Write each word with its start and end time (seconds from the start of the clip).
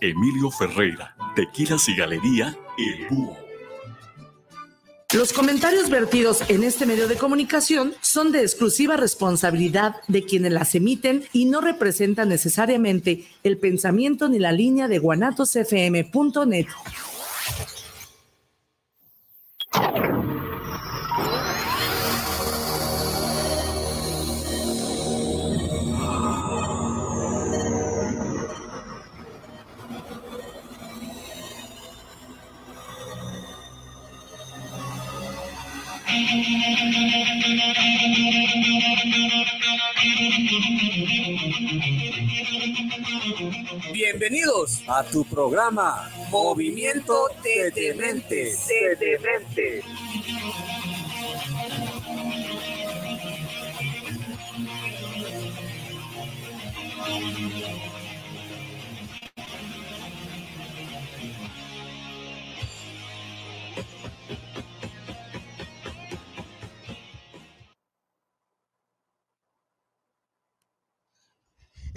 Emilio 0.00 0.50
Ferreira, 0.50 1.14
Tequilas 1.34 1.88
y 1.88 1.96
Galería 1.96 2.56
El 2.78 3.08
Búho. 3.08 3.36
Los 5.12 5.32
comentarios 5.32 5.90
vertidos 5.90 6.48
en 6.48 6.62
este 6.62 6.86
medio 6.86 7.08
de 7.08 7.16
comunicación 7.16 7.94
son 8.00 8.30
de 8.30 8.42
exclusiva 8.42 8.96
responsabilidad 8.96 9.96
de 10.06 10.24
quienes 10.24 10.52
las 10.52 10.74
emiten 10.76 11.24
y 11.32 11.46
no 11.46 11.60
representan 11.60 12.28
necesariamente 12.28 13.24
el 13.42 13.58
pensamiento 13.58 14.28
ni 14.28 14.38
la 14.38 14.52
línea 14.52 14.86
de 14.86 15.00
guanatosfm.net. 15.00 16.66
Bienvenidos 43.92 44.82
a 44.86 45.04
tu 45.04 45.24
programa 45.24 46.10
Movimiento 46.30 47.28
de 47.42 47.70
Dementes. 47.70 48.66
De 48.66 48.96
Dementes. 48.96 49.84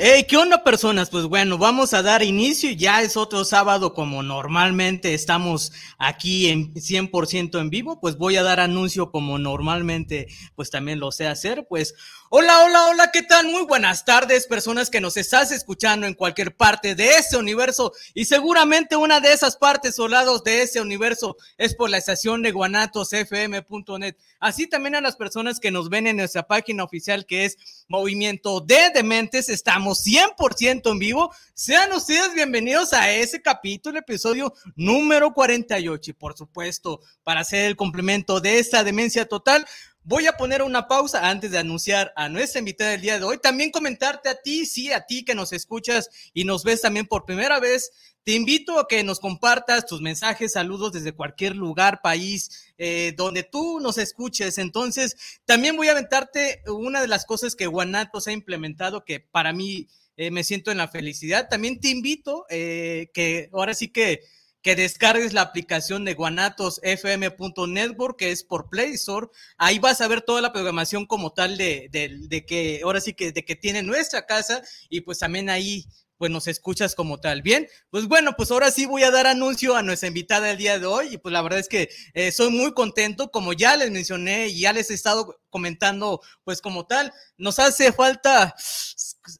Hey, 0.05 0.25
¿qué 0.27 0.35
onda 0.35 0.65
personas? 0.65 1.09
Pues 1.09 1.27
bueno, 1.27 1.57
vamos 1.57 1.93
a 1.93 2.01
dar 2.01 2.23
inicio, 2.23 2.69
ya 2.71 3.01
es 3.01 3.15
otro 3.15 3.45
sábado 3.45 3.93
como 3.93 4.21
normalmente 4.21 5.13
estamos 5.13 5.71
aquí 5.97 6.49
en 6.49 6.73
100% 6.73 7.61
en 7.61 7.69
vivo, 7.69 8.01
pues 8.01 8.17
voy 8.17 8.35
a 8.35 8.43
dar 8.43 8.59
anuncio 8.59 9.11
como 9.11 9.37
normalmente 9.37 10.27
pues 10.55 10.69
también 10.69 10.99
lo 10.99 11.13
sé 11.13 11.25
hacer, 11.27 11.67
pues 11.69 11.95
Hola, 12.35 12.63
hola, 12.63 12.85
hola, 12.85 13.11
¿qué 13.13 13.21
tal? 13.21 13.45
Muy 13.45 13.63
buenas 13.65 14.05
tardes, 14.05 14.47
personas 14.47 14.89
que 14.89 14.99
nos 14.99 15.17
estás 15.17 15.51
escuchando 15.51 16.07
en 16.07 16.15
cualquier 16.15 16.57
parte 16.57 16.95
de 16.95 17.09
ese 17.17 17.37
universo 17.37 17.93
y 18.15 18.25
seguramente 18.25 18.95
una 18.95 19.19
de 19.19 19.31
esas 19.31 19.55
partes 19.55 19.99
o 19.99 20.07
lados 20.07 20.43
de 20.43 20.63
ese 20.63 20.81
universo 20.81 21.37
es 21.59 21.75
por 21.75 21.91
la 21.91 21.99
estación 21.99 22.41
de 22.41 22.49
guanatosfm.net. 22.49 24.15
Así 24.39 24.65
también 24.65 24.95
a 24.95 25.01
las 25.01 25.15
personas 25.15 25.59
que 25.59 25.69
nos 25.69 25.89
ven 25.89 26.07
en 26.07 26.17
nuestra 26.17 26.47
página 26.47 26.83
oficial 26.83 27.27
que 27.27 27.45
es 27.45 27.85
Movimiento 27.87 28.61
de 28.61 28.89
Dementes, 28.91 29.47
estamos 29.47 29.92
100% 29.93 30.91
en 30.91 30.99
vivo. 30.99 31.33
Sean 31.53 31.91
ustedes 31.93 32.33
bienvenidos 32.33 32.93
a 32.93 33.11
ese 33.11 33.41
capítulo, 33.41 33.97
episodio 33.97 34.53
número 34.75 35.33
48 35.33 36.11
y 36.11 36.13
por 36.13 36.37
supuesto, 36.37 37.01
para 37.23 37.41
hacer 37.41 37.65
el 37.65 37.75
complemento 37.75 38.39
de 38.39 38.59
esta 38.59 38.83
demencia 38.83 39.25
total, 39.25 39.65
Voy 40.05 40.27
a 40.27 40.33
poner 40.33 40.61
una 40.61 40.89
pausa 40.89 41.29
antes 41.29 41.51
de 41.51 41.59
anunciar 41.59 42.11
a 42.17 42.27
nuestra 42.27 42.59
invitada 42.59 42.91
del 42.91 42.99
día 42.99 43.17
de 43.19 43.23
hoy. 43.23 43.37
También 43.37 43.71
comentarte 43.71 44.27
a 44.27 44.35
ti, 44.35 44.65
sí, 44.65 44.91
a 44.91 45.05
ti 45.05 45.23
que 45.23 45.33
nos 45.33 45.53
escuchas 45.53 46.09
y 46.33 46.43
nos 46.43 46.65
ves 46.65 46.81
también 46.81 47.07
por 47.07 47.23
primera 47.23 47.61
vez. 47.61 47.89
Te 48.23 48.33
invito 48.33 48.79
a 48.79 48.87
que 48.87 49.03
nos 49.03 49.19
compartas 49.19 49.85
tus 49.85 50.01
mensajes, 50.01 50.53
saludos 50.53 50.93
desde 50.93 51.11
cualquier 51.11 51.57
lugar, 51.57 51.99
país, 52.01 52.71
eh, 52.77 53.13
donde 53.17 53.43
tú 53.43 53.81
nos 53.81 53.97
escuches. 53.97 54.57
Entonces, 54.59 55.41
también 55.45 55.75
voy 55.75 55.89
a 55.89 55.91
aventarte 55.91 56.61
una 56.67 57.01
de 57.01 57.09
las 57.09 57.25
cosas 57.25 57.55
que 57.55 57.67
Guanatos 57.67 58.27
ha 58.27 58.31
implementado 58.31 59.03
que 59.03 59.19
para 59.19 59.51
mí 59.51 59.89
eh, 60.15 60.31
me 60.31 60.45
siento 60.45 60.71
en 60.71 60.77
la 60.77 60.87
felicidad. 60.87 61.49
También 61.49 61.81
te 61.81 61.89
invito 61.89 62.45
eh, 62.49 63.11
que 63.13 63.49
ahora 63.51 63.73
sí 63.73 63.89
que 63.89 64.21
que 64.63 64.75
descargues 64.77 65.33
la 65.33 65.41
aplicación 65.41 66.05
de 66.05 66.13
guanatosfm.network, 66.13 68.17
que 68.17 68.31
es 68.31 68.45
por 68.45 68.69
Play 68.69 68.93
Store. 68.93 69.27
Ahí 69.57 69.77
vas 69.77 69.99
a 69.99 70.07
ver 70.07 70.21
toda 70.21 70.39
la 70.41 70.53
programación 70.53 71.05
como 71.05 71.33
tal 71.33 71.57
de, 71.57 71.89
de, 71.91 72.45
que, 72.45 72.79
ahora 72.83 73.01
sí 73.01 73.13
que, 73.13 73.33
de 73.33 73.43
que 73.43 73.57
tiene 73.57 73.83
nuestra 73.83 74.25
casa 74.25 74.63
y 74.89 75.01
pues 75.01 75.19
también 75.19 75.49
ahí 75.49 75.85
pues 76.23 76.31
nos 76.31 76.47
escuchas 76.47 76.95
como 76.95 77.19
tal. 77.19 77.41
Bien, 77.41 77.67
pues 77.89 78.07
bueno, 78.07 78.31
pues 78.37 78.49
ahora 78.49 78.71
sí 78.71 78.85
voy 78.85 79.03
a 79.03 79.11
dar 79.11 79.27
anuncio 79.27 79.75
a 79.75 79.83
nuestra 79.83 80.07
invitada 80.07 80.47
del 80.47 80.55
día 80.55 80.79
de 80.79 80.85
hoy 80.85 81.15
y 81.15 81.17
pues 81.17 81.33
la 81.33 81.41
verdad 81.41 81.59
es 81.59 81.67
que 81.67 81.89
eh, 82.13 82.31
soy 82.31 82.49
muy 82.49 82.73
contento, 82.73 83.29
como 83.29 83.51
ya 83.51 83.75
les 83.75 83.91
mencioné 83.91 84.47
y 84.47 84.61
ya 84.61 84.71
les 84.71 84.89
he 84.89 84.93
estado 84.93 85.41
comentando, 85.49 86.21
pues 86.45 86.61
como 86.61 86.85
tal, 86.85 87.11
nos 87.35 87.59
hace 87.59 87.91
falta, 87.91 88.55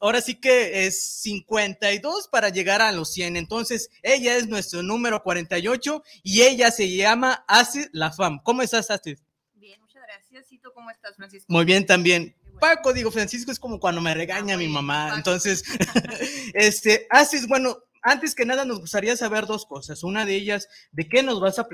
ahora 0.02 0.20
sí 0.20 0.36
que 0.42 0.86
es 0.86 1.02
52 1.22 2.28
para 2.28 2.50
llegar 2.50 2.82
a 2.82 2.92
los 2.92 3.14
100. 3.14 3.38
Entonces, 3.38 3.90
ella 4.02 4.36
es 4.36 4.50
nuestro 4.50 4.84
número 4.84 5.24
48 5.24 6.04
y 6.22 6.42
ella 6.42 6.70
se 6.70 6.94
llama 6.94 7.46
Acid 7.48 7.88
La 7.94 8.12
Fam. 8.12 8.42
¿Cómo 8.44 8.62
estás, 8.62 8.92
Acid? 8.92 9.20
Bien, 9.54 9.80
muchas 9.80 10.04
gracias. 10.06 10.52
¿Y 10.52 10.60
tú 10.60 10.70
cómo 10.74 10.92
estás, 10.92 11.16
Francisco? 11.16 11.46
Muy 11.48 11.64
bien 11.64 11.86
también. 11.86 12.36
Paco, 12.60 12.94
digo, 12.94 13.12
Francisco 13.12 13.52
es 13.52 13.60
como 13.60 13.80
cuando 13.80 14.02
me 14.02 14.14
regaña 14.14 14.58
mi 14.58 14.68
mamá. 14.68 15.14
Entonces, 15.16 15.64
este, 16.54 17.08
así 17.10 17.46
bueno, 17.48 17.78
antes 18.02 18.36
que 18.36 18.46
nada 18.46 18.66
nos 18.66 18.80
gustaría 18.80 19.16
saber 19.16 19.46
dos 19.46 19.66
cosas. 19.66 20.04
Una 20.04 20.26
de 20.26 20.36
ellas, 20.36 20.68
¿de 20.92 21.08
qué 21.08 21.24
nos 21.24 21.40
vas 21.40 21.58
a, 21.58 21.68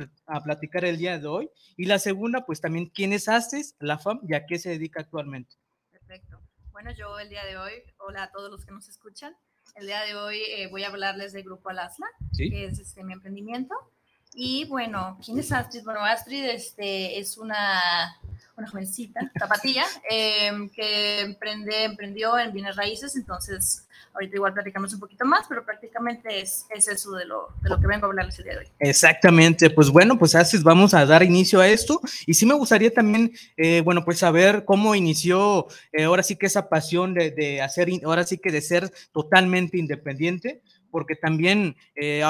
platicar 0.43 0.85
el 0.85 0.97
día 0.97 1.17
de 1.19 1.27
hoy? 1.27 1.49
Y 1.75 1.85
la 1.85 1.99
segunda, 1.99 2.45
pues 2.45 2.61
también, 2.61 2.87
¿quién 2.87 3.13
es 3.13 3.27
Asis, 3.27 3.75
la 3.79 3.97
FAM 3.97 4.21
y 4.27 4.35
a 4.35 4.45
qué 4.45 4.59
se 4.59 4.69
dedica 4.69 5.01
actualmente? 5.01 5.55
Perfecto. 5.91 6.39
Bueno, 6.71 6.91
yo 6.91 7.17
el 7.19 7.29
día 7.29 7.43
de 7.45 7.57
hoy, 7.57 7.73
hola 7.97 8.23
a 8.23 8.31
todos 8.31 8.51
los 8.51 8.65
que 8.65 8.71
nos 8.71 8.87
escuchan. 8.87 9.35
El 9.75 9.87
día 9.87 10.01
de 10.01 10.15
hoy 10.15 10.37
eh, 10.37 10.67
voy 10.67 10.83
a 10.83 10.87
hablarles 10.87 11.33
del 11.33 11.43
grupo 11.43 11.69
Alasla, 11.69 12.07
que 12.37 12.65
es 12.65 12.79
este, 12.79 13.03
mi 13.03 13.13
emprendimiento. 13.13 13.75
Y 14.33 14.65
bueno, 14.65 15.17
¿quién 15.23 15.39
es 15.39 15.51
Astrid? 15.51 15.83
Bueno, 15.83 16.03
Astrid 16.03 16.45
este, 16.45 17.19
es 17.19 17.37
una 17.37 18.17
una 18.59 18.69
jovencita, 18.69 19.31
zapatilla, 19.39 19.85
em, 20.09 20.69
que 20.69 21.21
emprende, 21.21 21.85
emprendió 21.85 22.37
en 22.37 22.51
bienes 22.51 22.75
raíces, 22.75 23.15
entonces 23.15 23.87
ahorita 24.13 24.35
igual 24.35 24.53
platicamos 24.53 24.93
un 24.93 24.99
poquito 24.99 25.25
más, 25.25 25.45
pero 25.47 25.63
prácticamente 25.63 26.41
es, 26.41 26.65
es 26.75 26.87
eso 26.87 27.11
de 27.13 27.25
lo, 27.25 27.49
de 27.61 27.69
lo 27.69 27.79
que 27.79 27.87
vengo 27.87 28.05
a 28.05 28.09
hablarles 28.09 28.37
el 28.39 28.45
día 28.45 28.53
de 28.53 28.59
hoy. 28.59 28.67
Exactamente, 28.79 29.69
pues 29.69 29.89
bueno, 29.89 30.19
pues 30.19 30.35
así 30.35 30.57
vamos 30.61 30.93
a 30.93 31.05
dar 31.05 31.23
inicio 31.23 31.61
a 31.61 31.67
esto 31.67 32.01
y 32.25 32.33
sí 32.33 32.45
me 32.45 32.53
gustaría 32.53 32.93
también, 32.93 33.31
eh, 33.55 33.81
bueno, 33.81 34.03
pues 34.03 34.19
saber 34.19 34.65
cómo 34.65 34.93
inició 34.93 35.67
eh, 35.93 36.03
ahora 36.03 36.23
sí 36.23 36.35
que 36.35 36.47
esa 36.47 36.69
pasión 36.69 37.13
de, 37.13 37.31
de 37.31 37.61
hacer, 37.61 37.89
ahora 38.03 38.25
sí 38.25 38.37
que 38.37 38.51
de 38.51 38.61
ser 38.61 38.91
totalmente 39.11 39.77
independiente 39.77 40.61
porque 40.91 41.15
también 41.15 41.75
eh, 41.95 42.23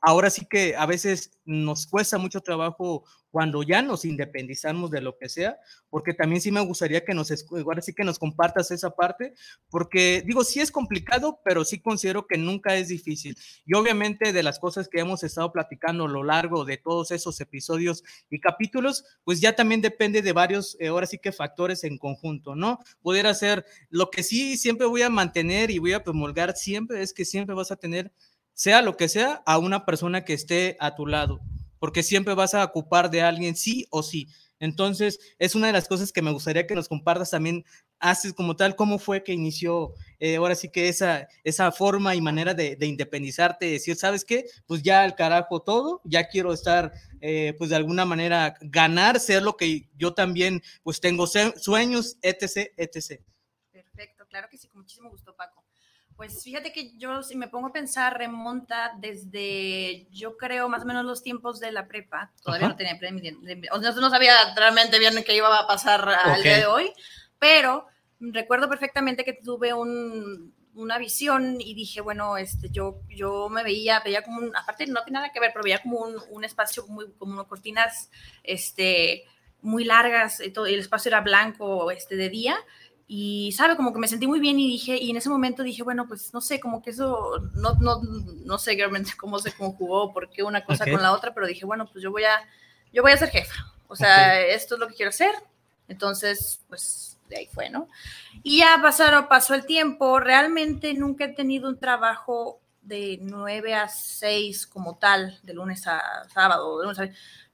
ahora 0.00 0.30
sí 0.30 0.46
que 0.48 0.74
a 0.76 0.86
veces 0.86 1.38
nos 1.44 1.86
cuesta 1.86 2.18
mucho 2.18 2.40
trabajo 2.40 3.04
cuando 3.30 3.62
ya 3.62 3.82
nos 3.82 4.04
independizamos 4.04 4.90
de 4.90 5.00
lo 5.00 5.16
que 5.18 5.28
sea, 5.28 5.58
porque 5.90 6.14
también 6.14 6.40
sí 6.40 6.50
me 6.50 6.60
gustaría 6.60 7.04
que 7.04 7.14
nos, 7.14 7.32
ahora 7.50 7.82
sí 7.82 7.92
que 7.92 8.04
nos 8.04 8.18
compartas 8.18 8.70
esa 8.70 8.90
parte, 8.90 9.34
porque 9.70 10.22
digo, 10.26 10.44
sí 10.44 10.60
es 10.60 10.70
complicado, 10.70 11.40
pero 11.44 11.64
sí 11.64 11.80
considero 11.80 12.26
que 12.26 12.38
nunca 12.38 12.76
es 12.76 12.88
difícil. 12.88 13.36
Y 13.64 13.74
obviamente 13.74 14.32
de 14.32 14.42
las 14.42 14.58
cosas 14.58 14.88
que 14.88 15.00
hemos 15.00 15.22
estado 15.22 15.52
platicando 15.52 16.04
a 16.04 16.08
lo 16.08 16.24
largo 16.24 16.64
de 16.64 16.78
todos 16.78 17.10
esos 17.10 17.40
episodios 17.40 18.02
y 18.30 18.40
capítulos, 18.40 19.04
pues 19.24 19.40
ya 19.40 19.54
también 19.54 19.80
depende 19.80 20.22
de 20.22 20.32
varios, 20.32 20.76
eh, 20.80 20.88
ahora 20.88 21.06
sí 21.06 21.18
que 21.18 21.32
factores 21.32 21.84
en 21.84 21.98
conjunto, 21.98 22.54
¿no? 22.54 22.78
Poder 23.02 23.26
hacer 23.26 23.64
lo 23.90 24.10
que 24.10 24.22
sí 24.22 24.56
siempre 24.56 24.86
voy 24.86 25.02
a 25.02 25.10
mantener 25.10 25.70
y 25.70 25.78
voy 25.78 25.92
a 25.92 26.02
promulgar 26.02 26.56
siempre 26.56 27.02
es 27.02 27.12
que 27.12 27.24
siempre 27.24 27.54
vas 27.54 27.70
a 27.70 27.76
tener 27.76 28.12
sea 28.54 28.80
lo 28.80 28.96
que 28.96 29.10
sea, 29.10 29.42
a 29.44 29.58
una 29.58 29.84
persona 29.84 30.24
que 30.24 30.32
esté 30.32 30.78
a 30.80 30.94
tu 30.94 31.06
lado 31.06 31.42
porque 31.86 32.02
siempre 32.02 32.34
vas 32.34 32.52
a 32.52 32.64
ocupar 32.64 33.10
de 33.12 33.22
alguien 33.22 33.54
sí 33.54 33.86
o 33.90 34.02
sí. 34.02 34.26
Entonces, 34.58 35.20
es 35.38 35.54
una 35.54 35.68
de 35.68 35.72
las 35.72 35.86
cosas 35.86 36.10
que 36.10 36.20
me 36.20 36.32
gustaría 36.32 36.66
que 36.66 36.74
nos 36.74 36.88
compartas 36.88 37.30
también 37.30 37.64
haces 38.00 38.32
como 38.32 38.56
tal? 38.56 38.74
¿Cómo 38.74 38.98
fue 38.98 39.22
que 39.22 39.32
inició 39.32 39.94
eh, 40.18 40.34
ahora 40.34 40.56
sí 40.56 40.68
que 40.68 40.88
esa, 40.88 41.28
esa 41.44 41.70
forma 41.70 42.16
y 42.16 42.20
manera 42.20 42.54
de, 42.54 42.76
independizarte, 42.80 43.66
decir, 43.66 43.94
¿sabes 43.94 44.24
qué? 44.24 44.46
Pues 44.66 44.82
ya 44.82 45.04
al 45.04 45.14
carajo 45.14 45.62
todo, 45.62 46.00
ya 46.02 46.26
quiero 46.26 46.52
estar, 46.52 46.92
eh, 47.20 47.54
pues 47.56 47.70
de 47.70 47.76
alguna 47.76 48.04
manera 48.04 48.56
ganar, 48.62 49.20
ser 49.20 49.44
lo 49.44 49.56
que 49.56 49.88
yo 49.96 50.12
también, 50.12 50.64
pues 50.82 50.98
tengo 51.00 51.28
sueños, 51.28 52.18
etc., 52.20 52.72
etc. 52.76 53.22
Perfecto, 53.70 54.26
claro 54.26 54.48
que 54.50 54.58
sí, 54.58 54.66
con 54.66 54.80
muchísimo 54.80 55.08
gusto, 55.08 55.36
Paco. 55.36 55.65
Pues 56.16 56.42
fíjate 56.42 56.72
que 56.72 56.96
yo, 56.96 57.22
si 57.22 57.36
me 57.36 57.48
pongo 57.48 57.68
a 57.68 57.72
pensar, 57.72 58.16
remonta 58.16 58.92
desde, 58.98 60.06
yo 60.10 60.38
creo, 60.38 60.66
más 60.68 60.82
o 60.82 60.86
menos 60.86 61.04
los 61.04 61.22
tiempos 61.22 61.60
de 61.60 61.72
la 61.72 61.86
prepa. 61.86 62.32
Todavía 62.42 62.68
no 62.68 62.76
tenía 62.76 62.98
o 63.70 63.78
no, 63.78 63.92
no 63.92 64.10
sabía 64.10 64.32
realmente 64.54 64.98
bien 64.98 65.22
qué 65.24 65.36
iba 65.36 65.58
a 65.58 65.66
pasar 65.66 66.08
al 66.08 66.42
día 66.42 66.56
de 66.56 66.66
hoy, 66.66 66.90
pero 67.38 67.86
recuerdo 68.18 68.66
perfectamente 68.66 69.24
que 69.24 69.34
tuve 69.34 69.74
una 69.74 70.98
visión 70.98 71.60
y 71.60 71.74
dije, 71.74 72.00
bueno, 72.00 72.38
este, 72.38 72.70
yo, 72.70 73.02
yo 73.10 73.50
me 73.50 73.62
veía, 73.62 74.00
veía 74.00 74.22
como 74.22 74.38
un, 74.38 74.56
aparte 74.56 74.86
no 74.86 75.04
tiene 75.04 75.18
nada 75.18 75.32
que 75.32 75.40
ver, 75.40 75.50
pero 75.52 75.64
veía 75.64 75.82
como 75.82 75.98
un, 76.30 76.44
espacio 76.44 76.86
muy, 76.86 77.12
como 77.18 77.46
cortinas, 77.46 78.10
este, 78.42 79.24
muy 79.60 79.84
largas, 79.84 80.40
y 80.40 80.50
todo, 80.50 80.64
el 80.64 80.80
espacio 80.80 81.10
era 81.10 81.20
blanco, 81.20 81.90
este, 81.90 82.16
de 82.16 82.30
día, 82.30 82.56
y 83.08 83.52
sabe, 83.52 83.76
como 83.76 83.92
que 83.92 84.00
me 84.00 84.08
sentí 84.08 84.26
muy 84.26 84.40
bien 84.40 84.58
y 84.58 84.66
dije, 84.66 84.96
y 85.00 85.10
en 85.10 85.16
ese 85.16 85.28
momento 85.28 85.62
dije, 85.62 85.82
bueno, 85.82 86.08
pues 86.08 86.34
no 86.34 86.40
sé, 86.40 86.58
como 86.58 86.82
que 86.82 86.90
eso, 86.90 87.38
no, 87.54 87.74
no, 87.74 88.00
no 88.02 88.58
sé 88.58 88.74
realmente 88.74 89.12
cómo 89.16 89.38
se 89.38 89.52
conjugó, 89.52 90.12
por 90.12 90.28
qué 90.30 90.42
una 90.42 90.64
cosa 90.64 90.84
con 90.84 91.00
la 91.02 91.12
otra, 91.12 91.32
pero 91.32 91.46
dije, 91.46 91.64
bueno, 91.64 91.86
pues 91.86 92.02
yo 92.02 92.10
voy 92.10 92.24
a, 92.24 92.36
yo 92.92 93.02
voy 93.02 93.12
a 93.12 93.16
ser 93.16 93.30
jefa, 93.30 93.54
o 93.86 93.94
sea, 93.94 94.40
esto 94.40 94.74
es 94.74 94.80
lo 94.80 94.88
que 94.88 94.94
quiero 94.94 95.10
hacer, 95.10 95.32
entonces, 95.88 96.60
pues 96.68 97.16
de 97.28 97.38
ahí 97.38 97.46
fue, 97.46 97.70
¿no? 97.70 97.88
Y 98.42 98.58
ya 98.58 98.78
pasaron, 98.82 99.28
pasó 99.28 99.54
el 99.54 99.66
tiempo, 99.66 100.18
realmente 100.18 100.92
nunca 100.94 101.26
he 101.26 101.34
tenido 101.34 101.68
un 101.68 101.78
trabajo 101.78 102.60
de 102.82 103.18
9 103.20 103.74
a 103.74 103.88
6 103.88 104.66
como 104.66 104.96
tal, 104.96 105.38
de 105.42 105.54
lunes 105.54 105.86
a 105.86 106.00
sábado, 106.32 106.78
de 106.78 106.84
lunes 106.84 106.98
a... 107.00 107.08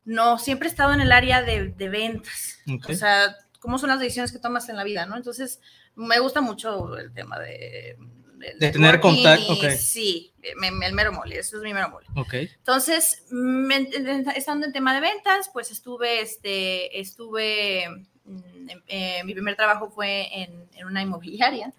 No, 0.05 0.39
siempre 0.39 0.69
he 0.69 0.71
estado 0.71 0.93
en 0.93 1.01
el 1.01 1.13
área 1.13 1.43
de, 1.43 1.69
de 1.69 1.89
ventas. 1.89 2.59
O 2.89 2.93
sea, 2.93 3.37
cómo 3.63 3.79
son 3.79 3.89
las 3.89 4.01
decisiones 4.01 4.33
que 4.33 4.39
tomas 4.39 4.69
en 4.69 4.77
la 4.77 4.85
vida, 4.85 5.07
¿no? 5.07 5.17
Entonces, 5.17 5.61
me 5.95 6.19
gusta 6.19 6.43
mucho 6.43 6.99
el 6.99 7.15
tema 7.15 7.39
de... 7.39 7.97
De, 8.59 8.71
tener 8.71 8.99
contacto, 8.99 9.53
okay. 9.53 9.79
Sí, 9.79 10.33
el 10.43 10.93
mero 10.93 11.13
mole, 11.13 11.39
eso 11.39 11.59
es 11.59 11.63
mi 11.63 11.73
mero 11.73 11.91
mole. 11.91 12.09
Okay. 12.17 12.51
Entonces, 12.57 13.25
estando 14.35 14.67
en 14.67 14.73
tema 14.73 14.93
de 14.97 15.01
ventas, 15.01 15.49
pues 15.53 15.71
estuve, 15.71 16.21
este, 16.21 16.99
estuve 17.01 17.87
Mm, 18.25 18.71
em, 18.71 18.83
eh, 18.87 19.25
mi 19.25 19.33
primer 19.33 19.57
trabajo 19.57 19.91
fue 19.91 20.29
en, 20.33 20.63
una 20.87 21.03
inmobiliaria, 21.03 21.73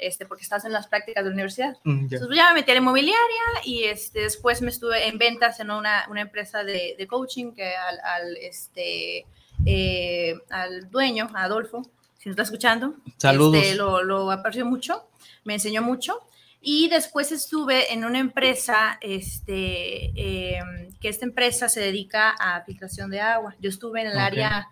este, 0.00 0.26
porque 0.26 0.42
estás 0.42 0.64
en 0.64 0.72
las 0.72 0.88
prácticas 0.88 1.22
de 1.22 1.30
la 1.30 1.34
universidad. 1.34 1.76
Mm, 1.84 2.08
Entonces 2.10 2.36
ya 2.36 2.48
me 2.48 2.60
metí 2.60 2.72
a 2.72 2.74
la 2.74 2.80
inmobiliaria 2.80 3.42
y 3.64 3.84
este, 3.84 4.22
después 4.22 4.62
me 4.62 4.70
estuve 4.70 5.06
en 5.06 5.16
ventas 5.16 5.60
en 5.60 5.70
una, 5.70 6.06
una 6.10 6.22
empresa 6.22 6.64
de, 6.64 6.96
de, 6.98 7.06
coaching 7.06 7.52
que 7.52 7.76
al, 7.76 8.00
al 8.00 8.36
este, 8.36 9.26
eh, 9.64 10.34
al 10.50 10.90
dueño, 10.90 11.30
a 11.34 11.44
Adolfo, 11.44 11.82
si 12.18 12.28
nos 12.28 12.34
está 12.34 12.42
escuchando, 12.42 12.94
Saludos. 13.16 13.62
Este, 13.62 13.76
lo, 13.76 14.02
lo 14.02 14.30
aprecio 14.30 14.64
mucho, 14.64 15.08
me 15.44 15.54
enseñó 15.54 15.82
mucho. 15.82 16.20
Y 16.60 16.88
después 16.88 17.30
estuve 17.30 17.92
en 17.92 18.04
una 18.04 18.18
empresa, 18.18 18.98
este, 19.00 20.56
em, 20.56 20.92
que 21.00 21.08
esta 21.08 21.24
empresa 21.24 21.68
se 21.68 21.80
dedica 21.80 22.30
a 22.30 22.64
filtración 22.64 23.10
de 23.10 23.20
agua. 23.20 23.54
Yo 23.60 23.70
estuve 23.70 24.00
en 24.00 24.08
el 24.08 24.18
área 24.18 24.68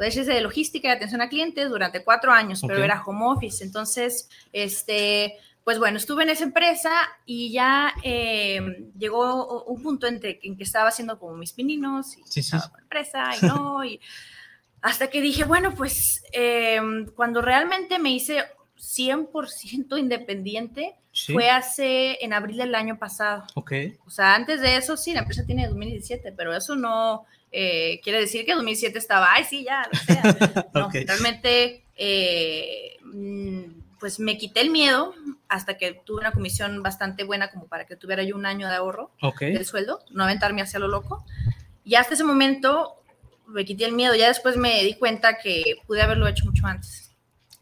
puede 0.00 0.12
ser 0.12 0.24
de 0.24 0.40
logística 0.40 0.88
y 0.88 0.90
atención 0.92 1.20
a 1.20 1.28
clientes 1.28 1.68
durante 1.68 2.02
cuatro 2.02 2.32
años, 2.32 2.62
pero 2.66 2.82
era 2.82 3.02
home 3.04 3.20
office. 3.22 3.62
Entonces, 3.62 4.30
este, 4.50 5.36
pues 5.70 5.78
bueno, 5.78 5.98
estuve 5.98 6.24
en 6.24 6.30
esa 6.30 6.42
empresa 6.42 6.90
y 7.26 7.52
ya 7.52 7.94
em, 8.02 8.90
llegó 8.98 9.62
un 9.66 9.80
punto 9.80 10.08
en, 10.08 10.18
que 10.18 10.40
estaba 10.58 10.88
haciendo 10.88 11.16
como 11.20 11.36
mis 11.36 11.52
pininos 11.52 12.18
y 12.18 12.24
sí, 12.24 12.40
estaba 12.40 12.68
con 12.70 12.80
empresa 12.80 13.24
y 13.40 13.46
no, 13.46 13.84
y 13.84 14.00
hasta 14.82 15.10
que 15.10 15.20
dije, 15.20 15.44
bueno, 15.44 15.72
pues 15.76 16.24
em, 16.32 17.06
cuando 17.14 17.40
realmente 17.40 18.00
me 18.00 18.10
hice 18.10 18.42
100% 18.80 19.96
independiente, 19.96 20.96
fue 21.32 21.50
hace 21.50 22.18
en 22.20 22.32
abril 22.32 22.56
del 22.56 22.74
año 22.74 22.98
pasado. 22.98 23.44
Ok. 23.54 23.72
O 24.04 24.10
sea, 24.10 24.34
antes 24.34 24.60
de 24.60 24.74
eso, 24.74 24.96
sí, 24.96 25.12
la 25.12 25.20
empresa 25.20 25.46
tiene 25.46 25.68
2017, 25.68 26.32
pero 26.32 26.52
eso 26.52 26.74
no 26.74 27.26
eh, 27.52 28.00
quiere 28.02 28.18
decir 28.18 28.44
que 28.44 28.56
2007 28.56 28.98
estaba, 28.98 29.28
ay, 29.30 29.44
sí, 29.44 29.62
ya, 29.62 29.88
lo 29.92 29.98
sea. 30.00 30.68
No, 30.74 30.90
realmente, 30.90 31.84
eh, 31.94 32.96
mm, 33.04 33.79
pues 34.00 34.18
me 34.18 34.38
quité 34.38 34.62
el 34.62 34.70
miedo 34.70 35.14
hasta 35.48 35.76
que 35.76 35.92
tuve 35.92 36.20
una 36.20 36.32
comisión 36.32 36.82
bastante 36.82 37.22
buena 37.22 37.50
como 37.50 37.66
para 37.66 37.84
que 37.84 37.96
tuviera 37.96 38.22
yo 38.22 38.34
un 38.34 38.46
año 38.46 38.66
de 38.66 38.74
ahorro 38.74 39.12
del 39.38 39.66
sueldo, 39.66 40.02
no 40.10 40.24
aventarme 40.24 40.62
hacia 40.62 40.80
lo 40.80 40.88
loco. 40.88 41.24
Y 41.84 41.94
hasta 41.94 42.14
ese 42.14 42.24
momento 42.24 43.02
me 43.46 43.64
quité 43.64 43.84
el 43.84 43.92
miedo, 43.92 44.14
ya 44.14 44.28
después 44.28 44.56
me 44.56 44.82
di 44.82 44.94
cuenta 44.94 45.38
que 45.38 45.76
pude 45.86 46.02
haberlo 46.02 46.26
hecho 46.26 46.46
mucho 46.46 46.66
antes. 46.66 47.12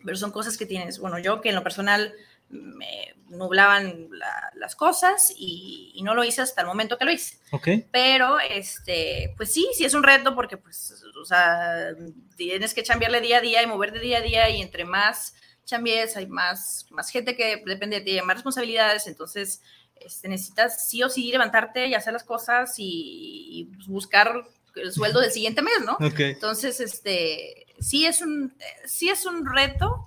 Pero 0.05 0.17
son 0.17 0.31
cosas 0.31 0.57
que 0.57 0.65
tienes, 0.65 1.01
bueno, 1.01 1.19
yo 1.19 1.41
que 1.41 1.49
en 1.49 1.57
lo 1.57 1.63
personal 1.63 2.15
me 2.51 3.15
nublaban 3.29 4.09
las 4.55 4.75
cosas 4.75 5.33
y, 5.37 6.01
no 6.03 6.15
lo 6.15 6.25
hice 6.25 6.41
hasta 6.41 6.63
el 6.63 6.67
momento 6.67 6.97
que 6.97 7.05
lo 7.05 7.11
hice. 7.11 7.39
Okay. 7.51 7.87
Pero, 7.91 8.39
este, 8.41 9.35
pues 9.37 9.53
sí, 9.53 9.69
sí 9.75 9.85
es 9.85 9.93
un 9.93 10.03
reto 10.03 10.35
porque, 10.35 10.57
pues, 10.57 11.05
o 11.21 11.25
sea, 11.25 11.89
tienes 12.37 12.73
que 12.73 12.85
cambiarle 12.85 13.21
día 13.21 13.39
a 13.39 13.41
día 13.41 13.63
y 13.63 13.67
mover 13.67 13.93
de 13.93 14.01
día 14.01 14.19
a 14.19 14.23
día 14.23 14.49
y 14.49 14.63
entre 14.63 14.85
más 14.85 15.35
chambies 15.69 16.17
hay 16.17 16.27
más, 16.27 16.87
más 16.91 17.11
gente 17.11 17.37
que 17.37 17.63
depende 17.65 18.01
de 18.01 18.05
ti, 18.05 18.21
más 18.23 18.37
responsabilidades, 18.37 19.07
entonces 19.07 19.61
este, 20.01 20.29
necesitas 20.29 20.89
sí 20.89 21.03
o 21.03 21.09
sí 21.09 21.31
levantarte 21.31 21.87
y 21.87 21.95
hacer 21.95 22.15
las 22.15 22.25
cosas 22.25 22.75
y, 22.79 23.71
buscar 23.87 24.45
el 24.75 24.93
sueldo 24.93 25.21
del 25.21 25.31
siguiente 25.31 25.61
mes, 25.61 25.81
¿no? 25.85 25.97
Okay. 26.07 26.33
Entonces, 26.33 26.81
este, 26.81 27.67
sí 27.81 28.07
es 28.07 28.23
un, 28.23 28.55
sí 28.87 29.09
es 29.09 29.27
un 29.27 29.45
reto, 29.45 30.07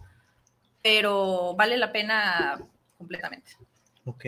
pero 0.81 1.55
vale 1.55 1.77
la 1.77 1.91
pena 1.91 2.59
completamente. 2.97 3.51
Ok. 4.05 4.25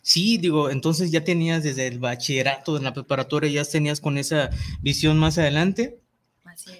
Sí, 0.00 0.38
digo, 0.38 0.70
entonces 0.70 1.12
ya 1.12 1.22
tenías 1.22 1.62
desde 1.62 1.86
el 1.86 2.00
bachillerato, 2.00 2.76
en 2.76 2.84
la 2.84 2.94
preparatoria, 2.94 3.50
ya 3.50 3.70
tenías 3.70 4.00
con 4.00 4.18
esa 4.18 4.50
visión 4.80 5.18
más 5.18 5.38
adelante. 5.38 6.01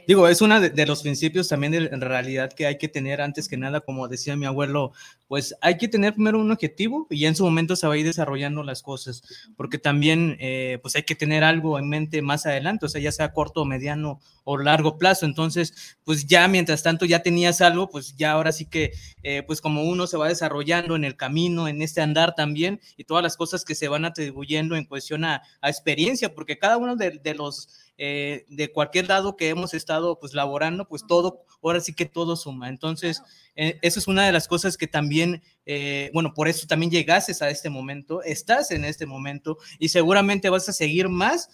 Digo, 0.07 0.29
es 0.29 0.41
uno 0.41 0.61
de, 0.61 0.87
los 0.87 1.03
principios 1.03 1.49
también 1.49 1.73
de 1.73 1.89
realidad 1.89 2.53
que 2.53 2.67
hay 2.67 2.79
que 2.79 2.89
tener 2.89 3.21
antes 3.21 3.49
que 3.49 3.57
nada, 3.57 3.81
como 3.81 4.09
decía 4.09 4.37
mi 4.37 4.47
abuelo, 4.47 4.93
pues 5.29 5.55
hay 5.61 5.79
que 5.79 5.89
tener 5.89 6.15
primero 6.15 6.41
un 6.41 6.51
objetivo 6.51 7.07
y 7.11 7.21
ya 7.21 7.29
en 7.29 7.37
su 7.37 7.45
momento 7.45 7.77
se 7.77 7.87
va 7.87 7.95
a 7.95 7.97
ir 7.97 8.05
desarrollando 8.05 8.63
las 8.63 8.83
cosas, 8.83 9.23
porque 9.57 9.79
también 9.79 10.37
eh, 10.41 10.79
pues 10.83 10.97
hay 10.97 11.05
que 11.05 11.15
tener 11.15 11.45
algo 11.45 11.79
en 11.79 11.89
mente 11.89 12.23
más 12.23 12.47
adelante, 12.47 12.87
o 12.87 12.89
sea, 12.89 13.01
ya 13.01 13.13
sea 13.13 13.33
corto, 13.33 13.65
mediano 13.65 14.21
o 14.45 14.59
largo 14.59 14.99
plazo. 14.99 15.27
Entonces, 15.27 15.97
pues 16.05 16.27
ya 16.27 16.49
mientras 16.49 16.83
tanto 16.83 17.05
ya 17.05 17.23
tenías 17.23 17.61
algo, 17.61 17.89
pues 17.89 18.17
ya 18.17 18.33
ahora 18.33 18.53
sí 18.53 18.67
que, 18.67 18.93
eh, 19.23 19.43
pues 19.43 19.61
como 19.61 19.85
uno 19.85 20.07
se 20.07 20.17
va 20.17 20.29
desarrollando 20.29 20.97
en 20.97 21.05
el 21.05 21.17
camino, 21.17 21.69
en 21.69 21.83
este 21.83 22.01
andar 22.01 22.35
también, 22.35 22.81
y 22.97 23.05
todas 23.05 23.23
las 23.23 23.37
cosas 23.37 23.65
que 23.65 23.75
se 23.75 23.89
van 23.89 24.05
atribuyendo 24.05 24.77
en 24.77 24.85
cuestión 24.85 25.25
a, 25.25 25.43
experiencia, 25.63 26.35
porque 26.35 26.59
cada 26.59 26.77
uno 26.77 26.97
de, 26.97 27.13
de 27.13 27.35
los 27.35 27.69
eh, 27.99 28.47
de 28.49 28.73
cualquier 28.73 29.09
lado 29.09 29.37
que 29.37 29.49
hemos 29.49 29.75
estado 29.75 30.19
pues 30.19 30.35
laborando, 30.35 30.89
pues 30.89 31.05
todo, 31.07 31.45
ahora 31.63 31.81
sí 31.81 31.95
que 31.95 32.07
todo 32.07 32.37
suma. 32.37 32.69
Entonces, 32.69 33.23
eh, 33.55 33.79
eso 33.83 33.99
es 33.99 34.09
una 34.09 34.25
de 34.27 34.33
las 34.33 34.49
cosas 34.49 34.77
que 34.77 34.87
también, 34.87 35.43
eh, 35.67 36.11
bueno, 36.15 36.33
por 36.35 36.49
eso 36.49 36.67
también 36.67 36.91
llegases 36.91 37.43
a 37.43 37.51
este 37.51 37.71
momento, 37.71 38.23
estás 38.23 38.71
en 38.71 38.85
este 38.85 39.07
momento 39.07 39.59
y 39.79 39.91
seguramente 39.91 40.49
vas 40.49 40.69
a 40.69 40.73
seguir 40.73 41.09
más. 41.09 41.49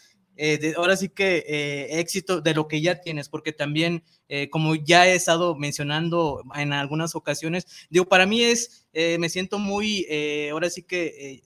ahora 0.76 0.96
sí 0.96 1.08
que 1.08 1.88
éxito 1.90 2.40
de 2.40 2.54
lo 2.54 2.68
que 2.68 2.80
ya 2.80 3.00
tienes, 3.00 3.28
porque 3.28 3.52
también, 3.52 4.04
como 4.50 4.76
ya 4.76 5.08
he 5.08 5.16
estado 5.16 5.56
mencionando 5.56 6.44
en 6.54 6.72
algunas 6.72 7.16
ocasiones, 7.16 7.66
digo, 7.90 8.04
para 8.06 8.24
mí 8.24 8.44
es, 8.44 8.86
me 8.94 9.28
siento 9.28 9.58
muy, 9.58 10.06
ahora 10.52 10.70
sí 10.70 10.84
que, 10.84 11.42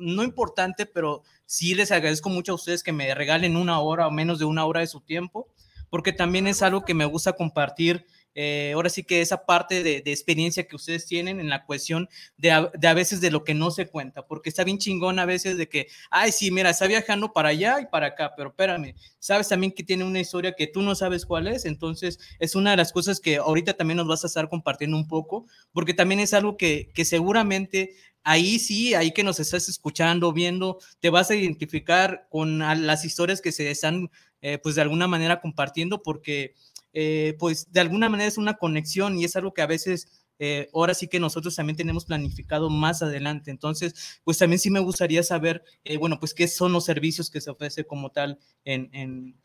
no 0.00 0.22
importante, 0.22 0.86
pero 0.86 1.22
sí 1.46 1.74
les 1.74 1.92
agradezco 1.92 2.28
mucho 2.28 2.52
a 2.52 2.54
ustedes 2.56 2.82
que 2.82 2.92
me 2.92 3.14
regalen 3.14 3.56
una 3.56 3.80
hora 3.80 4.06
o 4.06 4.10
menos 4.10 4.38
de 4.38 4.44
una 4.44 4.64
hora 4.64 4.80
de 4.80 4.86
su 4.86 5.00
tiempo, 5.00 5.48
porque 5.90 6.12
también 6.12 6.46
es 6.46 6.62
algo 6.62 6.84
que 6.84 6.94
me 6.94 7.04
gusta 7.04 7.32
compartir. 7.32 8.06
Eh, 8.36 8.70
ahora 8.74 8.88
sí 8.88 9.02
que 9.02 9.20
esa 9.20 9.44
parte 9.44 9.82
de, 9.82 9.96
experiencia 10.06 10.68
que 10.68 10.76
ustedes 10.76 11.04
tienen 11.04 11.40
en 11.40 11.48
la 11.48 11.64
cuestión 11.66 12.08
de 12.36 12.52
a, 12.52 12.70
de 12.78 12.86
a, 12.86 12.94
veces 12.94 13.20
de 13.20 13.32
lo 13.32 13.42
que 13.42 13.54
no 13.54 13.72
se 13.72 13.88
cuenta, 13.88 14.24
porque 14.24 14.48
está 14.48 14.62
bien 14.62 14.78
chingón 14.78 15.18
a 15.18 15.24
veces 15.24 15.56
de 15.56 15.68
que, 15.68 15.88
ay, 16.10 16.30
sí, 16.30 16.52
mira, 16.52 16.70
está 16.70 16.86
viajando 16.86 17.32
para 17.32 17.48
allá 17.48 17.80
y 17.80 17.86
para 17.86 18.06
acá, 18.06 18.32
pero 18.36 18.50
espérame, 18.50 18.94
sabes 19.18 19.48
también 19.48 19.72
que 19.72 19.82
tiene 19.82 20.04
una 20.04 20.20
historia 20.20 20.54
que 20.56 20.68
tú 20.68 20.80
no 20.80 20.94
sabes 20.94 21.26
cuál 21.26 21.48
es, 21.48 21.64
entonces 21.64 22.20
es 22.38 22.54
una 22.54 22.70
de 22.70 22.76
las 22.76 22.92
cosas 22.92 23.18
que 23.18 23.38
ahorita 23.38 23.74
también 23.74 23.96
nos 23.96 24.06
vas 24.06 24.22
a 24.22 24.28
estar 24.28 24.48
compartiendo 24.48 24.96
un 24.96 25.08
poco, 25.08 25.46
porque 25.72 25.92
también 25.92 26.20
es 26.20 26.32
algo 26.32 26.56
que, 26.56 26.92
que 26.94 27.04
seguramente 27.04 27.96
ahí 28.22 28.58
sí, 28.58 28.94
ahí 28.94 29.12
que 29.12 29.24
nos 29.24 29.40
estás 29.40 29.68
escuchando, 29.68 30.32
viendo, 30.32 30.78
te 31.00 31.10
vas 31.10 31.30
a 31.30 31.36
identificar 31.36 32.26
con 32.30 32.58
las 32.58 33.04
historias 33.04 33.40
que 33.40 33.52
se 33.52 33.70
están, 33.70 34.10
eh, 34.42 34.58
pues 34.58 34.74
de 34.74 34.82
alguna 34.82 35.06
manera 35.08 35.40
compartiendo, 35.40 36.02
porque 36.02 36.54
eh, 36.92 37.36
pues 37.38 37.70
de 37.72 37.80
alguna 37.80 38.08
manera 38.08 38.28
es 38.28 38.38
una 38.38 38.54
conexión 38.54 39.18
y 39.18 39.24
es 39.24 39.36
algo 39.36 39.54
que 39.54 39.62
a 39.62 39.66
veces 39.66 40.08
eh, 40.38 40.68
ahora 40.72 40.94
sí 40.94 41.06
que 41.06 41.20
nosotros 41.20 41.54
también 41.54 41.76
tenemos 41.76 42.04
planificado 42.04 42.70
más 42.70 43.02
adelante. 43.02 43.50
Entonces, 43.50 44.20
pues 44.24 44.38
también 44.38 44.58
sí 44.58 44.70
me 44.70 44.80
gustaría 44.80 45.22
saber, 45.22 45.62
bueno, 45.98 46.18
pues 46.18 46.34
qué 46.34 46.48
son 46.48 46.72
los 46.72 46.84
servicios 46.84 47.30
que 47.30 47.40
se 47.40 47.50
ofrece 47.50 47.84
como 47.84 48.10
tal 48.10 48.38
en, 48.64 49.36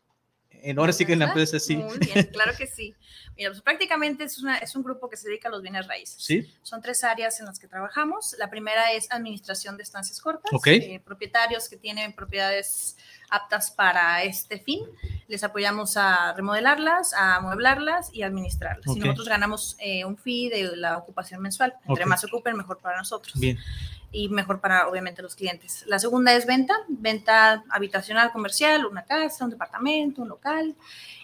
en 0.62 0.78
ahora 0.78 0.92
sí 0.92 1.04
que 1.04 1.12
en 1.12 1.20
la 1.20 1.26
empresa, 1.26 1.58
sí. 1.58 1.76
Muy 1.76 1.98
bien, 1.98 2.24
claro 2.32 2.52
que 2.56 2.66
sí. 2.66 2.94
Mira, 3.36 3.50
pues 3.50 3.60
prácticamente 3.60 4.24
es, 4.24 4.38
una, 4.38 4.56
es 4.58 4.74
un 4.74 4.82
grupo 4.82 5.10
que 5.10 5.16
se 5.18 5.28
dedica 5.28 5.48
a 5.48 5.50
los 5.50 5.60
bienes 5.60 5.86
raíces. 5.86 6.16
Sí. 6.22 6.50
Son 6.62 6.80
tres 6.80 7.04
áreas 7.04 7.38
en 7.40 7.46
las 7.46 7.58
que 7.58 7.68
trabajamos. 7.68 8.34
La 8.38 8.48
primera 8.48 8.92
es 8.92 9.10
administración 9.10 9.76
de 9.76 9.82
estancias 9.82 10.20
cortas. 10.20 10.50
Ok. 10.54 10.68
Eh, 10.68 11.02
propietarios 11.04 11.68
que 11.68 11.76
tienen 11.76 12.14
propiedades 12.14 12.96
aptas 13.28 13.70
para 13.70 14.22
este 14.22 14.58
fin. 14.58 14.80
Les 15.28 15.44
apoyamos 15.44 15.98
a 15.98 16.32
remodelarlas, 16.32 17.12
a 17.12 17.36
amueblarlas 17.36 18.08
y 18.14 18.22
administrarlas. 18.22 18.86
Ok. 18.86 18.96
Y 18.96 19.00
nosotros 19.00 19.28
ganamos 19.28 19.76
eh, 19.80 20.06
un 20.06 20.16
fee 20.16 20.48
de 20.48 20.74
la 20.76 20.96
ocupación 20.96 21.42
mensual. 21.42 21.74
Entre 21.86 22.04
Ok. 22.04 22.08
más 22.08 22.24
ocupen, 22.24 22.56
mejor 22.56 22.78
para 22.78 22.96
nosotros 22.96 23.38
Bien. 23.38 23.58
Y 24.16 24.28
mejor 24.30 24.60
para 24.60 24.88
obviamente 24.88 25.20
los 25.22 25.36
clientes. 25.36 25.84
La 25.86 25.98
segunda 25.98 26.34
es 26.34 26.46
venta, 26.46 26.74
venta 26.88 27.64
habitacional 27.68 28.32
comercial, 28.32 28.86
una 28.86 29.04
casa, 29.04 29.44
un 29.44 29.50
departamento, 29.50 30.22
un 30.22 30.28
local. 30.28 30.74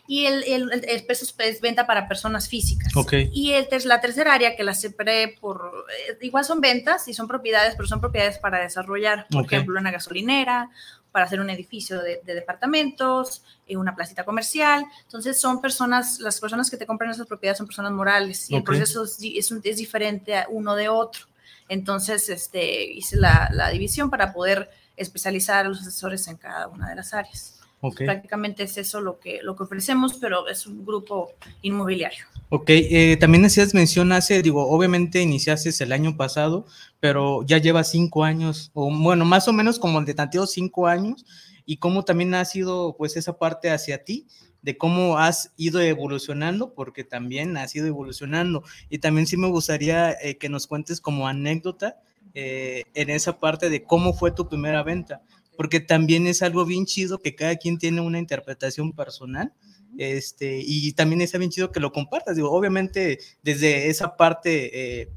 Y 0.06 0.26
el, 0.26 0.42
el, 0.44 0.72
el- 0.72 0.84
el 0.88 1.06
peso 1.06 1.24
es 1.38 1.60
venta 1.60 1.86
para 1.86 2.06
personas 2.08 2.48
físicas. 2.48 2.94
Ok. 2.96 3.12
Y 3.32 3.52
el, 3.52 3.68
la 3.84 4.00
tercera 4.00 4.34
área 4.34 4.56
que 4.56 4.64
la 4.64 4.74
separé 4.74 5.36
por, 5.40 5.86
eh, 6.10 6.18
igual 6.20 6.44
son 6.44 6.60
ventas 6.60 7.06
y 7.08 7.14
son 7.14 7.28
propiedades, 7.28 7.74
pero 7.76 7.86
son 7.88 8.00
propiedades 8.00 8.38
para 8.38 8.58
desarrollar, 8.60 9.26
por 9.30 9.44
Ok. 9.44 9.52
ejemplo, 9.52 9.78
una 9.80 9.90
gasolinera, 9.92 10.68
para 11.12 11.26
hacer 11.26 11.40
un 11.40 11.50
edificio 11.50 12.00
de, 12.02 12.20
de 12.24 12.34
departamentos, 12.34 13.42
eh, 13.66 13.76
una 13.76 13.94
placita 13.94 14.24
comercial. 14.24 14.84
Entonces 15.04 15.40
son 15.40 15.60
personas, 15.60 16.18
las 16.20 16.40
personas 16.40 16.70
que 16.70 16.76
te 16.76 16.86
compran 16.86 17.10
esas 17.10 17.26
propiedades 17.26 17.58
son 17.58 17.66
personas 17.66 17.92
morales 17.92 18.50
y 18.50 18.54
el 18.54 18.60
Ok. 18.60 18.66
proceso 18.66 19.04
es, 19.04 19.18
es, 19.22 19.52
es 19.62 19.76
diferente 19.76 20.36
a 20.36 20.46
uno 20.50 20.74
de 20.74 20.88
otro. 20.88 21.26
Entonces 21.72 22.28
este, 22.28 22.84
hice 22.92 23.16
la, 23.16 23.48
la 23.50 23.70
división 23.70 24.10
para 24.10 24.34
poder 24.34 24.68
especializar 24.94 25.64
a 25.64 25.68
los 25.70 25.80
asesores 25.80 26.28
en 26.28 26.36
cada 26.36 26.68
una 26.68 26.90
de 26.90 26.96
las 26.96 27.14
áreas. 27.14 27.60
Prácticamente 27.96 28.62
es 28.64 28.76
eso 28.76 29.00
lo 29.00 29.18
que, 29.18 29.40
lo 29.42 29.56
que 29.56 29.62
ofrecemos, 29.62 30.18
pero 30.20 30.46
es 30.48 30.66
un 30.66 30.84
grupo 30.84 31.32
inmobiliario. 31.62 32.26
Ok, 32.50 32.68
eh, 32.68 33.16
también 33.18 33.46
hacías 33.46 33.72
mención 33.72 34.12
hace, 34.12 34.42
digo, 34.42 34.68
obviamente 34.68 35.22
iniciaste 35.22 35.70
el 35.82 35.92
año 35.92 36.14
pasado, 36.14 36.66
pero 37.00 37.42
ya 37.44 37.56
lleva 37.56 37.82
cinco 37.84 38.22
años, 38.22 38.70
o 38.74 38.94
bueno, 38.94 39.24
más 39.24 39.48
o 39.48 39.54
menos 39.54 39.78
como 39.78 40.00
de 40.02 40.12
tanteo 40.12 40.46
cinco 40.46 40.86
años, 40.86 41.24
y 41.64 41.78
cómo 41.78 42.04
también 42.04 42.34
ha 42.34 42.44
sido 42.44 42.96
pues 42.98 43.16
esa 43.16 43.38
parte 43.38 43.70
hacia 43.70 44.04
ti, 44.04 44.26
de 44.62 44.78
cómo 44.78 45.18
has 45.18 45.52
ido 45.56 45.80
evolucionando, 45.80 46.72
porque 46.74 47.04
también 47.04 47.56
has 47.56 47.74
ido 47.74 47.86
evolucionando. 47.86 48.62
Y 48.88 48.98
también 48.98 49.26
sí 49.26 49.36
me 49.36 49.48
gustaría 49.48 50.12
eh, 50.12 50.38
que 50.38 50.48
nos 50.48 50.66
cuentes 50.66 51.00
como 51.00 51.28
anécdota 51.28 52.00
eh, 52.34 52.84
en 52.94 53.10
esa 53.10 53.38
parte 53.38 53.68
de 53.68 53.84
cómo 53.84 54.14
fue 54.14 54.30
tu 54.30 54.48
primera 54.48 54.82
venta, 54.82 55.22
porque 55.56 55.80
también 55.80 56.26
es 56.26 56.42
algo 56.42 56.64
bien 56.64 56.86
chido 56.86 57.18
que 57.18 57.34
cada 57.34 57.56
quien 57.56 57.78
tiene 57.78 58.00
una 58.00 58.18
interpretación 58.18 58.92
personal 58.92 59.52
este, 59.98 60.62
y 60.64 60.92
también 60.92 61.20
está 61.20 61.38
bien 61.38 61.50
chido 61.50 61.70
que 61.70 61.80
lo 61.80 61.92
compartas, 61.92 62.36
digo, 62.36 62.50
obviamente 62.50 63.18
desde 63.42 63.88
esa 63.88 64.16
parte, 64.16 65.00
eh, 65.02 65.08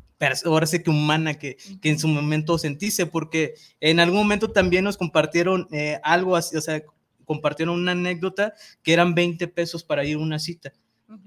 ahora 0.45 0.65
sí 0.65 0.81
que 0.81 0.89
humana 0.89 1.35
que, 1.35 1.57
que 1.81 1.89
en 1.89 1.99
su 1.99 2.07
momento 2.07 2.57
sentiste, 2.57 3.05
porque 3.05 3.53
en 3.79 3.99
algún 3.99 4.19
momento 4.19 4.51
también 4.51 4.83
nos 4.83 4.97
compartieron 4.97 5.67
eh, 5.71 5.99
algo 6.03 6.35
así, 6.35 6.57
o 6.57 6.61
sea, 6.61 6.83
compartieron 7.25 7.79
una 7.79 7.91
anécdota 7.91 8.53
que 8.83 8.93
eran 8.93 9.15
20 9.15 9.47
pesos 9.49 9.83
para 9.83 10.05
ir 10.05 10.15
a 10.17 10.19
una 10.19 10.39
cita. 10.39 10.73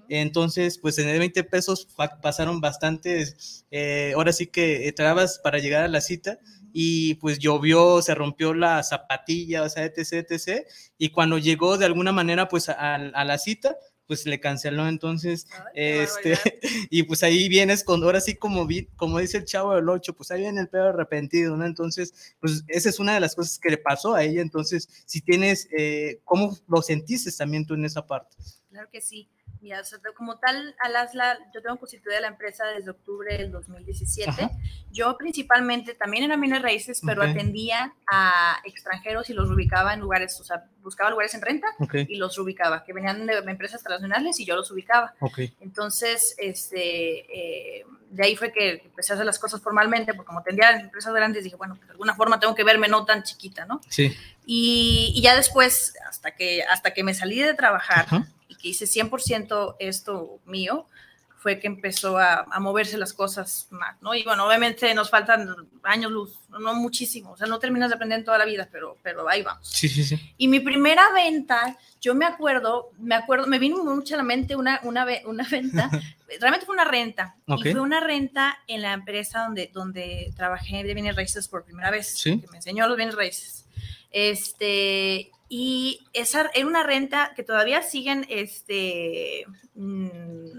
Entonces, 0.08 0.78
pues 0.78 0.98
en 0.98 1.08
el 1.08 1.18
20 1.18 1.44
pesos 1.44 1.88
pasaron 2.20 2.60
bastantes, 2.60 3.64
eh, 3.70 4.12
ahora 4.16 4.32
sí 4.32 4.46
que 4.48 4.92
trabas 4.96 5.38
para 5.38 5.58
llegar 5.58 5.84
a 5.84 5.88
la 5.88 6.00
cita 6.00 6.38
y 6.72 7.14
pues 7.14 7.38
llovió, 7.38 8.02
se 8.02 8.14
rompió 8.14 8.54
la 8.54 8.82
zapatilla, 8.82 9.62
o 9.62 9.68
sea, 9.68 9.84
etc, 9.84 10.26
etc. 10.28 10.66
Y 10.98 11.10
cuando 11.10 11.38
llegó 11.38 11.78
de 11.78 11.86
alguna 11.86 12.12
manera 12.12 12.48
pues 12.48 12.68
a, 12.68 12.94
a 12.94 13.24
la 13.24 13.38
cita, 13.38 13.76
pues 14.08 14.26
le 14.26 14.40
canceló 14.40 14.88
entonces, 14.88 15.46
Ay, 15.52 16.00
este, 16.00 16.34
y 16.90 17.04
pues 17.04 17.22
ahí 17.22 17.48
vienes 17.48 17.84
con, 17.84 18.02
ahora 18.02 18.20
sí 18.20 18.34
como, 18.34 18.66
vi, 18.66 18.86
como 18.96 19.18
dice 19.18 19.36
el 19.36 19.44
chavo 19.44 19.74
del 19.74 19.88
8, 19.88 20.14
pues 20.14 20.30
ahí 20.30 20.40
viene 20.40 20.62
el 20.62 20.68
pedo 20.68 20.88
arrepentido, 20.88 21.56
¿no? 21.56 21.64
Entonces, 21.66 22.34
pues 22.40 22.64
esa 22.66 22.88
es 22.88 22.98
una 22.98 23.14
de 23.14 23.20
las 23.20 23.36
cosas 23.36 23.58
que 23.58 23.70
le 23.70 23.76
pasó 23.76 24.14
a 24.14 24.24
ella, 24.24 24.40
entonces, 24.40 24.88
si 25.04 25.20
tienes, 25.20 25.68
eh, 25.76 26.20
¿cómo 26.24 26.58
lo 26.66 26.82
sentiste 26.82 27.30
también 27.30 27.66
tú 27.66 27.74
en 27.74 27.84
esa 27.84 28.04
parte? 28.04 28.36
Claro 28.70 28.88
que 28.90 29.00
sí. 29.00 29.28
Mira, 29.68 29.82
o 29.82 29.84
sea, 29.84 29.98
como 30.16 30.38
tal, 30.38 30.75
Alasla, 30.80 31.38
yo 31.52 31.60
tengo 31.60 31.76
constituida 31.76 32.18
la 32.22 32.28
empresa 32.28 32.64
desde 32.64 32.90
octubre 32.90 33.37
del 33.37 33.52
2017. 33.52 34.30
Ajá. 34.30 34.50
Yo 34.92 35.14
principalmente 35.18 35.92
también 35.94 36.25
era 36.25 36.38
bienes 36.38 36.62
raíces, 36.62 37.02
pero 37.04 37.20
Ok. 37.22 37.28
atendía 37.28 37.92
a 38.10 38.62
extranjeros 38.64 39.28
y 39.28 39.34
los 39.34 39.50
ubicaba 39.50 39.92
en 39.92 40.00
lugares, 40.00 40.40
o 40.40 40.44
sea, 40.44 40.64
buscaba 40.82 41.10
lugares 41.10 41.34
en 41.34 41.42
renta 41.42 41.66
Ok, 41.80 41.96
y 42.08 42.16
los 42.16 42.38
ubicaba, 42.38 42.82
que 42.82 42.94
venían 42.94 43.26
de 43.26 43.34
empresas 43.37 43.82
transnacionales 43.82 44.40
y 44.40 44.46
yo 44.46 44.56
los 44.56 44.70
ubicaba. 44.70 45.12
ok, 45.20 45.38
Entonces, 45.60 46.34
este, 46.38 47.80
eh, 47.80 47.84
de 48.08 48.25
ahí 48.25 48.37
fue 48.37 48.50
que 48.50 48.80
empecé 48.87 49.12
a 49.12 49.16
hacer 49.16 49.26
las 49.26 49.38
cosas 49.38 49.60
formalmente, 49.60 50.14
porque 50.14 50.28
como 50.28 50.38
atendía 50.38 50.68
a 50.68 50.80
empresas 50.80 51.12
grandes, 51.12 51.44
dije, 51.44 51.56
bueno, 51.56 51.75
de 51.84 51.90
alguna 51.90 52.14
forma 52.14 52.40
tengo 52.40 52.54
que 52.54 52.64
verme 52.64 52.88
no 52.88 53.04
tan 53.04 53.22
chiquita, 53.22 53.66
¿no? 53.66 53.82
sí, 53.90 54.16
Y, 54.46 55.12
y 55.14 55.20
ya 55.20 55.37
después, 55.37 55.92
hasta 56.08 56.34
que, 56.34 56.62
hasta 56.62 56.94
que 56.94 57.04
me 57.04 57.12
salí 57.12 57.38
de 57.42 57.52
trabajar 57.52 58.06
Ajá. 58.06 58.26
Y 58.48 58.56
que 58.56 58.68
hice 58.68 58.86
100% 58.86 59.76
esto 59.78 60.40
mío, 60.46 60.86
fue 61.40 61.60
que 61.60 61.68
empezó 61.68 62.18
a, 62.18 62.46
a 62.50 62.58
moverse 62.58 62.98
las 62.98 63.12
cosas 63.12 63.68
más, 63.70 63.96
¿no? 64.02 64.12
Y 64.12 64.24
bueno, 64.24 64.44
obviamente 64.44 64.92
nos 64.92 65.08
faltan 65.08 65.54
años 65.84 66.10
luz, 66.10 66.36
no 66.48 66.74
muchísimo, 66.74 67.30
o 67.30 67.36
sea, 67.36 67.46
no 67.46 67.60
terminas 67.60 67.90
de 67.90 67.94
aprender 67.94 68.18
en 68.18 68.24
toda 68.24 68.38
la 68.38 68.44
vida, 68.44 68.68
pero, 68.72 68.96
pero 69.04 69.28
ahí 69.28 69.42
vamos. 69.42 69.68
sí, 69.68 69.88
sí, 69.88 70.02
sí, 70.02 70.18
Y 70.36 70.48
mi 70.48 70.58
primera 70.58 71.12
venta, 71.12 71.78
yo 72.00 72.16
me 72.16 72.24
acuerdo, 72.24 72.90
me 72.98 73.14
acuerdo, 73.14 73.46
me 73.46 73.60
vino 73.60 73.84
mucho 73.84 74.14
a 74.14 74.18
la 74.18 74.24
mente 74.24 74.56
una, 74.56 74.80
una, 74.82 75.06
una 75.26 75.44
venta, 75.48 75.88
realmente 76.40 76.66
fue 76.66 76.74
una 76.74 76.84
renta, 76.84 77.36
Ok. 77.46 77.66
y 77.66 77.70
fue 77.70 77.80
una 77.82 78.00
renta 78.00 78.58
en 78.66 78.82
la 78.82 78.92
empresa 78.92 79.44
donde, 79.44 79.70
donde 79.72 80.32
trabajé 80.34 80.82
de 80.82 80.92
bienes 80.92 81.14
raíces 81.14 81.46
por 81.46 81.64
primera 81.64 81.92
vez, 81.92 82.18
Sí. 82.18 82.40
que 82.40 82.48
me 82.48 82.56
enseñó 82.56 82.88
los 82.88 82.96
bienes 82.96 83.14
raíces. 83.14 83.64
Este, 84.10 85.30
y 85.48 86.06
esa 86.12 86.50
era 86.54 86.66
una 86.66 86.82
renta 86.82 87.32
que 87.34 87.42
todavía 87.42 87.82
siguen, 87.82 88.26
este, 88.28 89.44
mm, 89.74 90.58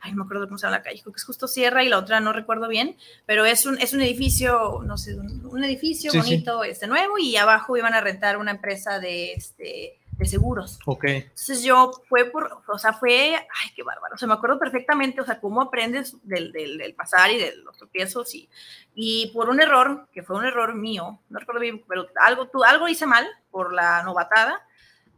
ay, 0.00 0.10
no 0.12 0.16
me 0.18 0.22
acuerdo 0.24 0.46
cómo 0.46 0.58
se 0.58 0.66
llama 0.66 0.78
la 0.78 0.82
calle, 0.82 1.00
creo 1.00 1.12
que 1.12 1.18
es 1.18 1.24
justo 1.24 1.48
Sierra 1.48 1.82
y 1.84 1.88
la 1.88 1.98
otra 1.98 2.20
no 2.20 2.32
recuerdo 2.32 2.68
bien, 2.68 2.96
pero 3.26 3.44
es 3.46 3.64
un, 3.64 3.78
es 3.80 3.92
un 3.94 4.00
edificio, 4.02 4.82
no 4.84 4.98
sé, 4.98 5.14
un, 5.14 5.46
un 5.46 5.64
edificio 5.64 6.10
Sí, 6.10 6.20
sí. 6.20 6.24
bonito, 6.24 6.64
este 6.64 6.86
nuevo, 6.86 7.18
y 7.18 7.36
abajo 7.36 7.76
iban 7.76 7.94
a 7.94 8.00
rentar 8.00 8.36
una 8.36 8.50
empresa 8.50 8.98
de, 8.98 9.32
este, 9.32 9.98
de 10.18 10.24
seguros. 10.26 10.78
ok, 10.86 11.04
Entonces 11.04 11.62
yo 11.62 11.90
fue 12.08 12.26
por, 12.26 12.62
o 12.68 12.78
sea, 12.78 12.92
fue, 12.92 13.34
ay, 13.36 13.70
qué 13.74 13.82
bárbaro, 13.82 14.14
o 14.14 14.18
sea, 14.18 14.28
me 14.28 14.34
acuerdo 14.34 14.58
perfectamente, 14.58 15.20
o 15.20 15.24
sea, 15.24 15.40
cómo 15.40 15.60
aprendes 15.60 16.16
del, 16.22 16.52
del, 16.52 16.78
del 16.78 16.94
pasar 16.94 17.30
y 17.30 17.38
de 17.38 17.56
los 17.56 17.76
tropiezos 17.76 18.34
y, 18.34 18.48
y 18.94 19.30
por 19.34 19.48
un 19.50 19.60
error, 19.60 20.08
que 20.12 20.22
fue 20.22 20.36
un 20.36 20.44
error 20.44 20.74
mío, 20.74 21.20
no 21.28 21.38
recuerdo 21.38 21.60
bien, 21.60 21.84
pero 21.88 22.06
algo, 22.20 22.46
tú, 22.48 22.62
algo 22.62 22.86
hice 22.88 23.06
mal 23.06 23.26
por 23.50 23.72
la 23.72 24.02
novatada 24.04 24.64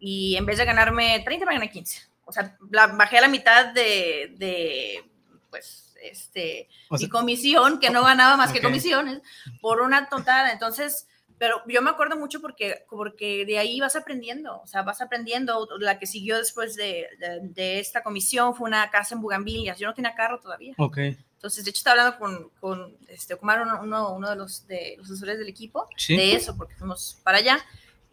y 0.01 0.37
en 0.37 0.47
vez 0.47 0.59
de 0.59 0.65
ganarme 0.65 1.21
30 1.25 1.47
me 1.47 1.55
gané 1.55 1.71
15. 1.71 2.03
O 2.25 2.33
sea, 2.33 2.57
la- 2.71 2.89
bajé 2.89 3.19
a 3.19 3.23
la 3.23 3.29
mitad 3.29 3.67
de, 3.67 4.35
de 4.37 5.05
pues, 5.51 5.95
este, 6.03 6.69
O 6.89 6.97
sea- 6.99 7.07
mi 7.07 7.11
comisión, 7.11 7.79
que 7.81 7.91
no 7.91 8.03
ganaba 8.03 8.37
más 8.37 8.53
que 8.53 8.61
comisiones, 8.63 9.21
por 9.61 9.81
una 9.81 10.09
tontada. 10.09 10.53
Entonces, 10.53 11.07
pero 11.39 11.61
yo 11.67 11.83
me 11.83 11.91
acuerdo 11.91 12.17
mucho 12.17 12.41
porque, 12.41 12.85
porque 12.89 13.45
de 13.45 13.59
ahí 13.59 13.79
vas 13.81 13.95
aprendiendo, 13.97 14.61
o 14.63 14.67
sea, 14.67 14.83
vas 14.83 15.01
aprendiendo. 15.01 15.69
La 15.79 15.99
que 15.99 16.07
siguió 16.07 16.39
después 16.39 16.77
de, 16.77 17.07
de, 17.19 17.41
de 17.43 17.79
esta 17.81 18.03
comisión 18.03 18.55
fue 18.55 18.69
una 18.69 18.91
casa 18.91 19.15
en 19.15 19.21
Bugambilias. 19.21 19.79
Yo 19.79 19.87
no 19.87 19.95
tenía 19.95 20.15
carro 20.15 20.41
todavía. 20.41 20.75
ok, 20.79 20.97
Entonces, 20.99 21.65
de 21.65 21.71
hecho, 21.71 21.79
estaba 21.79 22.01
hablando 22.01 22.19
con, 22.19 22.51
con 22.61 22.97
este, 23.09 23.35
Omar, 23.35 23.63
uno, 23.83 24.13
uno, 24.15 24.31
de, 24.31 24.37
los, 24.37 24.67
de 24.67 24.95
los 24.99 25.11
asesores 25.11 25.39
del 25.39 25.49
equipo, 25.49 25.89
Sí. 25.97 26.17
de 26.17 26.35
eso, 26.35 26.57
porque 26.57 26.75
fuimos 26.75 27.19
para 27.23 27.39
allá. 27.39 27.59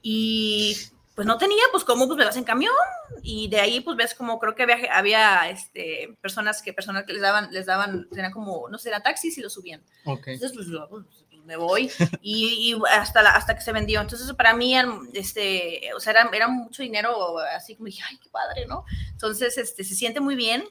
Y 0.01 0.75
pues 1.15 1.27
no 1.27 1.37
tenía, 1.37 1.61
pues 1.71 1.83
cómo, 1.83 2.07
pues 2.07 2.17
me 2.17 2.25
vas 2.25 2.35
en 2.37 2.43
camión. 2.43 2.73
Y 3.21 3.47
de 3.47 3.59
ahí, 3.61 3.79
pues 3.81 3.95
ves 3.95 4.15
como 4.15 4.39
creo 4.39 4.55
que 4.55 4.63
había, 4.63 4.77
había 4.97 5.49
este, 5.49 6.17
personas 6.21 6.61
que 6.61 6.73
personas 6.73 7.05
que 7.05 7.13
les 7.13 7.21
daban, 7.21 7.51
les 7.53 7.65
daban, 7.67 8.09
tenían 8.09 8.31
como, 8.31 8.67
no 8.69 8.77
sé, 8.77 8.89
eran 8.89 9.03
taxis 9.03 9.37
y 9.37 9.41
los 9.41 9.53
subían. 9.53 9.81
Entonces, 10.05 10.51
pues, 10.53 10.67
pues, 10.89 11.05
me 11.45 11.55
voy 11.57 11.89
y, 12.21 12.71
y 12.73 12.81
hasta, 12.91 13.21
la- 13.21 13.31
hasta 13.35 13.55
que 13.55 13.61
se 13.61 13.71
vendió. 13.71 14.01
Entonces, 14.01 14.31
para 14.33 14.53
mí, 14.53 14.75
este, 15.13 15.89
o 15.95 15.99
sea, 15.99 16.11
era, 16.11 16.29
era 16.33 16.47
mucho 16.47 16.83
dinero, 16.83 17.39
así 17.39 17.75
como 17.75 17.87
dije, 17.87 18.01
ay, 18.09 18.17
qué 18.21 18.29
padre, 18.29 18.65
¿no? 18.67 18.85
Entonces, 19.11 19.57
este, 19.57 19.83
se 19.83 19.95
siente 19.95 20.19
muy 20.21 20.35
bien, 20.35 20.63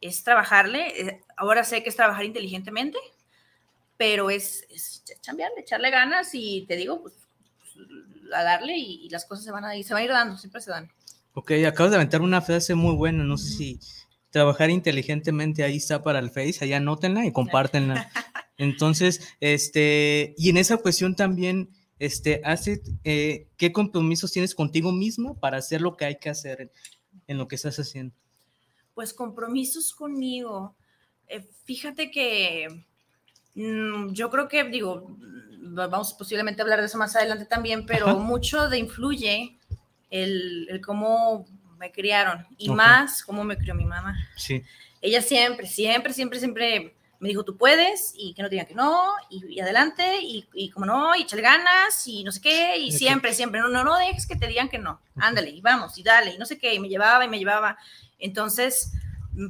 es 0.00 0.22
trabajarle. 0.24 1.00
eh, 1.00 1.20
ahora 1.36 1.64
sé 1.64 1.82
que 1.82 1.88
es 1.88 1.96
trabajar 1.96 2.24
inteligentemente, 2.24 2.98
pero 3.96 4.30
es, 4.30 4.66
es 4.70 5.02
chambearle, 5.20 5.60
echarle 5.60 5.90
ganas 5.90 6.30
y 6.34 6.64
te 6.66 6.76
digo, 6.76 7.02
pues, 7.02 7.14
pues, 7.58 8.34
a 8.34 8.42
darle 8.42 8.76
y, 8.76 9.06
y 9.06 9.08
las 9.10 9.24
cosas 9.24 9.44
se 9.44 9.50
van 9.52 9.64
a 9.64 9.76
ir, 9.76 9.84
se 9.84 9.94
van 9.94 10.02
a 10.02 10.04
ir 10.04 10.10
dando, 10.10 10.36
siempre 10.36 10.60
se 10.60 10.70
dan. 10.70 10.90
Ok, 11.34 11.52
acabas 11.66 11.90
de 11.92 11.96
aventar 11.96 12.20
una 12.20 12.42
frase 12.42 12.74
muy 12.74 12.94
buena, 12.94 13.24
no 13.24 13.38
sé 13.38 13.50
si 13.52 13.80
trabajar 14.30 14.70
inteligentemente 14.70 15.62
ahí 15.62 15.76
está 15.76 16.02
para 16.02 16.18
el 16.18 16.30
Face, 16.30 16.58
allá 16.62 16.78
anótenla 16.78 17.24
y 17.26 17.32
compártenla. 17.32 18.10
Entonces, 18.58 19.34
este, 19.40 20.34
y 20.36 20.50
en 20.50 20.56
esa 20.56 20.76
cuestión 20.76 21.16
también, 21.16 21.70
este, 21.98 22.40
hace, 22.44 22.82
eh, 23.04 23.48
¿qué 23.56 23.72
compromisos 23.72 24.32
tienes 24.32 24.54
contigo 24.54 24.92
mismo 24.92 25.38
para 25.38 25.58
hacer 25.58 25.80
lo 25.80 25.96
que 25.96 26.04
hay 26.04 26.16
que 26.18 26.30
hacer 26.30 26.70
en, 27.26 27.38
lo 27.38 27.48
que 27.48 27.56
estás 27.56 27.78
haciendo? 27.78 28.14
Pues 28.94 29.14
compromisos 29.14 29.94
conmigo. 29.94 30.76
Eh, 31.28 31.48
fíjate 31.64 32.10
que 32.10 32.84
mm, 33.54 34.12
yo 34.12 34.30
creo 34.30 34.48
que, 34.48 34.64
digo, 34.64 35.16
vamos 35.60 36.12
posiblemente 36.14 36.60
a 36.60 36.64
hablar 36.64 36.80
de 36.80 36.86
eso 36.86 36.98
más 36.98 37.16
adelante 37.16 37.46
también, 37.46 37.86
pero 37.86 38.18
mucho 38.18 38.68
de 38.68 38.78
influye 38.78 39.58
el, 40.10 40.80
cómo 40.84 41.46
me 41.78 41.90
criaron 41.90 42.46
y 42.58 42.68
más 42.68 43.24
cómo 43.24 43.44
me 43.44 43.56
crió 43.56 43.74
mi 43.74 43.84
mamá. 43.84 44.14
Sí. 44.36 44.62
Ella 45.00 45.22
siempre, 45.22 45.66
siempre, 45.66 46.12
siempre, 46.12 46.38
siempre 46.38 46.94
me 47.22 47.28
dijo, 47.28 47.44
tú 47.44 47.56
puedes, 47.56 48.14
y 48.16 48.34
que 48.34 48.42
no 48.42 48.48
digan 48.48 48.66
que 48.66 48.74
no, 48.74 49.12
y, 49.30 49.60
adelante, 49.60 50.18
y, 50.20 50.44
y, 50.54 50.70
como 50.70 50.86
no, 50.86 51.14
y 51.14 51.22
échale 51.22 51.40
ganas, 51.40 52.04
y 52.08 52.24
no 52.24 52.32
sé 52.32 52.40
qué, 52.40 52.76
y 52.78 52.90
siempre, 52.90 53.32
siempre, 53.32 53.60
no, 53.60 53.68
no, 53.68 53.84
no 53.84 53.96
dejes 53.96 54.26
que 54.26 54.34
te 54.34 54.48
digan 54.48 54.68
que 54.68 54.80
no, 54.80 55.00
ándale, 55.14 55.50
y 55.50 55.60
vamos, 55.60 55.96
y 55.98 56.02
dale, 56.02 56.34
y 56.34 56.38
no 56.38 56.46
sé 56.46 56.58
qué, 56.58 56.74
y 56.74 56.80
me 56.80 56.88
llevaba, 56.88 57.24
y 57.24 57.28
me 57.28 57.38
llevaba. 57.38 57.78
Entonces, 58.18 58.90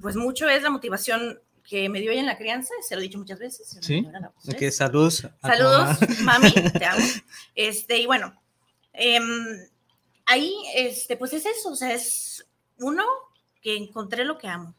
pues 0.02 0.16
mucho 0.16 0.50
es 0.50 0.62
la 0.62 0.68
motivación 0.68 1.40
que 1.66 1.88
me 1.88 2.00
dio 2.00 2.10
ella 2.10 2.20
en 2.20 2.26
la 2.26 2.36
crianza, 2.36 2.74
se 2.86 2.94
lo 2.94 3.00
he 3.00 3.04
dicho 3.04 3.16
muchas 3.16 3.38
veces. 3.38 3.78
Sí, 3.80 4.06
que 4.58 4.70
saludos. 4.70 5.26
Saludos, 5.40 5.96
mami, 6.20 6.52
te 6.52 6.84
amo. 6.84 7.06
Este, 7.54 7.96
y 7.96 8.04
bueno, 8.04 8.38
em, 8.92 9.24
ahí, 10.26 10.54
este, 10.74 11.16
pues 11.16 11.32
es 11.32 11.46
eso, 11.46 11.70
o 11.70 11.76
sea, 11.76 11.94
es 11.94 12.44
uno 12.80 13.04
que 13.62 13.78
encontré 13.78 14.26
lo 14.26 14.36
que 14.36 14.48
amo. 14.48 14.74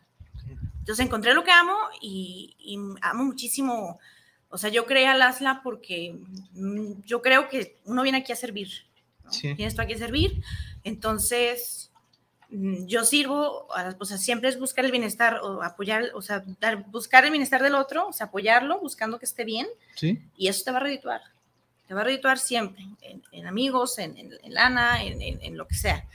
Entonces 0.84 1.06
encontré 1.06 1.34
lo 1.34 1.46
que 1.46 1.52
amo 1.52 1.78
y, 2.02 2.78
amo 3.02 3.24
muchísimo. 3.24 4.00
O 4.50 4.58
sea, 4.58 4.70
yo 4.70 4.86
creé 4.86 5.08
a 5.08 5.16
Lasla 5.16 5.62
porque 5.64 6.20
mm, 6.52 7.04
yo 7.06 7.22
creo 7.22 7.48
que 7.48 7.80
uno 7.86 8.04
viene 8.04 8.18
aquí 8.18 8.34
a 8.34 8.36
servir. 8.36 8.68
¿no? 9.24 9.32
Sí. 9.32 9.56
Tienes 9.56 9.76
tú 9.76 9.82
aquí 9.82 9.94
a 9.94 9.98
servir. 9.98 10.44
Entonces, 10.84 11.90
mm, 12.50 12.86
yo 12.86 13.06
sirvo, 13.06 13.70
o 13.98 14.06
sea, 14.06 14.18
siempre 14.18 14.50
es 14.50 14.60
buscar 14.60 14.84
el 14.84 14.92
bienestar 14.92 15.40
o 15.42 15.64
apoyar, 15.64 16.12
o 16.16 16.22
sea, 16.22 16.44
dar, 16.60 16.84
buscar 16.92 17.24
el 17.24 17.32
bienestar 17.32 17.64
del 17.64 17.76
otro, 17.76 18.10
o 18.10 18.12
sea, 18.12 18.26
apoyarlo, 18.26 18.82
buscando 18.82 19.20
que 19.20 19.26
esté 19.26 19.46
bien. 19.46 19.68
Sí. 19.96 20.22
Y 20.36 20.50
eso 20.50 20.66
te 20.66 20.72
va 20.72 20.80
a 20.80 20.82
redituar. 20.82 21.22
Te 21.88 21.94
va 21.94 22.02
a 22.02 22.04
redituar 22.04 22.40
siempre, 22.40 22.84
en, 23.32 23.48
amigos, 23.48 24.00
en, 24.00 24.18
en 24.18 24.54
lana, 24.54 25.02
en, 25.02 25.58
lo 25.58 25.66
que 25.66 25.76
sea. 25.76 26.06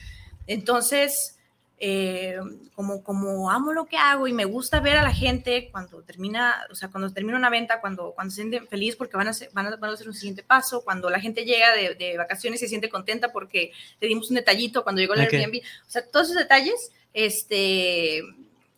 Entonces, 0.47 1.38
eh, 1.81 2.37
como, 2.75 3.05
como 3.05 3.51
amo 3.51 3.73
lo 3.73 3.87
que 3.87 3.97
hago 3.97 4.27
y 4.27 4.33
me 4.33 4.45
gusta 4.45 4.81
ver 4.81 4.97
a 4.97 5.03
la 5.03 5.15
gente 5.15 5.69
cuando 5.71 6.03
termina, 6.03 6.67
o 6.71 6.75
sea, 6.75 6.89
cuando 6.89 7.13
termina 7.13 7.39
una 7.39 7.51
venta, 7.51 7.81
cuando, 7.81 8.13
cuando 8.13 8.33
se 8.33 8.37
sienten 8.37 8.67
feliz 8.67 8.97
porque 8.97 9.17
van 9.17 9.29
a, 9.29 9.31
hacer, 9.31 9.51
van, 9.53 9.67
a, 9.67 9.93
hacer 9.93 10.09
un 10.09 10.15
siguiente 10.15 10.43
paso, 10.43 10.83
cuando 10.83 11.09
la 11.09 11.21
gente 11.21 11.45
llega 11.45 11.73
de, 11.75 11.95
de, 11.95 12.17
vacaciones 12.17 12.61
y 12.61 12.65
se 12.65 12.69
siente 12.69 12.89
contenta 12.89 13.31
porque 13.31 13.71
le 14.01 14.09
dimos 14.09 14.29
un 14.29 14.37
detallito 14.37 14.83
cuando 14.83 15.01
llegó 15.01 15.15
el 15.15 15.21
Airbnb, 15.21 15.61
o 15.87 15.91
sea, 15.91 16.05
todos 16.05 16.27
esos 16.27 16.39
detalles, 16.43 16.91
este, 17.15 18.23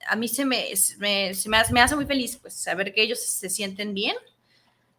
a 0.06 0.16
mí 0.16 0.28
se 0.28 0.44
me, 0.44 0.68
me, 0.98 1.34
se 1.34 1.48
me, 1.48 1.56
hace, 1.56 1.72
me 1.72 1.80
hace 1.80 1.96
muy 1.96 2.04
feliz, 2.04 2.36
pues, 2.36 2.52
saber 2.52 2.92
que 2.92 3.02
ellos 3.02 3.20
se 3.20 3.48
sienten 3.48 3.94
bien. 3.94 4.16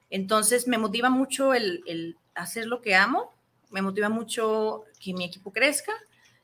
Entonces, 0.09 0.67
me 0.67 0.77
motiva 0.77 1.09
mucho 1.09 1.53
el, 1.53 1.83
el 1.85 2.17
hacer 2.33 2.65
lo 2.65 2.81
que 2.81 2.95
amo, 2.95 3.31
me 3.69 3.81
motiva 3.81 4.09
mucho 4.09 4.85
que 4.99 5.13
mi 5.13 5.23
equipo 5.23 5.53
crezca 5.53 5.93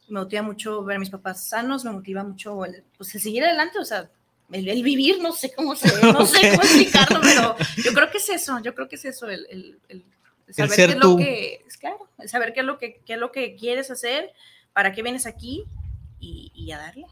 me 0.08 0.20
motiva 0.20 0.42
mucho 0.42 0.84
ver 0.84 0.98
a 0.98 1.00
mis 1.00 1.10
papás 1.10 1.50
sanos, 1.50 1.84
me 1.86 1.92
motiva 1.92 2.24
mucho 2.24 2.66
el, 2.66 2.84
pues, 2.98 3.14
el 3.16 3.22
seguir 3.22 3.44
adelante, 3.44 3.80
o 3.80 3.86
sea, 3.86 4.10
el, 4.52 4.84
vivir, 4.84 5.22
no 5.22 5.34
sé 5.34 5.54
cómo 5.54 5.76
se, 5.76 5.88
no 6.02 6.26
sé 6.26 6.52
cómo 6.52 6.64
explicarlo, 6.64 7.20
pero 7.22 7.56
yo 7.84 7.94
creo 7.94 8.10
que 8.10 8.18
es 8.18 8.30
eso, 8.30 8.60
yo 8.62 8.74
creo 8.74 8.88
que 8.88 8.96
es 8.96 9.06
eso, 9.06 9.28
el, 9.28 9.46
el, 9.50 9.80
el 9.90 10.06
saber 10.54 10.76
qué 10.76 10.84
es 10.84 10.96
lo 10.96 11.18
que, 11.18 11.64
es 11.68 11.78
claro, 11.78 12.10
el 12.18 12.30
saber 12.30 12.54
qué 12.54 12.62
es 12.62 12.66
lo 12.66 12.78
que, 12.78 13.02
qué 13.06 13.14
es 13.14 13.20
lo 13.20 13.32
que 13.32 13.56
quieres 13.56 13.92
hacer, 13.92 14.34
para 14.74 14.92
qué 14.92 15.02
vienes 15.04 15.26
aquí 15.26 15.66
y, 16.20 16.52
y 16.54 16.72
a 16.72 16.78
darle. 16.78 17.06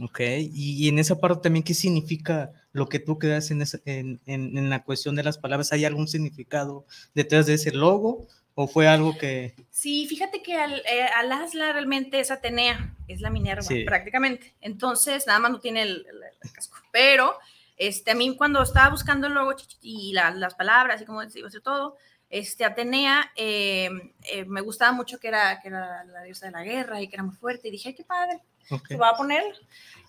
Ok, 0.00 0.20
y, 0.20 0.84
y, 0.84 0.88
en 0.88 1.00
esa 1.00 1.18
parte 1.18 1.42
también, 1.42 1.64
¿qué 1.64 1.74
significa 1.74 2.52
lo 2.72 2.88
que 2.88 3.00
tú 3.00 3.18
creas 3.18 3.50
en, 3.50 3.64
en, 3.84 4.20
en, 4.26 4.56
en, 4.56 4.70
la 4.70 4.84
cuestión 4.84 5.16
de 5.16 5.24
las 5.24 5.38
palabras? 5.38 5.72
¿Hay 5.72 5.84
algún 5.84 6.06
significado 6.06 6.86
detrás 7.14 7.46
de 7.46 7.54
ese 7.54 7.72
logo? 7.72 8.28
¿O 8.60 8.66
fue 8.66 8.88
algo 8.88 9.16
que...? 9.16 9.54
Sí, 9.70 10.08
fíjate 10.08 10.42
que 10.42 10.56
al, 10.56 10.82
eh, 10.84 11.06
al 11.14 11.30
Asla 11.30 11.72
realmente 11.72 12.18
es 12.18 12.32
Atenea, 12.32 12.92
es 13.06 13.20
la 13.20 13.30
Minerva 13.30 13.64
prácticamente. 13.86 14.52
Entonces, 14.60 15.28
nada 15.28 15.38
más 15.38 15.52
no 15.52 15.60
tiene 15.60 15.82
el, 15.82 16.04
casco. 16.52 16.76
Pero 16.90 17.38
este, 17.76 18.10
a 18.10 18.14
mí 18.16 18.36
cuando 18.36 18.60
estaba 18.60 18.90
buscando 18.90 19.28
el 19.28 19.34
logo 19.34 19.54
y 19.80 20.12
las 20.12 20.56
palabras 20.56 21.00
y 21.00 21.04
como 21.04 21.20
decía 21.20 21.44
todo, 21.62 21.98
este, 22.30 22.64
Atenea 22.64 23.30
eh, 23.36 23.90
eh, 24.24 24.44
me 24.46 24.60
gustaba 24.60 24.90
mucho 24.90 25.20
que 25.20 25.28
era, 25.28 25.60
que 25.60 25.68
era 25.68 26.02
la 26.02 26.24
diosa 26.24 26.46
de 26.46 26.52
la 26.52 26.64
guerra 26.64 27.00
y 27.00 27.06
que 27.06 27.14
era 27.14 27.22
muy 27.22 27.36
fuerte. 27.36 27.68
Y 27.68 27.70
dije, 27.70 27.94
qué 27.94 28.02
padre, 28.02 28.42
se 28.88 28.96
va 28.96 29.10
a 29.10 29.16
poner. 29.16 29.44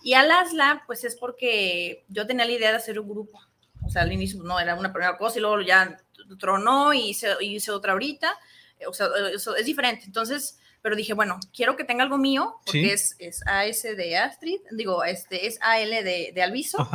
Y 0.02 0.14
al 0.14 0.28
Asla, 0.28 0.82
pues 0.88 1.04
es 1.04 1.14
porque 1.14 2.04
yo 2.08 2.26
tenía 2.26 2.46
la 2.46 2.50
idea 2.50 2.70
de 2.72 2.78
hacer 2.78 2.98
un 2.98 3.10
grupo. 3.10 3.38
O 3.86 3.88
sea, 3.88 4.02
al 4.02 4.12
inicio 4.12 4.42
no 4.42 4.58
era 4.58 4.74
una 4.74 4.92
primera 4.92 5.16
cosa 5.16 5.38
y 5.38 5.40
luego 5.40 5.60
ya 5.60 5.96
tronó 6.38 6.92
y 6.92 7.10
hice, 7.10 7.28
hice 7.40 7.70
otra 7.70 7.92
ahorita, 7.92 8.32
eh, 8.78 8.86
o 8.86 8.92
sea, 8.92 9.08
eso 9.32 9.56
es 9.56 9.66
diferente. 9.66 10.04
Entonces, 10.06 10.58
pero 10.82 10.96
dije, 10.96 11.12
bueno, 11.12 11.38
quiero 11.54 11.76
que 11.76 11.84
tenga 11.84 12.02
algo 12.02 12.18
mío, 12.18 12.56
porque 12.64 12.92
es, 12.92 13.16
es 13.18 13.46
AS 13.46 13.82
de 13.82 14.16
Astrid, 14.16 14.60
digo, 14.70 15.04
este, 15.04 15.46
es 15.46 15.58
AL 15.60 15.90
de, 15.90 16.32
de 16.34 16.42
Alviso, 16.42 16.88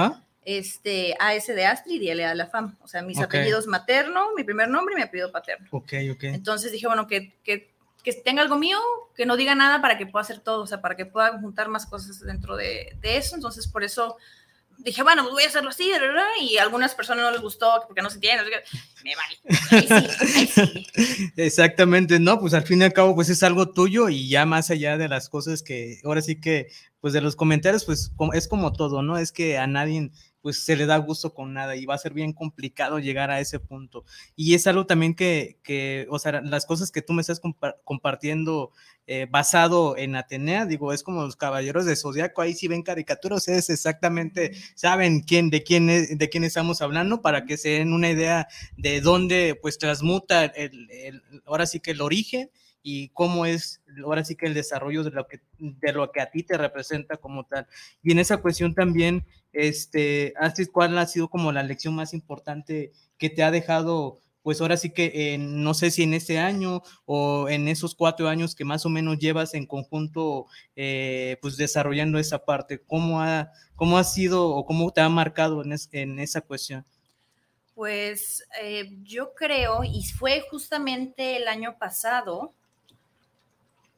este, 0.43 1.15
AS 1.19 1.47
de 1.47 1.65
Astrid 1.65 2.01
y 2.01 2.09
L 2.09 2.25
de 2.25 2.35
la 2.35 2.47
FAM, 2.47 2.77
o 2.81 2.87
sea, 2.87 3.01
mis 3.01 3.19
apellidos 3.19 3.67
materno, 3.67 4.29
mi 4.35 4.43
primer 4.43 4.69
nombre 4.69 4.93
y 4.93 4.97
mi 4.97 5.03
apellido 5.03 5.31
paterno. 5.31 5.67
Ok, 5.71 5.93
ok. 6.11 6.23
Entonces 6.23 6.71
dije, 6.71 6.87
bueno, 6.87 7.07
que, 7.07 7.35
que, 7.43 7.71
que, 8.03 8.13
tenga 8.13 8.41
algo 8.41 8.57
mío, 8.57 8.79
que 9.15 9.25
no 9.25 9.37
diga 9.37 9.55
nada 9.55 9.81
para 9.81 9.97
que 9.97 10.05
pueda 10.07 10.21
hacer 10.23 10.39
todo, 10.39 10.61
o 10.61 10.67
sea, 10.67 10.81
para 10.81 10.95
que 10.95 11.05
pueda 11.05 11.37
juntar 11.39 11.67
más 11.67 11.85
cosas 11.85 12.21
dentro 12.21 12.55
de, 12.55 12.95
de 13.01 13.17
eso, 13.17 13.35
entonces 13.35 13.67
por 13.67 13.83
eso 13.83 14.17
dije, 14.77 15.03
bueno, 15.03 15.23
pues 15.23 15.33
voy 15.33 15.43
a 15.43 15.47
hacerlo 15.47 15.69
así, 15.69 15.89
¿verdad? 15.91 16.25
y 16.41 16.57
a 16.57 16.63
algunas 16.63 16.95
personas 16.95 17.25
no 17.25 17.31
les 17.31 17.41
gustó 17.41 17.83
porque 17.87 18.01
no 18.01 18.09
se 18.09 18.15
entiende, 18.15 18.43
me 19.03 19.15
vale. 19.15 20.83
Exactamente, 21.35 22.19
no, 22.19 22.39
pues 22.39 22.53
al 22.53 22.63
fin 22.63 22.81
y 22.81 22.85
al 22.85 22.93
cabo, 22.93 23.15
pues 23.15 23.29
es 23.29 23.43
algo 23.43 23.69
tuyo 23.69 24.09
y 24.09 24.29
ya 24.29 24.45
más 24.45 24.69
allá 24.69 24.97
de 24.97 25.07
las 25.07 25.29
cosas 25.29 25.63
que 25.63 25.99
ahora 26.03 26.21
sí 26.21 26.39
que, 26.39 26.67
pues 27.01 27.13
de 27.13 27.21
los 27.21 27.35
comentarios, 27.35 27.85
pues 27.85 28.11
es 28.33 28.47
como 28.47 28.73
todo, 28.73 29.01
¿no? 29.01 29.17
Es 29.17 29.31
que 29.31 29.57
a 29.57 29.67
nadie 29.67 30.11
pues 30.45 30.63
se 30.63 30.75
le 30.75 30.85
da 30.85 30.97
gusto 30.97 31.33
con 31.33 31.55
nada 31.55 31.75
y 31.75 31.87
va 31.87 31.95
a 31.95 31.97
ser 31.97 32.13
bien 32.13 32.31
complicado 32.31 32.99
llegar 32.99 33.31
a 33.31 33.39
ese 33.39 33.59
punto. 33.59 34.05
Y 34.35 34.53
es 34.53 34.67
algo 34.67 34.85
también 34.85 35.15
que, 35.15 35.57
que 35.63 36.05
o 36.11 36.19
sea, 36.19 36.39
las 36.39 36.67
cosas 36.67 36.91
que 36.91 37.01
tú 37.01 37.13
me 37.13 37.21
estás 37.21 37.41
compartiendo 37.83 38.71
eh, 39.07 39.25
basado 39.27 39.97
en 39.97 40.15
Atenea, 40.15 40.67
digo, 40.67 40.93
es 40.93 41.01
como 41.01 41.23
los 41.23 41.35
caballeros 41.35 41.87
de 41.87 41.95
Zodiaco, 41.95 42.43
ahí 42.43 42.53
si 42.53 42.67
ven 42.67 42.83
caricaturas, 42.83 43.39
ustedes 43.39 43.71
exactamente 43.71 44.51
saben 44.75 45.21
quién, 45.21 45.49
de 45.49 45.63
quién, 45.63 45.87
de 45.87 46.29
quién 46.29 46.43
estamos 46.43 46.79
hablando 46.83 47.23
para 47.23 47.47
que 47.47 47.57
se 47.57 47.69
den 47.69 47.91
una 47.91 48.11
idea 48.11 48.47
de 48.77 49.01
dónde 49.01 49.57
pues 49.59 49.79
transmuta 49.79 50.45
el, 50.45 50.91
el, 50.91 51.23
ahora 51.47 51.65
sí 51.65 51.79
que 51.79 51.89
el 51.89 52.01
origen 52.01 52.51
y 52.87 53.09
cómo 53.09 53.47
es 53.47 53.81
ahora 54.03 54.23
sí 54.23 54.35
que 54.35 54.45
el 54.45 54.53
desarrollo 54.53 55.03
de 55.03 55.09
lo 55.09 55.27
que, 55.27 55.41
de 55.57 55.91
lo 55.91 56.11
que 56.11 56.21
a 56.21 56.29
ti 56.29 56.43
te 56.43 56.55
representa 56.55 57.17
como 57.17 57.43
tal. 57.45 57.67
Y 58.03 58.11
en 58.11 58.19
esa 58.19 58.37
cuestión 58.37 58.75
también, 58.75 59.25
este, 59.55 60.33
¿cuál 60.71 60.97
ha 60.97 61.07
sido 61.07 61.29
como 61.29 61.51
la 61.51 61.63
lección 61.63 61.95
más 61.95 62.13
importante 62.13 62.91
que 63.17 63.29
te 63.29 63.43
ha 63.43 63.51
dejado? 63.51 64.19
Pues 64.43 64.61
ahora 64.61 64.77
sí 64.77 64.91
que 64.91 65.37
no 65.39 65.73
sé 65.73 65.89
si 65.89 66.03
en 66.03 66.13
este 66.13 66.37
año 66.37 66.83
o 67.05 67.49
en 67.49 67.67
esos 67.67 67.95
cuatro 67.95 68.27
años 68.27 68.53
que 68.53 68.63
más 68.63 68.85
o 68.85 68.89
menos 68.89 69.17
llevas 69.17 69.55
en 69.55 69.65
conjunto, 69.65 70.45
eh, 70.75 71.37
pues 71.41 71.57
desarrollando 71.57 72.19
esa 72.19 72.45
parte, 72.45 72.79
¿cómo 72.79 73.21
ha, 73.21 73.51
cómo 73.75 73.97
ha 73.97 74.03
sido 74.03 74.49
o 74.49 74.65
cómo 74.65 74.91
te 74.91 75.01
ha 75.01 75.09
marcado 75.09 75.63
en, 75.63 75.75
en 75.91 76.19
esa 76.19 76.41
cuestión? 76.41 76.85
Pues 77.73 78.47
eh, 78.61 78.89
yo 79.03 79.33
creo, 79.33 79.83
y 79.83 80.03
fue 80.05 80.45
justamente 80.49 81.37
el 81.37 81.47
año 81.47 81.77
pasado, 81.77 82.53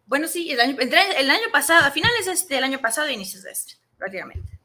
bueno, 0.08 0.28
sí, 0.28 0.50
el 0.50 0.60
año, 0.62 0.78
el 0.80 1.30
año 1.30 1.52
pasado, 1.52 1.86
a 1.86 1.92
finales 1.92 2.26
del 2.26 2.34
este, 2.34 2.58
año 2.58 2.80
pasado, 2.80 3.10
inicios 3.10 3.44
de 3.44 3.52
este, 3.52 3.74
prácticamente. 3.98 4.57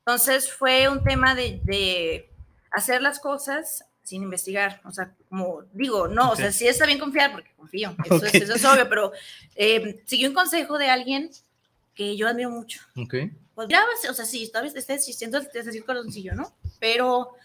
Entonces 0.00 0.52
fue 0.52 0.88
un 0.88 1.02
tema 1.02 1.34
de, 1.34 1.60
de, 1.64 2.30
hacer 2.70 3.02
las 3.02 3.20
cosas 3.20 3.84
sin 4.02 4.22
investigar. 4.22 4.80
O 4.84 4.90
sea, 4.90 5.14
como 5.28 5.62
digo, 5.72 6.08
no, 6.08 6.30
o 6.30 6.36
sea, 6.36 6.52
sí 6.52 6.66
está 6.66 6.86
bien 6.86 6.98
confiar 6.98 7.32
porque 7.32 7.52
confío, 7.56 7.94
eso, 8.04 8.24
es, 8.24 8.34
eso 8.34 8.54
es, 8.54 8.64
obvio, 8.64 8.88
pero 8.88 9.12
eh, 9.56 10.02
siguió 10.06 10.28
un 10.28 10.34
consejo 10.34 10.78
de 10.78 10.88
alguien 10.88 11.30
que 11.94 12.16
yo 12.16 12.28
admiro 12.28 12.50
mucho. 12.50 12.80
Ok. 12.96 13.14
Pues, 13.54 13.68
o 14.08 14.14
sea, 14.14 14.24
sí, 14.24 14.48
todavía 14.48 14.72
está 14.74 14.94
existiendo 14.94 15.38
el 15.38 15.48
decir 15.52 15.84
corazoncillo, 15.84 16.34
¿no? 16.34 16.54
Pero 16.78 17.36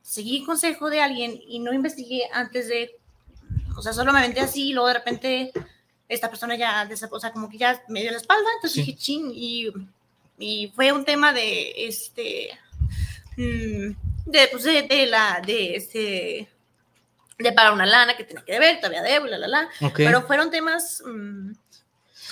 seguí 0.00 0.38
el 0.38 0.46
consejo 0.46 0.88
de 0.88 1.00
alguien 1.00 1.38
y 1.46 1.58
no 1.58 1.72
investigué 1.72 2.22
antes 2.32 2.68
de, 2.68 2.98
o 3.76 3.82
sea, 3.82 3.92
solo 3.92 4.12
me 4.12 4.20
aventé 4.20 4.40
así 4.40 4.70
y 4.70 4.72
luego 4.72 4.88
de 4.88 4.94
repente 4.94 5.52
esta 6.08 6.28
persona 6.28 6.56
ya, 6.56 6.88
o 7.10 7.20
sea, 7.20 7.32
como 7.32 7.48
que 7.48 7.58
ya 7.58 7.82
me 7.88 8.00
dio 8.00 8.10
la 8.10 8.16
espalda, 8.16 8.48
entonces 8.56 8.84
dije, 8.84 8.98
ching, 8.98 9.30
y, 9.34 9.70
y, 10.42 10.72
fue 10.74 10.92
un 10.92 11.04
tema 11.04 11.32
de, 11.32 11.72
este, 11.86 12.50
mm, 13.36 13.92
de, 14.26 14.48
pues, 14.50 14.64
de, 14.64 15.06
la, 15.06 15.42
de, 15.44 15.76
este, 15.76 16.48
de 17.38 17.52
pagar 17.52 17.72
una 17.72 17.86
lana 17.86 18.16
que 18.16 18.24
tenía 18.24 18.44
que 18.44 18.52
deber, 18.52 18.76
todavía 18.78 19.02
debo, 19.02 19.26
la, 19.26 19.38
la, 19.38 19.48
la, 19.48 19.68
pero 19.94 20.22
fueron 20.22 20.50
temas... 20.50 21.02
Mm, 21.06 21.52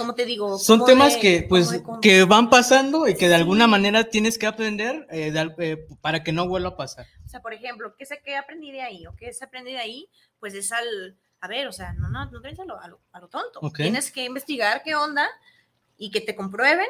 como 0.00 0.14
te 0.14 0.24
digo? 0.24 0.58
Son 0.58 0.86
temas 0.86 1.16
que, 1.18 1.44
pues, 1.46 1.82
que 2.00 2.24
van 2.24 2.48
pasando 2.48 3.06
y 3.06 3.14
que 3.16 3.28
de 3.28 3.34
alguna 3.34 3.66
manera 3.66 4.04
tienes 4.04 4.38
que 4.38 4.46
aprender 4.46 5.06
eh, 5.10 5.30
eh, 5.58 5.86
para 6.00 6.22
que 6.22 6.32
no 6.32 6.48
vuelva 6.48 6.70
a 6.70 6.76
pasar. 6.76 7.06
O 7.26 7.28
sea, 7.28 7.42
por 7.42 7.52
ejemplo, 7.52 7.94
¿qué, 7.98 8.06
sé, 8.06 8.22
qué 8.24 8.36
aprendí 8.36 8.72
de 8.72 8.80
ahí? 8.80 9.06
¿O 9.06 9.14
qué 9.14 9.30
se 9.34 9.44
aprendí 9.44 9.72
de 9.72 9.78
ahí? 9.78 10.08
Pues 10.38 10.54
es 10.54 10.72
al, 10.72 11.18
a 11.40 11.48
ver, 11.48 11.66
o 11.66 11.72
sea, 11.72 11.92
no, 11.92 12.08
no, 12.08 12.30
no 12.30 12.40
tienes 12.40 12.58
a 12.60 12.64
lo, 12.64 12.78
a 12.78 13.20
lo, 13.20 13.28
tonto. 13.28 13.60
Tienes 13.74 14.10
que 14.10 14.24
investigar 14.24 14.82
qué 14.82 14.94
onda 14.94 15.28
y 15.98 16.10
que 16.10 16.22
te 16.22 16.34
comprueben 16.34 16.88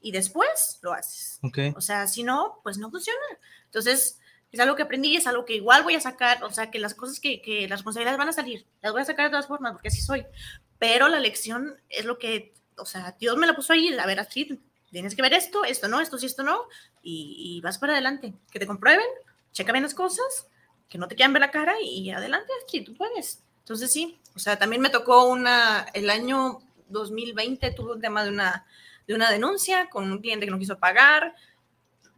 y 0.00 0.12
después 0.12 0.78
lo 0.82 0.92
haces. 0.92 1.40
O 1.74 1.80
sea, 1.80 2.06
si 2.06 2.22
no, 2.22 2.60
pues 2.62 2.78
no 2.78 2.90
funciona. 2.90 3.18
Entonces, 3.64 4.18
es 4.52 4.60
algo 4.60 4.76
que 4.76 4.82
aprendí 4.82 5.10
y 5.10 5.16
es 5.16 5.26
algo 5.26 5.44
que 5.44 5.56
igual 5.56 5.82
voy 5.82 5.94
a 5.94 6.00
sacar, 6.00 6.42
o 6.44 6.50
sea, 6.50 6.70
que 6.70 6.78
las 6.78 6.94
cosas 6.94 7.20
que, 7.20 7.42
que 7.42 7.68
las 7.68 7.80
responsabilidades 7.80 8.18
van 8.18 8.28
a 8.28 8.32
salir, 8.32 8.66
las 8.80 8.92
voy 8.92 9.02
a 9.02 9.04
sacar 9.04 9.26
de 9.26 9.30
todas 9.30 9.46
formas, 9.46 9.72
porque 9.72 9.88
así 9.88 10.00
soy 10.00 10.24
pero 10.78 11.08
la 11.08 11.20
lección 11.20 11.76
es 11.88 12.04
lo 12.04 12.18
que, 12.18 12.54
o 12.76 12.86
sea, 12.86 13.16
Dios 13.18 13.36
me 13.36 13.46
la 13.46 13.54
puso 13.54 13.72
ahí, 13.72 13.96
a 13.98 14.06
ver, 14.06 14.20
así, 14.20 14.60
tienes 14.90 15.14
que 15.14 15.22
ver 15.22 15.34
esto, 15.34 15.64
esto 15.64 15.88
no, 15.88 16.00
esto 16.00 16.18
sí, 16.18 16.26
esto 16.26 16.42
no, 16.42 16.62
y, 17.02 17.60
vas 17.62 17.78
para 17.78 17.94
adelante, 17.94 18.34
que 18.50 18.58
te 18.58 18.66
comprueben, 18.66 19.06
checa 19.52 19.72
bien 19.72 19.82
las 19.82 19.94
cosas, 19.94 20.46
que 20.88 20.98
no 20.98 21.08
te 21.08 21.16
quieran 21.16 21.32
ver 21.32 21.40
la 21.40 21.50
cara 21.50 21.74
y 21.82 22.10
adelante, 22.10 22.52
sí, 22.66 22.80
tú 22.82 22.94
puedes. 22.94 23.42
Entonces 23.60 23.92
sí, 23.92 24.18
o 24.34 24.38
sea, 24.38 24.58
también 24.58 24.80
me 24.80 24.88
tocó 24.88 25.24
una, 25.26 25.86
el 25.92 26.08
año 26.08 26.60
2020 26.88 27.72
tuve 27.72 27.92
un 27.92 28.00
tema 28.00 28.24
de 28.24 28.30
una, 28.30 28.66
de 29.08 29.14
una 29.14 29.30
denuncia 29.30 29.90
con 29.90 30.12
un 30.12 30.20
cliente 30.20 30.46
que 30.46 30.52
no 30.52 30.58
quiso 30.58 30.78
pagar, 30.78 31.34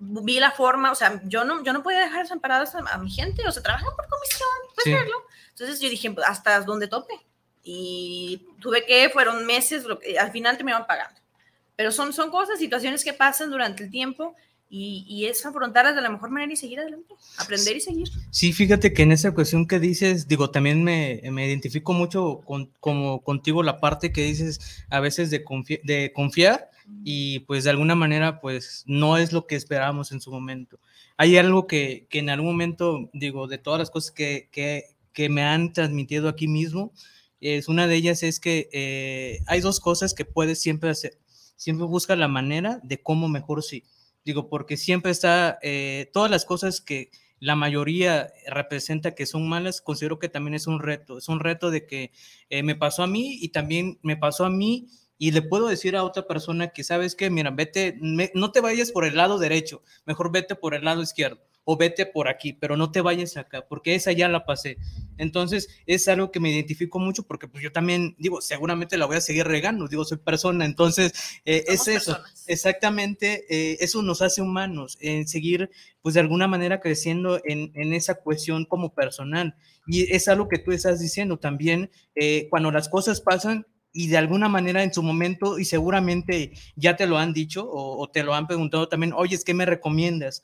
vi 0.01 0.41
la 0.41 0.51
forma, 0.51 0.91
o 0.91 0.95
sea, 0.95 1.23
yo 1.25 1.45
no, 1.45 1.63
yo 1.63 1.73
no 1.73 1.83
podía 1.83 2.01
dejar 2.01 2.23
desamparadas 2.23 2.75
a, 2.75 2.79
a 2.81 2.99
mi 2.99 3.11
gente, 3.11 3.47
o 3.47 3.53
sea, 3.53 3.63
trabajan 3.63 3.89
por 3.97 4.09
comisión, 4.09 4.49
puedes 4.75 5.01
verlo. 5.01 5.17
Entonces 5.51 5.81
yo 5.81 5.89
dije, 5.89 6.11
pues, 6.11 6.27
hasta 6.27 6.61
donde 6.61 6.89
tope 6.89 7.15
y 7.63 8.47
tuve 8.61 8.85
que, 8.87 9.11
fueron 9.11 9.47
meses, 9.47 9.85
lo 9.85 9.99
que, 9.99 10.19
al 10.19 10.33
final 10.33 10.57
te 10.57 10.65
me 10.65 10.71
iban 10.71 10.87
pagando. 10.87 11.21
Pero 11.77 11.93
son, 11.93 12.13
son 12.13 12.31
cosas, 12.31 12.59
situaciones 12.59 13.05
que 13.05 13.13
pasan 13.13 13.51
durante 13.51 13.85
el 13.85 13.91
tiempo 13.91 14.35
y, 14.69 15.05
y, 15.09 15.27
es 15.27 15.45
afrontarlas 15.45 15.97
de 15.97 16.01
la 16.01 16.11
mejor 16.11 16.31
manera 16.31 16.53
y 16.53 16.57
seguir 16.57 16.79
adelante, 16.79 17.15
aprender 17.39 17.77
y 17.77 17.81
seguir. 17.81 18.09
Sí, 18.31 18.53
fíjate 18.53 18.93
que 18.93 19.03
en 19.03 19.13
esa 19.13 19.35
cuestión 19.35 19.67
que 19.67 19.81
dices, 19.81 20.29
digo, 20.29 20.51
también 20.51 20.85
me, 20.85 21.21
me 21.31 21.47
identifico 21.47 21.93
mucho 21.93 22.41
con, 22.45 22.67
como 22.79 23.23
contigo 23.23 23.63
la 23.63 23.81
parte 23.81 24.13
que 24.13 24.23
dices 24.23 24.85
a 24.89 25.01
veces 25.01 25.31
de, 25.31 25.45
de 25.83 26.13
confiar 26.15 26.71
y 27.05 27.41
pues 27.41 27.65
de 27.65 27.71
alguna 27.71 27.95
manera 27.95 28.41
pues 28.41 28.85
no 28.87 29.17
es 29.17 29.33
lo 29.33 29.47
que 29.47 29.57
esperábamos 29.57 30.13
en 30.13 30.21
su 30.21 30.31
momento. 30.31 30.79
Hay 31.17 31.37
algo 31.37 31.67
que, 31.67 32.07
que 32.09 32.19
en 32.19 32.31
algún 32.31 32.53
momento, 32.53 33.11
digo, 33.13 33.47
de 33.47 33.59
todas 33.59 33.79
las 33.79 33.91
cosas 33.91 34.11
que, 34.13 34.49
que, 34.53 35.29
me 35.29 35.43
han 35.43 35.75
transmitido 35.75 36.31
aquí 36.31 36.49
mismo, 36.49 36.93
es, 37.41 37.69
una 37.69 37.87
de 37.87 37.95
ellas 37.95 38.23
es 38.23 38.41
que 38.41 38.71
eh, 38.73 39.43
hay 39.47 39.61
dos 39.61 39.81
cosas 39.81 40.15
que 40.15 40.25
puedes 40.25 40.61
siempre 40.63 40.89
hacer. 40.89 41.19
Siempre 41.57 41.87
busca 41.87 42.17
la 42.17 42.29
manera 42.29 42.81
de 42.83 43.03
cómo 43.03 43.29
mejor 43.29 43.63
sí. 43.63 43.85
Digo, 44.25 44.49
porque 44.49 44.79
siempre 44.79 45.13
está, 45.13 45.59
eh, 45.63 46.09
todas 46.15 46.31
las 46.31 46.47
cosas 46.47 46.81
que 46.81 47.11
la 47.39 47.57
mayoría 47.57 48.33
representa 48.47 49.15
que 49.15 49.27
son 49.27 49.49
malas, 49.49 49.81
considero 49.81 50.19
que 50.19 50.29
también 50.29 50.55
es 50.55 50.67
un 50.67 50.81
reto. 50.81 51.19
Es 51.19 51.29
un 51.29 51.41
reto 51.41 51.71
de 51.71 51.87
que 51.87 52.13
eh, 52.49 52.63
me 52.63 52.77
pasó 52.77 53.03
a 53.03 53.07
mí 53.07 53.39
y 53.41 53.49
también 53.49 53.99
me 54.03 54.17
pasó 54.17 54.45
a 54.45 54.51
mí 54.51 54.89
y 55.21 55.33
le 55.33 55.43
puedo 55.43 55.69
decir 55.69 55.97
a 55.97 56.03
otra 56.03 56.27
persona 56.27 56.69
que, 56.69 56.83
¿sabes 56.83 57.15
que 57.15 57.29
Mira, 57.29 57.51
vete, 57.51 57.99
no 58.01 58.53
te 58.53 58.61
vayas 58.63 58.91
por 58.91 59.05
el 59.05 59.17
lado 59.17 59.39
derecho, 59.39 59.83
mejor 60.07 60.33
vete 60.33 60.55
por 60.55 60.75
el 60.75 60.83
lado 60.83 61.03
izquierdo 61.03 61.43
o 61.65 61.77
vete 61.77 62.07
por 62.07 62.27
aquí, 62.27 62.55
pero 62.55 62.75
no 62.77 62.91
te 62.91 63.03
vayas 63.03 63.37
acá, 63.37 63.67
porque 63.69 63.95
esa 63.95 64.13
ya 64.13 64.29
la 64.29 64.47
pasé. 64.47 64.79
Entonces, 65.19 65.69
es 65.85 66.09
algo 66.09 66.33
que 66.33 66.41
me 66.41 66.51
identifico 66.51 66.99
mucho 66.99 67.25
porque 67.25 67.49
pues 67.49 67.63
yo 67.63 67.71
también, 67.71 68.17
digo, 68.19 68.41
seguramente 68.41 68.97
la 68.97 69.05
voy 69.05 69.19
a 69.19 69.21
seguir 69.21 69.47
regando, 69.47 69.87
digo, 69.87 70.07
soy 70.07 70.19
persona, 70.19 70.65
entonces, 70.65 71.13
eh, 71.45 71.65
es 71.69 71.87
eso, 71.87 72.19
exactamente, 72.47 73.45
eh, 73.51 73.77
eso 73.81 74.01
nos 74.01 74.23
hace 74.23 74.41
humanos, 74.41 74.97
en 75.03 75.29
seguir, 75.29 75.71
pues 76.01 76.15
de 76.15 76.21
alguna 76.21 76.49
manera 76.49 76.81
creciendo 76.81 77.41
en, 77.45 77.73
en, 77.75 77.93
esa 77.93 78.15
cuestión 78.15 78.65
como 78.65 78.95
personal. 78.95 79.55
Y 79.87 80.13
es 80.15 80.29
algo 80.29 80.49
que 80.49 80.59
tú 80.59 80.73
estás 80.73 80.99
diciendo 80.99 81.39
también, 81.39 81.91
eh, 82.15 82.47
cuando 82.49 82.71
las 82.71 82.89
cosas 82.89 83.21
pasan, 83.21 83.67
y 83.93 84.09
de 84.09 84.19
alguna 84.19 84.49
manera 84.49 84.83
en 84.83 84.93
su 84.93 85.03
momento, 85.03 85.59
y 85.59 85.65
seguramente 85.65 86.53
ya 86.77 86.97
te 86.97 87.07
lo 87.07 87.19
han 87.19 87.33
dicho 87.33 87.69
o, 87.69 88.03
o, 88.03 88.09
te 88.09 88.23
lo 88.23 88.35
han 88.35 88.47
preguntado 88.47 88.89
también, 88.89 89.13
oye, 89.13 89.39
¿qué 89.45 89.55
me 89.55 89.67
recomiendas? 89.67 90.43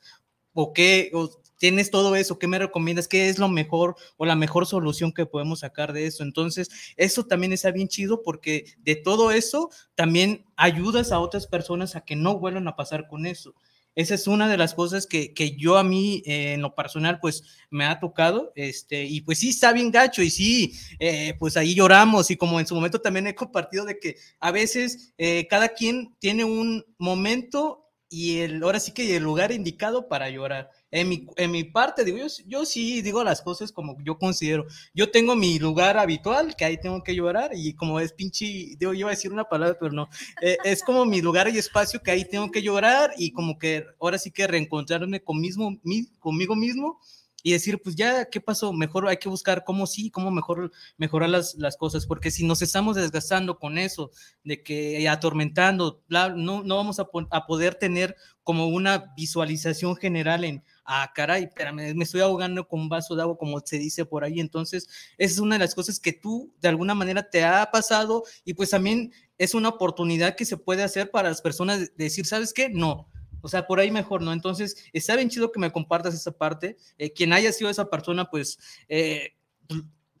o 0.59 0.73
qué, 0.73 1.11
tienes 1.59 1.91
todo 1.91 2.15
eso, 2.15 2.39
¿qué 2.39 2.47
me 2.47 2.57
recomiendas? 2.57 3.07
¿Qué 3.07 3.29
es 3.29 3.37
lo 3.37 3.47
mejor 3.47 3.95
o 4.17 4.25
la 4.25 4.35
mejor 4.35 4.65
solución 4.65 5.11
que 5.11 5.27
podemos 5.27 5.59
sacar 5.59 5.93
de 5.93 6.07
eso? 6.07 6.23
Entonces, 6.23 6.69
eso 6.95 7.27
también 7.27 7.53
está 7.53 7.69
bien 7.69 7.87
chido 7.87 8.23
porque 8.23 8.65
de 8.79 8.95
todo 8.95 9.29
eso 9.29 9.69
también 9.93 10.47
ayudas 10.55 11.11
a 11.11 11.19
otras 11.19 11.45
personas 11.45 11.95
a 11.95 12.01
que 12.01 12.15
no 12.15 12.39
vuelvan 12.39 12.67
a 12.67 12.75
pasar 12.75 13.07
con 13.07 13.27
eso. 13.27 13.53
Esa 13.97 14.13
es 14.13 14.27
una 14.27 14.47
de 14.47 14.57
las 14.57 14.75
cosas 14.75 15.07
que, 15.07 15.33
que 15.33 15.57
yo 15.57 15.75
a 15.75 15.83
mí 15.83 16.21
eh, 16.27 16.53
en 16.53 16.61
lo 16.61 16.75
personal 16.75 17.19
pues 17.19 17.65
me 17.71 17.83
ha 17.83 17.99
tocado, 17.99 18.53
este, 18.55 19.05
y 19.05 19.21
pues 19.21 19.39
sí 19.39 19.49
está 19.49 19.73
bien 19.73 19.89
gacho 19.89 20.21
y 20.21 20.29
sí, 20.29 20.73
eh, 20.99 21.33
pues 21.39 21.57
ahí 21.57 21.73
lloramos 21.73 22.29
y 22.29 22.37
como 22.37 22.59
en 22.59 22.67
su 22.67 22.75
momento 22.75 23.01
también 23.01 23.25
he 23.25 23.33
compartido 23.33 23.85
de 23.85 23.97
que 23.97 24.17
a 24.39 24.51
veces 24.51 25.15
eh, 25.17 25.47
cada 25.49 25.69
quien 25.69 26.15
tiene 26.19 26.43
un 26.43 26.85
momento 26.99 27.86
y 28.09 28.39
el, 28.39 28.63
ahora 28.63 28.79
sí 28.79 28.91
que 28.93 29.15
el 29.15 29.23
lugar 29.23 29.51
indicado 29.51 30.07
para 30.07 30.29
llorar. 30.29 30.69
En 30.91 31.09
mi, 31.09 31.27
en 31.35 31.51
mi 31.51 31.65
parte, 31.65 32.05
digo, 32.05 32.17
yo, 32.17 32.27
yo 32.45 32.65
sí 32.65 33.01
digo 33.01 33.23
las 33.23 33.41
cosas 33.41 33.71
como 33.71 33.97
yo 34.03 34.17
considero. 34.17 34.65
Yo 34.93 35.11
tengo 35.11 35.35
mi 35.35 35.59
lugar 35.59 35.97
habitual, 35.97 36.55
que 36.55 36.65
ahí 36.65 36.79
tengo 36.79 37.03
que 37.03 37.15
llorar, 37.15 37.51
y 37.53 37.73
como 37.73 37.99
es 37.99 38.13
pinche, 38.13 38.45
digo, 38.77 38.93
yo 38.93 38.99
iba 38.99 39.09
a 39.09 39.15
decir 39.15 39.33
una 39.33 39.45
palabra, 39.45 39.77
pero 39.79 39.91
no. 39.91 40.09
Eh, 40.41 40.57
es 40.63 40.83
como 40.83 41.05
mi 41.05 41.21
lugar 41.21 41.49
y 41.49 41.57
espacio 41.57 42.01
que 42.01 42.11
ahí 42.11 42.25
tengo 42.25 42.49
que 42.51 42.61
llorar, 42.61 43.11
y 43.17 43.31
como 43.31 43.59
que 43.59 43.85
ahora 43.99 44.17
sí 44.17 44.31
que 44.31 44.47
reencontrarme 44.47 45.21
con 45.21 45.39
mismo, 45.41 45.77
conmigo 46.19 46.55
mismo 46.55 46.99
y 47.47 47.53
decir, 47.53 47.81
pues 47.81 47.95
ya, 47.95 48.25
¿qué 48.25 48.41
pasó? 48.41 48.73
Mejor 48.73 49.07
hay 49.07 49.15
que 49.15 49.29
buscar 49.29 49.63
cómo 49.63 49.87
sí, 49.87 50.11
cómo 50.11 50.31
mejor 50.31 50.69
mejorar 50.97 51.29
las, 51.29 51.55
las 51.55 51.77
cosas, 51.77 52.05
porque 52.05 52.29
si 52.29 52.45
nos 52.45 52.61
estamos 52.61 52.97
desgastando 52.97 53.57
con 53.57 53.77
eso, 53.77 54.11
de 54.43 54.61
que 54.61 55.07
atormentando, 55.07 56.03
no, 56.09 56.61
no 56.61 56.75
vamos 56.75 56.99
a, 56.99 57.05
poder 57.47 57.75
tener 57.75 58.17
como 58.43 58.67
una 58.67 59.13
visualización 59.15 59.95
general 59.95 60.43
en, 60.43 60.61
ah, 60.83 61.09
caray, 61.15 61.47
pero 61.55 61.73
me 61.73 62.03
estoy 62.03 62.19
ahogando 62.19 62.67
con 62.67 62.81
un 62.81 62.89
vaso 62.89 63.15
de 63.15 63.21
agua, 63.21 63.37
como 63.37 63.61
se 63.61 63.79
dice 63.79 64.03
por 64.03 64.25
ahí. 64.25 64.41
Entonces, 64.41 64.89
esa 65.17 65.35
es 65.35 65.39
una 65.39 65.55
de 65.55 65.59
las 65.59 65.73
cosas 65.73 66.01
que 66.01 66.11
tú 66.11 66.53
de 66.59 66.67
alguna 66.67 66.95
manera 66.95 67.29
te 67.29 67.45
ha 67.45 67.71
pasado 67.71 68.25
y 68.43 68.55
pues 68.55 68.71
también 68.71 69.13
es 69.37 69.53
una 69.53 69.69
oportunidad 69.69 70.35
que 70.35 70.43
se 70.43 70.57
puede 70.57 70.83
hacer 70.83 71.11
para 71.11 71.29
las 71.29 71.41
personas 71.41 71.79
de 71.79 71.91
decir, 71.95 72.25
¿sabes 72.25 72.51
qué? 72.51 72.67
No, 72.67 73.07
o 73.41 73.47
sea, 73.47 73.67
por 73.67 73.79
ahí 73.79 73.91
mejor, 73.91 74.21
¿no? 74.21 74.33
Entonces, 74.33 74.85
está 74.93 75.15
bien 75.15 75.29
chido 75.29 75.51
que 75.51 75.59
me 75.59 75.71
compartas 75.71 76.13
esa 76.13 76.31
parte. 76.31 76.77
Eh, 76.97 77.11
quien 77.13 77.33
haya 77.33 77.51
sido 77.51 77.69
esa 77.69 77.89
persona, 77.89 78.29
pues, 78.29 78.57
eh, 78.89 79.33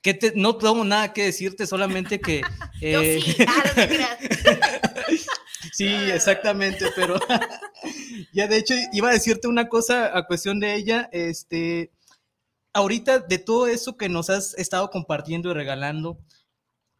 que 0.01 0.13
te, 0.13 0.33
no 0.35 0.55
tengo 0.55 0.83
nada 0.83 1.13
que 1.13 1.23
decirte, 1.23 1.67
solamente 1.67 2.19
que... 2.19 2.41
Eh, 2.79 3.19
sí, 3.19 3.35
ah, 3.47 4.17
sí, 5.73 5.87
exactamente, 5.87 6.85
pero 6.95 7.17
ya 8.31 8.47
de 8.47 8.57
hecho 8.57 8.75
iba 8.93 9.09
a 9.09 9.13
decirte 9.13 9.47
una 9.47 9.67
cosa 9.67 10.15
a 10.15 10.27
cuestión 10.27 10.59
de 10.59 10.75
ella, 10.75 11.09
este, 11.11 11.91
ahorita 12.73 13.17
de 13.17 13.39
todo 13.39 13.65
eso 13.67 13.97
que 13.97 14.09
nos 14.09 14.29
has 14.29 14.53
estado 14.59 14.91
compartiendo 14.91 15.49
y 15.49 15.55
regalando, 15.55 16.19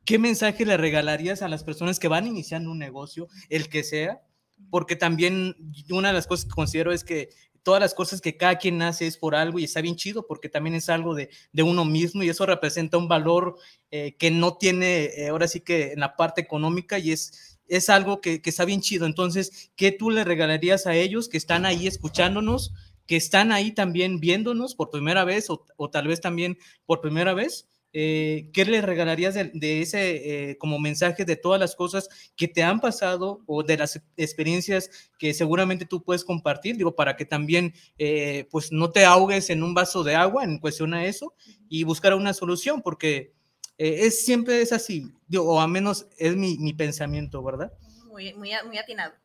¿qué 0.03 0.17
mensaje 0.17 0.65
le 0.65 0.77
regalarías 0.77 1.43
a 1.43 1.47
las 1.47 1.63
personas 1.63 1.99
que 1.99 2.07
van 2.07 2.25
iniciando 2.25 2.71
un 2.71 2.79
negocio, 2.79 3.27
el 3.49 3.69
que 3.69 3.83
sea? 3.83 4.23
Porque 4.69 4.95
también 4.95 5.55
una 5.89 6.09
de 6.09 6.13
las 6.13 6.27
cosas 6.27 6.45
que 6.45 6.51
considero 6.51 6.91
es 6.91 7.03
que 7.03 7.29
todas 7.67 7.81
las 7.81 7.93
cosas 7.93 8.21
que 8.21 8.37
cada 8.37 8.57
quien 8.57 8.81
hace 8.81 9.07
es 9.07 9.17
por 9.17 9.35
algo 9.35 9.59
y 9.59 9.65
está 9.65 9.81
bien 9.81 9.97
chido 9.97 10.25
porque 10.25 10.47
también 10.47 10.73
es 10.73 10.87
algo 10.87 11.15
de, 11.15 11.29
de 11.51 11.63
uno 11.63 11.83
mismo 11.83 12.23
y 12.23 12.29
eso 12.29 12.45
representa 12.45 12.97
un 12.97 13.09
valor 13.09 13.57
eh, 13.91 14.15
que 14.17 14.31
no 14.31 14.55
tiene 14.55 15.05
eh, 15.05 15.27
ahora 15.27 15.49
sí 15.49 15.59
que 15.59 15.91
en 15.91 15.99
la 15.99 16.15
parte 16.15 16.39
económica 16.39 16.97
y 16.97 17.11
es, 17.11 17.59
es 17.67 17.89
algo 17.89 18.21
que, 18.21 18.41
que, 18.41 18.49
está 18.49 18.63
bien 18.63 18.79
chido. 18.79 19.05
Entonces, 19.05 19.71
¿qué 19.75 19.91
tú 19.91 20.11
le 20.11 20.23
regalarías 20.23 20.87
a 20.87 20.95
ellos 20.95 21.27
que 21.27 21.35
están 21.35 21.65
ahí 21.65 21.87
escuchándonos, 21.87 22.73
que 23.05 23.17
están 23.17 23.51
ahí 23.51 23.73
también 23.73 24.21
viéndonos 24.21 24.73
por 24.73 24.89
primera 24.89 25.25
vez 25.25 25.49
o, 25.49 25.65
o 25.75 25.89
tal 25.89 26.07
vez 26.07 26.21
también 26.21 26.57
por 26.85 27.01
primera 27.01 27.33
vez? 27.33 27.67
Eh, 27.99 28.51
¿qué 28.53 28.63
le 28.63 28.79
regalarías 28.79 29.33
de, 29.33 29.81
ese 29.81 30.51
eh, 30.51 30.57
como 30.59 30.77
mensaje 30.77 31.25
de 31.25 31.35
todas 31.35 31.59
las 31.59 31.75
cosas 31.75 32.07
que 32.35 32.47
te 32.47 32.61
han 32.61 32.79
pasado 32.79 33.41
o 33.47 33.63
de 33.63 33.75
las 33.75 33.99
experiencias 34.17 34.91
que 35.17 35.33
seguramente 35.33 35.83
tú 35.83 36.03
puedes 36.03 36.23
compartir? 36.23 36.77
Digo, 36.77 36.95
para 36.95 37.15
que 37.15 37.25
también 37.25 37.73
eh, 37.97 38.47
pues 38.51 38.71
no 38.71 38.91
te 38.91 39.03
ahogues 39.03 39.49
en 39.49 39.63
un 39.63 39.73
vaso 39.73 40.03
de 40.03 40.13
agua 40.13 40.43
en 40.43 40.59
cuestión 40.59 40.93
a 40.93 41.05
eso 41.05 41.33
y 41.69 41.85
buscar 41.85 42.13
una 42.13 42.35
solución, 42.35 42.83
porque 42.83 43.33
es 43.79 44.23
siempre 44.23 44.61
es 44.61 44.73
así, 44.73 45.11
o 45.35 45.59
al 45.59 45.69
menos 45.69 46.05
es 46.19 46.35
mi, 46.35 46.59
mi 46.59 46.73
pensamiento, 46.73 47.41
¿verdad? 47.41 47.73
Muy, 48.05 48.31
muy, 48.35 48.51
muy 48.67 48.77
atinado. 48.77 49.15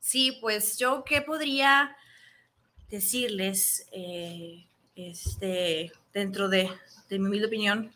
Sí, 0.00 0.36
pues 0.40 0.78
yo 0.78 1.04
qué 1.04 1.22
podría 1.22 1.96
decirles, 2.88 3.86
eh, 3.92 4.66
este, 4.96 5.92
dentro 6.12 6.48
de, 6.48 6.70
de, 7.08 7.18
mi 7.18 7.26
humilde 7.26 7.46
opinión, 7.46 7.92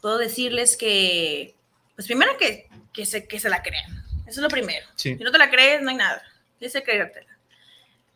puedo 0.00 0.18
decirles 0.18 0.76
que, 0.76 1.54
pues 1.94 2.06
primero 2.06 2.36
que, 2.36 2.68
que, 2.92 3.06
se, 3.06 3.26
que 3.26 3.40
se 3.40 3.48
la 3.48 3.62
crean. 3.62 4.04
Eso 4.26 4.40
es 4.40 4.42
lo 4.42 4.48
primero. 4.48 4.86
Si 4.96 5.14
no 5.16 5.30
te 5.30 5.38
la 5.38 5.50
crees, 5.50 5.82
no 5.82 5.90
hay 5.90 5.96
nada. 5.96 6.22
Tienes 6.58 6.72
que 6.72 6.82
creértela. 6.82 7.38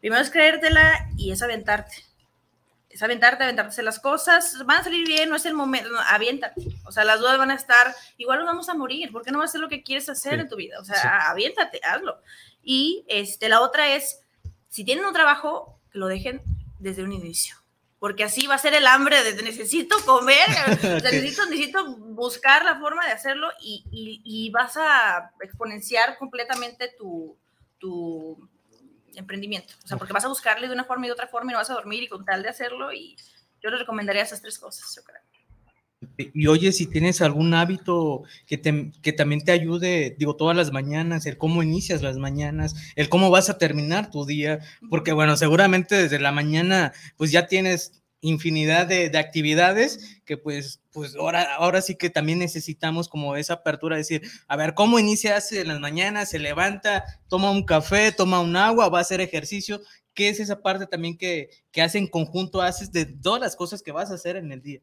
Primero 0.00 0.22
es 0.22 0.30
creértela 0.30 1.08
y 1.16 1.32
es 1.32 1.42
aventarte. 1.42 2.04
Es 2.88 3.02
aventarte, 3.02 3.44
aventarte 3.44 3.82
las 3.82 3.98
cosas. 3.98 4.64
Van 4.64 4.80
a 4.80 4.84
salir 4.84 5.06
bien, 5.06 5.28
no 5.28 5.36
es 5.36 5.44
el 5.44 5.54
momento. 5.54 5.90
No, 5.90 6.00
aviéntate. 6.00 6.62
O 6.84 6.92
sea, 6.92 7.04
las 7.04 7.20
dudas 7.20 7.36
van 7.36 7.50
a 7.50 7.54
estar. 7.54 7.94
Igual 8.16 8.38
nos 8.38 8.46
vamos 8.46 8.68
a 8.68 8.74
morir. 8.74 9.12
¿Por 9.12 9.22
qué 9.22 9.30
no 9.30 9.38
vas 9.38 9.48
a 9.48 9.50
hacer 9.50 9.60
lo 9.60 9.68
que 9.68 9.82
quieres 9.82 10.08
hacer 10.08 10.40
en 10.40 10.48
tu 10.48 10.56
vida? 10.56 10.80
O 10.80 10.84
sea, 10.84 11.30
aviéntate, 11.30 11.80
hazlo. 11.84 12.20
Y 12.62 13.04
este, 13.08 13.48
la 13.48 13.60
otra 13.60 13.94
es, 13.94 14.20
si 14.68 14.84
tienen 14.84 15.04
un 15.04 15.12
trabajo, 15.12 15.78
que 15.92 15.98
lo 15.98 16.06
dejen 16.06 16.40
desde 16.78 17.02
un 17.02 17.12
inicio. 17.12 17.56
Porque 17.98 18.24
así 18.24 18.46
va 18.46 18.54
a 18.54 18.58
ser 18.58 18.74
el 18.74 18.86
hambre 18.86 19.22
de 19.24 19.42
necesito 19.42 19.96
comer, 20.04 20.46
necesito, 21.02 21.46
necesito 21.46 21.96
buscar 21.96 22.64
la 22.64 22.78
forma 22.78 23.04
de 23.04 23.12
hacerlo 23.12 23.48
y, 23.60 23.84
y, 23.90 24.22
y 24.24 24.50
vas 24.50 24.76
a 24.76 25.32
exponenciar 25.40 26.16
completamente 26.16 26.94
tu, 26.96 27.36
tu 27.78 28.48
emprendimiento. 29.14 29.74
O 29.84 29.86
sea, 29.86 29.96
porque 29.96 30.12
vas 30.12 30.24
a 30.24 30.28
buscarle 30.28 30.68
de 30.68 30.74
una 30.74 30.84
forma 30.84 31.06
y 31.06 31.08
de 31.08 31.12
otra 31.12 31.26
forma 31.26 31.50
y 31.50 31.52
no 31.52 31.58
vas 31.58 31.70
a 31.70 31.74
dormir 31.74 32.02
y 32.02 32.08
con 32.08 32.24
tal 32.24 32.42
de 32.42 32.48
hacerlo. 32.48 32.92
Y 32.92 33.16
yo 33.60 33.70
le 33.70 33.78
recomendaría 33.78 34.22
esas 34.22 34.40
tres 34.40 34.58
cosas, 34.58 34.94
yo 34.94 35.02
creo. 35.02 35.20
Y 36.16 36.46
oye, 36.46 36.72
si 36.72 36.86
tienes 36.86 37.20
algún 37.22 37.54
hábito 37.54 38.22
que, 38.46 38.92
que 39.02 39.12
también 39.12 39.42
te 39.42 39.50
ayude, 39.50 40.14
digo, 40.16 40.36
todas 40.36 40.56
las 40.56 40.70
mañanas, 40.70 41.26
el 41.26 41.38
cómo 41.38 41.62
inicias 41.62 42.02
las 42.02 42.18
mañanas, 42.18 42.76
el 42.94 43.08
cómo 43.08 43.30
vas 43.30 43.50
a 43.50 43.58
terminar 43.58 44.10
tu 44.10 44.24
día, 44.24 44.60
porque 44.90 45.12
bueno, 45.12 45.36
seguramente 45.36 45.96
desde 45.96 46.20
la 46.20 46.30
mañana 46.30 46.92
pues 47.16 47.32
ya 47.32 47.48
tienes 47.48 48.02
infinidad 48.20 48.86
de, 48.86 49.10
de, 49.10 49.18
actividades 49.18 50.20
que 50.24 50.36
pues, 50.36 50.80
pues 50.92 51.14
ahora, 51.16 51.54
ahora 51.54 51.80
sí 51.82 51.94
que 51.94 52.10
también 52.10 52.40
necesitamos 52.40 53.08
como 53.08 53.36
esa 53.36 53.54
apertura, 53.54 53.96
decir, 53.96 54.22
a 54.48 54.56
ver, 54.56 54.74
¿cómo 54.74 54.98
inicias 54.98 55.52
en 55.52 55.68
las 55.68 55.80
mañanas? 55.80 56.30
Se 56.30 56.38
levanta, 56.38 57.04
toma 57.28 57.50
un 57.50 57.64
café, 57.64 58.12
toma 58.12 58.40
un 58.40 58.56
agua, 58.56 58.88
va 58.88 58.98
a 58.98 59.02
hacer 59.02 59.20
ejercicio. 59.20 59.80
¿Qué 60.14 60.28
es 60.28 60.40
esa 60.40 60.62
parte 60.62 60.86
también 60.86 61.16
que, 61.16 61.50
que 61.70 61.82
hace 61.82 61.98
en 61.98 62.08
conjunto, 62.08 62.60
haces 62.60 62.90
de 62.90 63.06
todas 63.06 63.40
las 63.40 63.54
cosas 63.54 63.82
que 63.82 63.92
vas 63.92 64.10
a 64.10 64.14
hacer 64.14 64.36
en 64.36 64.50
el 64.50 64.62
día? 64.62 64.80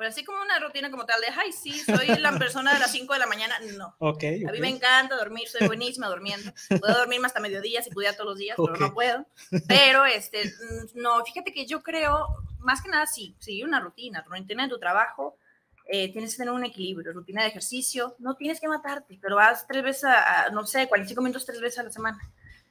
Pero 0.00 0.08
así 0.08 0.24
como 0.24 0.40
una 0.40 0.58
rutina 0.58 0.90
como 0.90 1.04
tal 1.04 1.20
de, 1.20 1.26
ay, 1.26 1.52
sí, 1.52 1.72
soy 1.72 2.06
la 2.20 2.32
persona 2.38 2.72
de 2.72 2.80
las 2.80 2.90
5 2.90 3.12
de 3.12 3.18
la 3.18 3.26
mañana, 3.26 3.58
no. 3.76 3.94
Okay, 3.98 4.42
A 4.46 4.50
mí 4.50 4.58
me 4.58 4.70
encanta 4.70 5.14
dormir, 5.14 5.46
soy 5.46 5.66
buenísima 5.66 6.08
durmiendo. 6.08 6.50
Puedo 6.80 6.96
dormir 7.00 7.20
hasta 7.22 7.38
mediodía 7.38 7.82
si 7.82 7.90
pudiera 7.90 8.14
todos 8.14 8.30
los 8.30 8.38
días, 8.38 8.56
pero 8.56 8.78
no 8.78 8.94
puedo. 8.94 9.26
Pero, 9.68 10.06
este, 10.06 10.46
mm, 10.46 11.02
no, 11.02 11.22
fíjate 11.22 11.52
que 11.52 11.66
yo 11.66 11.82
creo, 11.82 12.28
más 12.60 12.80
que 12.80 12.88
nada, 12.88 13.04
sí, 13.04 13.36
sí, 13.40 13.62
una 13.62 13.78
rutina, 13.78 14.24
rutina 14.26 14.62
de 14.62 14.70
tu 14.70 14.78
trabajo, 14.78 15.36
eh, 15.84 16.10
tienes 16.10 16.32
que 16.32 16.38
tener 16.38 16.54
un 16.54 16.64
equilibrio, 16.64 17.12
rutina 17.12 17.42
de 17.42 17.48
ejercicio, 17.48 18.16
no 18.20 18.36
tienes 18.36 18.58
que 18.58 18.68
matarte, 18.68 19.18
pero 19.20 19.36
vas 19.36 19.66
tres 19.66 19.82
veces 19.82 20.04
a, 20.04 20.44
a 20.44 20.48
no 20.48 20.64
sé, 20.64 20.88
45 20.88 21.20
minutos 21.20 21.44
tres 21.44 21.60
veces 21.60 21.78
a 21.78 21.82
la 21.82 21.90
semana. 21.90 22.18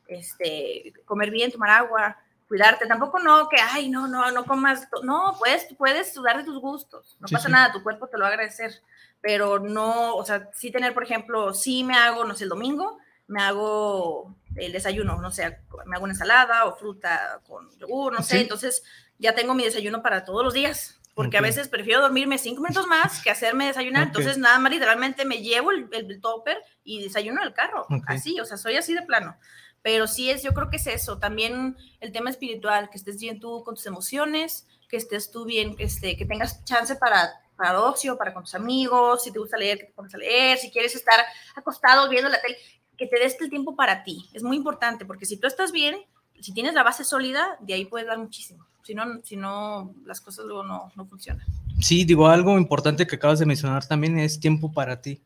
Este, 0.07 0.93
comer 1.05 1.29
bien, 1.29 1.51
tomar 1.51 1.69
agua, 1.69 2.17
cuidarte. 2.49 2.87
Tampoco 2.87 3.19
no 3.19 3.47
que, 3.47 3.57
ay, 3.61 3.87
no, 3.87 4.07
no, 4.07 4.29
no 4.31 4.43
comas. 4.43 4.89
No, 5.03 5.35
puedes, 5.39 5.67
puedes 5.77 6.13
sudar 6.13 6.37
de 6.37 6.43
tus 6.43 6.59
gustos. 6.59 7.15
No 7.21 7.27
pasa 7.31 7.47
nada, 7.47 7.71
tu 7.71 7.81
cuerpo 7.81 8.07
te 8.07 8.17
lo 8.17 8.23
va 8.23 8.29
a 8.29 8.33
agradecer. 8.33 8.81
Pero 9.21 9.59
no, 9.59 10.15
o 10.15 10.25
sea, 10.25 10.49
sí 10.53 10.71
tener, 10.71 10.93
por 10.93 11.03
ejemplo, 11.03 11.53
sí 11.53 11.83
me 11.85 11.95
hago, 11.95 12.25
no 12.25 12.33
sé, 12.35 12.45
el 12.45 12.49
domingo, 12.49 12.97
me 13.27 13.41
hago 13.41 14.35
el 14.55 14.71
desayuno, 14.71 15.21
no 15.21 15.31
sé, 15.31 15.59
me 15.85 15.95
hago 15.95 16.05
una 16.05 16.13
ensalada 16.13 16.65
o 16.65 16.75
fruta 16.75 17.39
con 17.45 17.69
yogur, 17.77 18.13
no 18.13 18.23
sé. 18.23 18.41
Entonces 18.41 18.83
ya 19.19 19.35
tengo 19.35 19.53
mi 19.53 19.63
desayuno 19.63 20.01
para 20.01 20.25
todos 20.25 20.43
los 20.43 20.53
días. 20.53 20.95
Porque 21.15 21.37
a 21.37 21.41
veces 21.41 21.67
prefiero 21.67 21.99
dormirme 21.99 22.37
cinco 22.37 22.61
minutos 22.61 22.87
más 22.87 23.21
que 23.21 23.29
hacerme 23.29 23.65
desayunar. 23.65 24.03
Entonces, 24.03 24.37
nada 24.37 24.57
más 24.57 24.71
literalmente 24.71 25.25
me 25.25 25.41
llevo 25.41 25.71
el, 25.71 25.89
el, 25.91 26.21
topper 26.21 26.63
y 26.85 27.03
desayuno 27.03 27.41
en 27.41 27.47
el 27.47 27.53
carro. 27.53 27.85
Así, 28.07 28.39
o 28.39 28.45
sea, 28.45 28.55
soy 28.55 28.77
así 28.77 28.93
de 28.93 29.01
plano 29.01 29.37
pero 29.81 30.07
sí 30.07 30.29
es, 30.29 30.43
yo 30.43 30.53
creo 30.53 30.69
que 30.69 30.77
es 30.77 30.87
eso, 30.87 31.17
también 31.17 31.77
el 31.99 32.11
tema 32.11 32.29
espiritual, 32.29 32.89
que 32.89 32.97
estés 32.97 33.19
bien 33.19 33.39
tú 33.39 33.63
con 33.63 33.75
tus 33.75 33.85
emociones, 33.85 34.67
que 34.87 34.97
estés 34.97 35.31
tú 35.31 35.45
bien, 35.45 35.75
que, 35.75 35.83
este, 35.83 36.17
que 36.17 36.25
tengas 36.25 36.63
chance 36.65 36.95
para, 36.95 37.29
para 37.55 37.79
ocio, 37.81 38.17
para 38.17 38.33
con 38.33 38.43
tus 38.43 38.55
amigos, 38.55 39.23
si 39.23 39.31
te 39.31 39.39
gusta 39.39 39.57
leer, 39.57 39.77
que 39.77 39.85
te 39.85 39.93
pongas 39.93 40.15
a 40.15 40.17
leer, 40.17 40.57
si 40.57 40.71
quieres 40.71 40.95
estar 40.95 41.19
acostado 41.55 42.09
viendo 42.09 42.29
la 42.29 42.41
tele, 42.41 42.57
que 42.97 43.07
te 43.07 43.19
des 43.19 43.39
el 43.39 43.49
tiempo 43.49 43.75
para 43.75 44.03
ti, 44.03 44.27
es 44.33 44.43
muy 44.43 44.57
importante, 44.57 45.05
porque 45.05 45.25
si 45.25 45.37
tú 45.37 45.47
estás 45.47 45.71
bien, 45.71 45.97
si 46.41 46.53
tienes 46.53 46.73
la 46.73 46.83
base 46.83 47.03
sólida, 47.03 47.57
de 47.61 47.73
ahí 47.73 47.85
puedes 47.85 48.07
dar 48.07 48.17
muchísimo, 48.17 48.65
si 48.83 48.95
no, 48.95 49.03
si 49.23 49.37
no 49.37 49.93
las 50.05 50.19
cosas 50.21 50.45
luego 50.45 50.63
no, 50.63 50.91
no 50.95 51.05
funcionan. 51.05 51.45
Sí, 51.79 52.03
digo, 52.03 52.27
algo 52.27 52.57
importante 52.57 53.07
que 53.07 53.15
acabas 53.15 53.39
de 53.39 53.45
mencionar 53.45 53.85
también 53.85 54.19
es 54.19 54.39
tiempo 54.39 54.71
para 54.73 55.01
ti. 55.01 55.21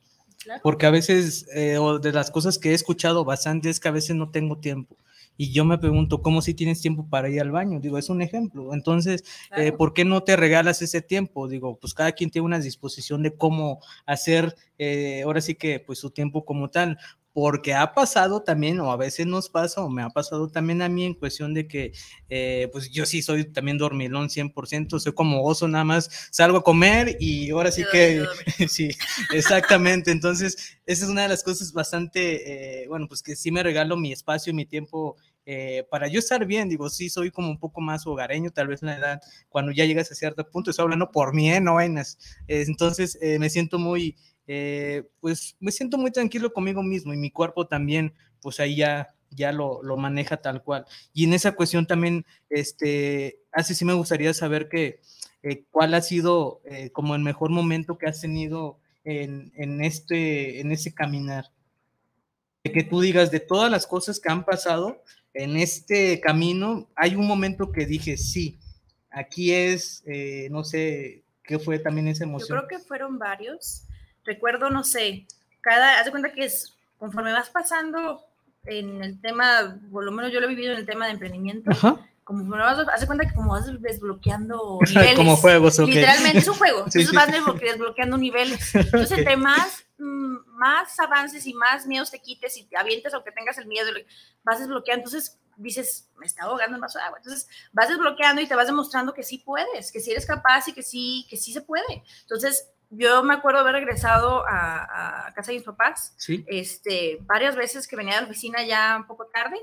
Porque 0.62 0.86
a 0.86 0.92
veces, 0.92 1.48
eh, 1.54 1.78
de 2.02 2.12
las 2.12 2.32
cosas 2.32 2.58
que 2.58 2.72
he 2.72 2.74
escuchado 2.74 3.26
bastante 3.26 3.70
es 3.70 3.80
que 3.80 3.88
a 3.88 3.92
veces 3.92 4.16
no 4.16 4.30
tengo 4.32 4.58
tiempo. 4.58 4.98
Y 5.36 5.52
yo 5.52 5.66
me 5.66 5.78
pregunto, 5.80 6.22
¿cómo 6.22 6.42
si 6.42 6.54
tienes 6.54 6.82
tiempo 6.82 7.08
para 7.10 7.28
ir 7.30 7.42
al 7.42 7.52
baño? 7.52 7.80
Digo, 7.80 7.98
es 7.98 8.10
un 8.10 8.22
ejemplo. 8.22 8.74
Entonces, 8.74 9.24
eh, 9.58 9.72
¿por 9.72 9.94
qué 9.94 10.06
no 10.06 10.24
te 10.24 10.36
regalas 10.36 10.82
ese 10.82 11.02
tiempo? 11.02 11.48
Digo, 11.48 11.78
pues 11.80 11.94
cada 11.96 12.12
quien 12.12 12.30
tiene 12.30 12.46
una 12.46 12.60
disposición 12.60 13.24
de 13.24 13.36
cómo 13.36 13.80
hacer, 14.06 14.56
eh, 14.78 15.24
ahora 15.26 15.42
sí 15.42 15.56
que, 15.56 15.80
pues 15.80 15.98
su 16.00 16.12
tiempo 16.12 16.46
como 16.46 16.70
tal 16.70 17.00
porque 17.34 17.74
ha 17.74 17.94
pasado 17.96 18.44
también, 18.44 18.80
o 18.80 18.92
a 18.92 18.96
veces 18.96 19.26
nos 19.26 19.50
pasa, 19.50 19.82
o 19.82 19.90
me 19.90 20.04
ha 20.04 20.10
pasado 20.10 20.50
también 20.50 20.84
a 20.84 20.90
mí 20.90 21.04
en 21.04 21.16
cuestión 21.16 21.54
de 21.56 21.68
que, 21.68 21.92
eh, 22.30 22.70
pues 22.72 22.92
yo 22.92 23.08
sí 23.08 23.24
soy 23.24 23.46
también 23.46 23.80
dormilón 23.80 24.30
100%, 24.30 25.00
soy 25.00 25.14
como 25.14 25.44
oso, 25.44 25.68
nada 25.68 25.84
más 25.84 26.30
salgo 26.32 26.60
a 26.60 26.64
comer 26.64 27.18
y 27.20 27.50
ahora 27.50 27.72
sí 27.72 27.84
que, 27.92 28.24
sí, 28.70 28.90
exactamente, 29.34 30.12
entonces 30.12 30.78
esa 30.86 31.06
es 31.06 31.10
una 31.10 31.24
de 31.24 31.30
las 31.30 31.44
cosas 31.44 31.74
bastante, 31.74 32.84
eh, 32.84 32.88
bueno, 32.88 33.08
pues 33.08 33.24
que 33.24 33.36
sí 33.36 33.50
me 33.52 33.64
regalo 33.64 33.98
mi 33.98 34.12
espacio 34.12 34.52
y 34.52 34.56
mi 34.56 34.66
tiempo. 34.66 35.16
Eh, 35.46 35.86
para 35.92 36.08
yo 36.08 36.20
estar 36.20 36.46
bien, 36.46 36.70
digo, 36.70 36.90
sí, 36.90 37.10
soy 37.10 37.30
como 37.30 37.50
un 37.50 37.60
poco 37.60 37.82
más 37.82 38.08
hogareño, 38.08 38.52
tal 38.52 38.68
vez 38.70 38.82
en 38.82 38.88
la 38.88 38.98
edad, 38.98 39.22
cuando 39.50 39.74
ya 39.74 39.84
llegas 39.84 40.10
a 40.10 40.16
cierto 40.16 40.50
punto, 40.50 40.70
estoy 40.70 40.84
hablando 40.84 41.12
por 41.12 41.34
mí, 41.34 41.50
no 41.60 41.74
vainas. 41.74 42.18
entonces 42.48 43.18
me 43.40 43.50
siento 43.50 43.78
muy, 43.78 44.16
eh, 44.48 45.04
pues 45.20 45.56
me 45.60 45.72
siento 45.72 45.98
muy 45.98 46.12
tranquilo 46.12 46.52
conmigo 46.52 46.84
mismo 46.84 47.14
y 47.14 47.18
mi 47.18 47.32
cuerpo 47.32 47.68
también, 47.68 48.14
pues 48.42 48.60
ahí 48.60 48.76
ya, 48.76 49.16
ya 49.30 49.52
lo, 49.52 49.82
lo 49.84 49.98
maneja 49.98 50.38
tal 50.38 50.64
cual. 50.64 50.86
Y 51.14 51.26
en 51.26 51.34
esa 51.34 51.54
cuestión 51.54 51.86
también, 51.86 52.26
este, 52.50 53.40
así 53.52 53.74
sí 53.74 53.86
me 53.86 53.94
gustaría 53.94 54.34
saber 54.34 54.68
que, 54.70 55.00
eh, 55.44 55.66
cuál 55.72 55.94
ha 55.94 56.02
sido 56.02 56.62
eh, 56.66 56.90
como 56.92 57.16
el 57.16 57.22
mejor 57.22 57.50
momento 57.52 57.98
que 57.98 58.08
has 58.08 58.22
tenido 58.22 58.80
en, 59.04 59.52
en, 59.56 59.84
este, 59.84 60.60
en 60.62 60.72
ese 60.72 60.94
caminar. 60.94 61.46
Que 62.64 62.84
tú 62.84 63.02
digas 63.02 63.30
de 63.30 63.42
todas 63.42 63.70
las 63.70 63.86
cosas 63.86 64.22
que 64.22 64.32
han 64.32 64.46
pasado 64.46 65.04
en 65.34 65.58
este 65.58 66.22
camino, 66.22 66.90
hay 66.96 67.16
un 67.16 67.28
momento 67.28 67.74
que 67.74 67.86
dije, 67.86 68.16
sí, 68.16 68.58
aquí 69.10 69.52
es, 69.52 70.02
no 70.50 70.64
sé, 70.64 71.26
¿qué 71.44 71.60
fue 71.60 71.80
también 71.80 72.08
esa 72.08 72.24
emoción? 72.24 72.58
Yo 72.62 72.66
creo 72.66 72.80
que 72.80 72.86
fueron 72.86 73.20
varios 73.20 73.86
recuerdo, 74.26 74.70
no 74.70 74.84
sé, 74.84 75.26
cada, 75.62 76.00
haz 76.00 76.06
de 76.06 76.12
cuenta 76.12 76.32
que 76.32 76.46
es, 76.46 76.76
conforme 76.98 77.32
vas 77.32 77.50
pasando 77.50 78.24
en 78.66 79.04
el 79.04 79.20
tema, 79.20 79.78
por 79.92 80.04
lo 80.04 80.12
menos 80.12 80.32
yo 80.32 80.40
lo 80.40 80.48
he 80.48 80.50
vivido 80.50 80.74
en 80.74 80.80
el 80.80 80.86
tema 80.86 81.06
de 81.06 81.14
emprendimiento, 81.14 81.72
como 82.24 82.46
vas, 82.46 82.80
haz 82.88 83.02
de 83.02 83.08
cuenta 83.08 83.26
que 83.26 83.34
como 83.34 83.52
vas 83.52 83.66
desbloqueando 83.82 84.80
niveles. 84.88 85.16
como 85.16 85.36
juegos, 85.36 85.80
Literalmente 85.80 86.40
es 86.40 86.48
un 86.48 86.56
juego, 86.56 86.78
entonces 86.86 87.12
vas 87.12 87.30
desbloqueando 87.60 88.18
niveles. 88.18 88.74
Entonces, 88.76 89.18
entre 89.18 89.36
más, 89.36 89.86
mm, 89.98 90.38
más 90.48 91.00
avances 91.00 91.46
y 91.46 91.54
más 91.54 91.86
miedos 91.86 92.12
te 92.12 92.20
quites 92.20 92.58
y 92.58 92.64
te 92.64 92.78
avientes 92.78 93.14
aunque 93.14 93.32
tengas 93.32 93.58
el 93.58 93.68
miedo, 93.68 93.90
vas 94.44 94.60
desbloqueando, 94.60 95.06
entonces 95.06 95.38
dices, 95.58 96.10
me 96.18 96.26
está 96.26 96.46
ahogando 96.46 96.76
en 96.76 96.82
vaso 96.82 96.98
de 96.98 97.06
agua. 97.06 97.18
Entonces 97.20 97.48
vas 97.72 97.90
desbloqueando 97.90 98.42
y 98.42 98.48
te 98.48 98.56
vas 98.56 98.68
demostrando 98.68 99.14
que 99.14 99.24
sí 99.24 99.40
puedes, 99.40 99.92
que 99.92 100.00
sí 100.00 100.12
eres 100.12 100.26
capaz 100.26 100.68
y 100.68 100.74
que 100.74 100.84
sí, 100.84 101.28
que 101.30 101.38
sí 101.38 101.54
se 101.54 101.62
puede. 101.62 102.04
Entonces, 102.22 102.70
yo 102.96 103.24
me 103.24 103.34
acuerdo 103.34 103.60
haber 103.60 103.74
regresado 103.74 104.44
a, 104.48 105.32
casa 105.36 105.52
de 105.52 105.58
mis 105.58 105.66
papás, 105.66 106.16
este, 106.48 107.20
varias 107.22 107.56
veces 107.56 107.88
que 107.88 107.96
venía 107.96 108.16
de 108.16 108.22
la 108.22 108.28
oficina 108.28 108.64
ya 108.64 108.96
un 108.98 109.08
poco 109.08 109.26
tarde 109.28 109.58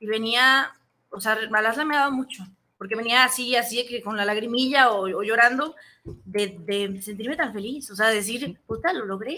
y 0.00 0.06
venía, 0.06 0.72
o 1.10 1.20
sea, 1.20 1.38
Malasla 1.50 1.84
me 1.84 1.96
ha 1.96 2.00
dado 2.00 2.12
mucho, 2.12 2.44
porque 2.78 2.96
venía 2.96 3.24
así, 3.24 3.54
así, 3.56 3.86
que 3.86 4.02
con 4.02 4.16
la 4.16 4.24
lagrimilla 4.24 4.90
o, 4.90 5.22
llorando 5.22 5.76
de, 6.04 6.56
de, 6.58 7.00
sentirme 7.02 7.36
tan 7.36 7.52
feliz, 7.52 7.90
o 7.90 7.96
sea, 7.96 8.08
decir, 8.08 8.58
puta, 8.66 8.92
lo 8.92 9.04
logré, 9.04 9.36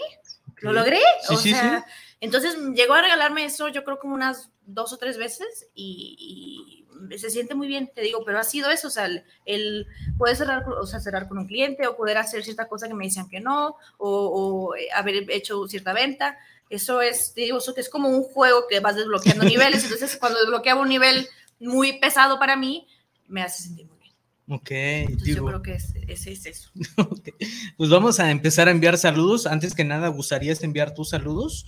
lo 0.57 0.73
logré, 0.73 1.01
o 1.29 1.35
sea, 1.35 1.85
entonces 2.25 2.57
llegó 2.73 2.95
a 2.95 3.01
regalarme 3.01 3.45
eso 3.45 3.67
yo 3.69 3.83
creo 3.83 3.99
como 3.99 4.15
unas 4.15 4.49
dos 4.65 4.91
o 4.93 4.97
tres 4.97 5.17
veces 5.17 5.67
y, 5.73 6.81
se 7.17 7.29
siente 7.29 7.55
muy 7.55 7.67
bien, 7.67 7.91
te 7.93 8.01
digo, 8.01 8.23
pero 8.25 8.39
ha 8.39 8.43
sido 8.43 8.71
eso, 8.71 8.87
o 8.87 8.91
sea, 8.91 9.07
el, 9.45 9.85
poder 10.17 10.35
cerrar, 10.37 10.67
o 10.67 10.85
sea, 10.87 10.99
cerrar 11.01 11.27
con 11.27 11.37
un 11.37 11.45
cliente 11.45 11.85
o 11.85 11.97
poder 11.97 12.17
hacer 12.17 12.43
cierta 12.43 12.69
cosa 12.69 12.87
que 12.87 12.93
me 12.93 13.05
decían 13.05 13.27
que 13.27 13.41
no, 13.41 13.75
o, 13.97 14.73
eh, 14.75 14.87
haber 14.95 15.29
hecho 15.29 15.67
cierta 15.67 15.93
venta, 15.93 16.37
eso 16.69 17.01
es, 17.01 17.33
te 17.33 17.41
digo, 17.41 17.57
eso 17.57 17.73
que 17.75 17.81
es 17.81 17.89
como 17.89 18.09
un 18.09 18.23
juego 18.23 18.65
que 18.67 18.79
vas 18.79 18.95
desbloqueando 18.95 19.43
niveles, 19.43 19.83
entonces 19.83 20.17
cuando 20.17 20.39
desbloqueaba 20.39 20.81
un 20.81 20.89
nivel 20.89 21.27
muy 21.59 21.99
pesado 21.99 22.39
para 22.39 22.55
mí, 22.55 22.87
me 23.27 23.43
hace 23.43 23.63
sentir 23.63 23.87
muy 23.87 23.97
bien. 23.99 24.13
Ok, 24.47 24.71
yo 25.25 25.45
creo 25.45 25.61
que 25.61 25.73
es, 25.73 25.93
es, 26.07 26.45
eso. 26.45 26.71
Pues 27.77 27.89
vamos 27.89 28.19
a 28.19 28.31
empezar 28.31 28.67
a 28.67 28.71
enviar 28.71 28.97
saludos. 28.97 29.47
Antes 29.47 29.73
que 29.73 29.83
nada, 29.83 30.07
¿gustarías 30.09 30.63
enviar 30.63 30.93
tus 30.93 31.09
saludos? 31.09 31.65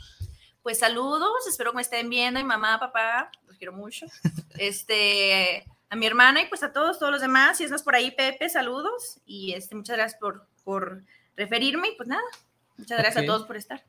Pues 0.67 0.79
saludos, 0.79 1.47
espero 1.47 1.71
que 1.71 1.77
me 1.77 1.81
estén 1.81 2.09
viendo, 2.09 2.41
mi 2.41 2.45
mamá, 2.45 2.77
papá, 2.77 3.31
los 3.47 3.55
quiero 3.55 3.71
mucho. 3.71 4.05
Este, 4.57 5.63
a 5.89 5.95
mi 5.95 6.05
hermana 6.05 6.41
y 6.41 6.47
pues 6.49 6.61
a 6.61 6.73
todos, 6.73 6.99
todos 6.99 7.09
los 7.09 7.21
demás. 7.21 7.57
Si 7.57 7.63
estás 7.63 7.83
por 7.83 7.95
ahí, 7.95 8.11
Pepe, 8.11 8.49
saludos. 8.49 9.21
Y 9.25 9.53
este, 9.53 9.75
muchas 9.75 9.95
gracias 9.95 10.19
por, 10.19 10.45
por 10.65 11.03
referirme. 11.37 11.87
Y 11.87 11.95
pues 11.95 12.09
nada, 12.09 12.21
muchas 12.77 12.97
gracias 12.97 13.23
a 13.23 13.25
todos 13.25 13.47
por 13.47 13.55
estar. 13.55 13.85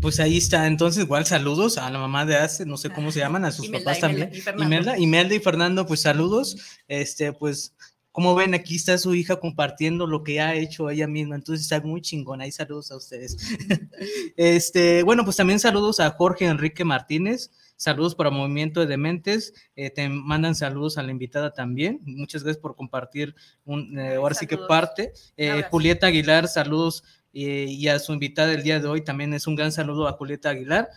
Pues 0.00 0.20
ahí 0.20 0.38
está, 0.38 0.66
entonces 0.66 1.04
igual 1.04 1.26
saludos 1.26 1.76
a 1.76 1.90
la 1.90 1.98
mamá 1.98 2.24
de 2.24 2.36
Ace, 2.36 2.64
no 2.64 2.78
sé 2.78 2.88
cómo 2.88 3.12
se 3.12 3.18
llaman, 3.20 3.44
a 3.44 3.52
sus 3.52 3.68
papás 3.68 4.00
también. 4.00 4.32
Imelda, 4.56 4.96
Imelda 4.96 5.34
y 5.34 5.40
Fernando, 5.40 5.84
pues 5.84 6.00
saludos. 6.00 6.80
Este, 6.88 7.34
pues 7.34 7.74
como 8.14 8.36
ven, 8.36 8.54
aquí 8.54 8.76
está 8.76 8.96
su 8.96 9.12
hija 9.16 9.40
compartiendo 9.40 10.06
lo 10.06 10.22
que 10.22 10.40
ha 10.40 10.54
hecho 10.54 10.88
ella 10.88 11.08
misma, 11.08 11.34
entonces 11.34 11.62
está 11.64 11.84
muy 11.84 12.00
chingona. 12.00 12.44
Ahí 12.44 12.52
saludos 12.52 12.92
a 12.92 12.96
ustedes. 12.96 13.36
este, 14.36 15.02
bueno, 15.02 15.24
pues 15.24 15.36
también 15.36 15.58
saludos 15.58 15.98
a 15.98 16.10
Jorge 16.10 16.44
Enrique 16.44 16.84
Martínez. 16.84 17.50
Saludos 17.74 18.14
para 18.14 18.30
Movimiento 18.30 18.78
de 18.78 18.86
Dementes. 18.86 19.52
Eh, 19.74 19.90
te 19.90 20.08
mandan 20.08 20.54
saludos 20.54 20.96
a 20.96 21.02
la 21.02 21.10
invitada 21.10 21.54
también. 21.54 21.98
Muchas 22.04 22.44
gracias 22.44 22.62
por 22.62 22.76
compartir 22.76 23.34
un, 23.64 23.98
eh, 23.98 24.14
ahora 24.14 24.36
sí 24.36 24.46
que 24.46 24.58
parte. 24.58 25.12
Eh, 25.36 25.64
Julieta 25.68 26.06
Aguilar, 26.06 26.46
saludos 26.46 27.02
y 27.32 27.88
a 27.88 27.98
su 27.98 28.12
invitada 28.12 28.46
del 28.46 28.62
día 28.62 28.78
de 28.78 28.86
hoy 28.86 29.02
también 29.02 29.34
es 29.34 29.48
un 29.48 29.56
gran 29.56 29.72
saludo 29.72 30.06
a 30.06 30.12
Julieta 30.12 30.50
Aguilar. 30.50 30.88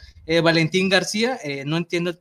Valentín 0.44 0.88
García, 0.88 1.40
no 1.66 1.78
entiendo 1.78 2.14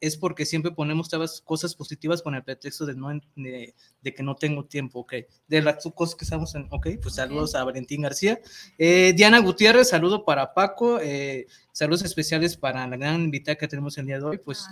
es 0.00 0.16
porque 0.16 0.44
siempre 0.44 0.72
ponemos 0.72 1.08
todas 1.08 1.40
cosas 1.40 1.74
positivas 1.74 2.22
con 2.22 2.34
el 2.34 2.42
pretexto 2.42 2.86
de, 2.86 2.94
no, 2.94 3.08
de, 3.34 3.74
que 4.02 4.22
no 4.22 4.34
tengo 4.36 4.64
tiempo, 4.64 5.00
ok. 5.00 5.14
De 5.48 5.62
las 5.62 5.84
cosas 5.94 6.14
que 6.14 6.24
estamos 6.24 6.54
en, 6.54 6.68
ok, 6.70 6.88
pues 7.02 7.14
saludos 7.14 7.54
a 7.54 7.64
Valentín 7.64 8.02
García. 8.02 8.38
Eh, 8.78 9.12
Diana 9.16 9.38
Gutiérrez, 9.38 9.88
saludo 9.88 10.24
para 10.24 10.54
Paco, 10.54 10.98
eh, 11.00 11.46
saludos 11.72 12.02
especiales 12.02 12.56
para 12.56 12.86
la 12.86 12.96
gran 12.96 13.22
invitada 13.22 13.56
que 13.56 13.68
tenemos 13.68 13.96
el 13.98 14.06
día 14.06 14.18
de 14.18 14.24
hoy, 14.24 14.38
pues 14.38 14.66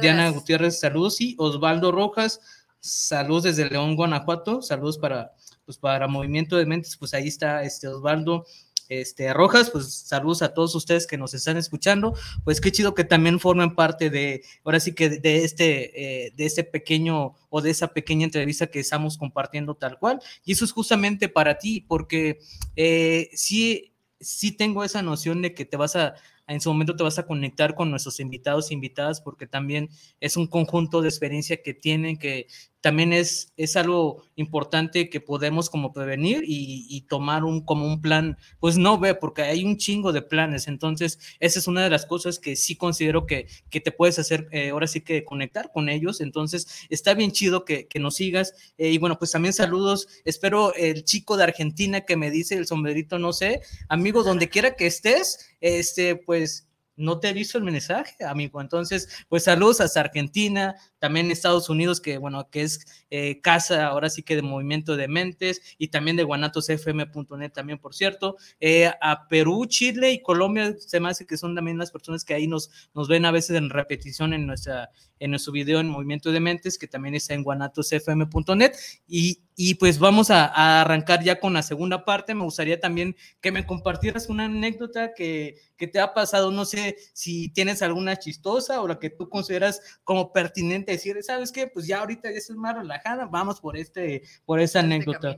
Diana 0.00 0.30
Gutiérrez, 0.30 0.80
saludos, 0.80 1.20
y 1.20 1.34
Osvaldo 1.38 1.92
Rojas, 1.92 2.40
saludos 2.80 3.44
desde 3.44 3.68
León, 3.68 3.96
Guanajuato, 3.96 4.62
saludos 4.62 4.98
para, 4.98 5.32
pues 5.64 5.78
para 5.78 6.08
Movimiento 6.08 6.56
de 6.56 6.66
Mentes, 6.66 6.96
pues 6.96 7.12
ahí 7.14 7.28
está 7.28 7.62
este 7.62 7.88
Osvaldo 7.88 8.46
este, 8.90 9.32
Rojas, 9.32 9.70
pues 9.70 9.94
saludos 9.94 10.42
a 10.42 10.52
todos 10.52 10.74
ustedes 10.74 11.06
que 11.06 11.16
nos 11.16 11.32
están 11.32 11.56
escuchando, 11.56 12.12
pues 12.44 12.60
qué 12.60 12.72
chido 12.72 12.94
que 12.94 13.04
también 13.04 13.38
formen 13.38 13.74
parte 13.76 14.10
de, 14.10 14.42
ahora 14.64 14.80
sí 14.80 14.94
que 14.94 15.08
de 15.08 15.44
este, 15.44 16.26
eh, 16.26 16.32
de 16.36 16.44
este 16.44 16.64
pequeño 16.64 17.34
o 17.48 17.60
de 17.62 17.70
esa 17.70 17.94
pequeña 17.94 18.24
entrevista 18.24 18.66
que 18.66 18.80
estamos 18.80 19.16
compartiendo 19.16 19.76
tal 19.76 19.98
cual, 19.98 20.20
y 20.44 20.52
eso 20.52 20.64
es 20.64 20.72
justamente 20.72 21.28
para 21.28 21.56
ti, 21.58 21.84
porque 21.86 22.40
eh, 22.74 23.30
sí, 23.32 23.92
sí 24.18 24.50
tengo 24.50 24.82
esa 24.82 25.02
noción 25.02 25.40
de 25.40 25.54
que 25.54 25.64
te 25.64 25.76
vas 25.76 25.94
a, 25.94 26.16
en 26.48 26.60
su 26.60 26.68
momento 26.68 26.96
te 26.96 27.04
vas 27.04 27.18
a 27.18 27.26
conectar 27.26 27.76
con 27.76 27.90
nuestros 27.90 28.18
invitados 28.18 28.70
e 28.70 28.74
invitadas 28.74 29.20
porque 29.20 29.46
también 29.46 29.88
es 30.18 30.36
un 30.36 30.48
conjunto 30.48 31.00
de 31.00 31.08
experiencia 31.08 31.62
que 31.62 31.74
tienen 31.74 32.16
que 32.18 32.48
también 32.80 33.12
es, 33.12 33.52
es 33.56 33.76
algo 33.76 34.24
importante 34.36 35.10
que 35.10 35.20
podemos 35.20 35.68
como 35.68 35.92
prevenir 35.92 36.42
y, 36.46 37.00
tomar 37.08 37.44
un, 37.44 37.60
como 37.62 37.86
un 37.86 38.00
plan, 38.00 38.38
pues 38.60 38.76
no 38.76 38.98
ve, 38.98 39.14
porque 39.14 39.42
hay 39.42 39.64
un 39.64 39.76
chingo 39.76 40.12
de 40.12 40.22
planes, 40.22 40.68
entonces 40.68 41.18
esa 41.40 41.58
es 41.58 41.66
una 41.66 41.82
de 41.82 41.90
las 41.90 42.06
cosas 42.06 42.38
que 42.38 42.56
sí 42.56 42.76
considero 42.76 43.26
que, 43.26 43.48
que 43.68 43.80
te 43.80 43.90
puedes 43.90 44.18
hacer, 44.18 44.48
eh, 44.52 44.70
ahora 44.70 44.86
sí 44.86 45.00
que 45.00 45.24
conectar 45.24 45.72
con 45.72 45.88
ellos, 45.88 46.20
entonces 46.20 46.86
está 46.88 47.14
bien 47.14 47.32
chido 47.32 47.64
que, 47.64 47.86
que 47.86 47.98
nos 47.98 48.14
sigas. 48.14 48.54
Eh, 48.78 48.90
y 48.90 48.98
bueno, 48.98 49.18
pues 49.18 49.32
también 49.32 49.52
saludos, 49.52 50.08
espero 50.24 50.74
el 50.74 51.04
chico 51.04 51.36
de 51.36 51.44
Argentina 51.44 52.02
que 52.02 52.16
me 52.16 52.30
dice 52.30 52.54
el 52.56 52.66
sombrerito, 52.66 53.18
no 53.18 53.32
sé, 53.32 53.62
amigo, 53.88 54.22
donde 54.22 54.48
quiera 54.48 54.76
que 54.76 54.86
estés, 54.86 55.54
este, 55.60 56.16
pues 56.16 56.69
no 57.00 57.18
te 57.18 57.30
he 57.30 57.32
visto 57.32 57.58
el 57.58 57.64
mensaje, 57.64 58.24
amigo. 58.24 58.60
Entonces, 58.60 59.08
pues 59.28 59.44
saludos 59.44 59.80
hasta 59.80 60.00
Argentina, 60.00 60.76
también 60.98 61.30
Estados 61.30 61.68
Unidos, 61.68 62.00
que 62.00 62.18
bueno, 62.18 62.48
que 62.50 62.62
es 62.62 63.04
eh, 63.10 63.40
casa 63.40 63.86
ahora 63.86 64.10
sí 64.10 64.22
que 64.22 64.36
de 64.36 64.42
Movimiento 64.42 64.96
de 64.96 65.08
Mentes 65.08 65.62
y 65.78 65.88
también 65.88 66.16
de 66.16 66.24
guanatosfm.net 66.24 67.52
también, 67.52 67.78
por 67.78 67.94
cierto, 67.94 68.36
eh, 68.60 68.90
a 69.00 69.26
Perú, 69.28 69.66
Chile 69.66 70.12
y 70.12 70.22
Colombia, 70.22 70.74
se 70.78 71.00
me 71.00 71.08
hace 71.08 71.26
que 71.26 71.36
son 71.36 71.54
también 71.54 71.78
las 71.78 71.90
personas 71.90 72.24
que 72.24 72.34
ahí 72.34 72.46
nos, 72.46 72.70
nos 72.94 73.08
ven 73.08 73.24
a 73.24 73.30
veces 73.30 73.56
en 73.56 73.70
repetición 73.70 74.34
en, 74.34 74.46
nuestra, 74.46 74.90
en 75.18 75.30
nuestro 75.30 75.52
video 75.52 75.80
en 75.80 75.88
Movimiento 75.88 76.30
de 76.32 76.40
Mentes, 76.40 76.78
que 76.78 76.86
también 76.86 77.14
está 77.14 77.34
en 77.34 77.42
guanatosfm.net 77.42 78.72
y, 79.08 79.40
y 79.56 79.74
pues 79.74 79.98
vamos 79.98 80.30
a, 80.30 80.46
a, 80.46 80.82
arrancar 80.82 81.24
ya 81.24 81.40
con 81.40 81.54
la 81.54 81.62
segunda 81.62 82.04
parte. 82.04 82.34
Me 82.34 82.44
gustaría 82.44 82.78
también 82.78 83.16
que 83.40 83.52
me 83.52 83.66
compartieras 83.66 84.28
una 84.28 84.44
anécdota 84.44 85.14
que, 85.14 85.56
que 85.76 85.86
te 85.86 85.98
ha 85.98 86.12
pasado, 86.12 86.50
no 86.50 86.66
sé 86.66 86.89
si 87.12 87.48
tienes 87.52 87.82
alguna 87.82 88.16
chistosa 88.16 88.80
o 88.80 88.88
la 88.88 88.98
que 88.98 89.10
tú 89.10 89.28
consideras 89.28 90.00
como 90.04 90.32
pertinente 90.32 90.92
decir, 90.92 91.16
¿sabes 91.22 91.52
qué? 91.52 91.66
Pues 91.66 91.86
ya 91.86 92.00
ahorita 92.00 92.30
ya 92.30 92.38
es 92.38 92.50
más 92.50 92.76
relajada, 92.76 93.26
vamos 93.26 93.60
por 93.60 93.76
este, 93.76 94.22
por 94.44 94.60
esa 94.60 94.80
este 94.80 94.86
anécdota. 94.86 95.36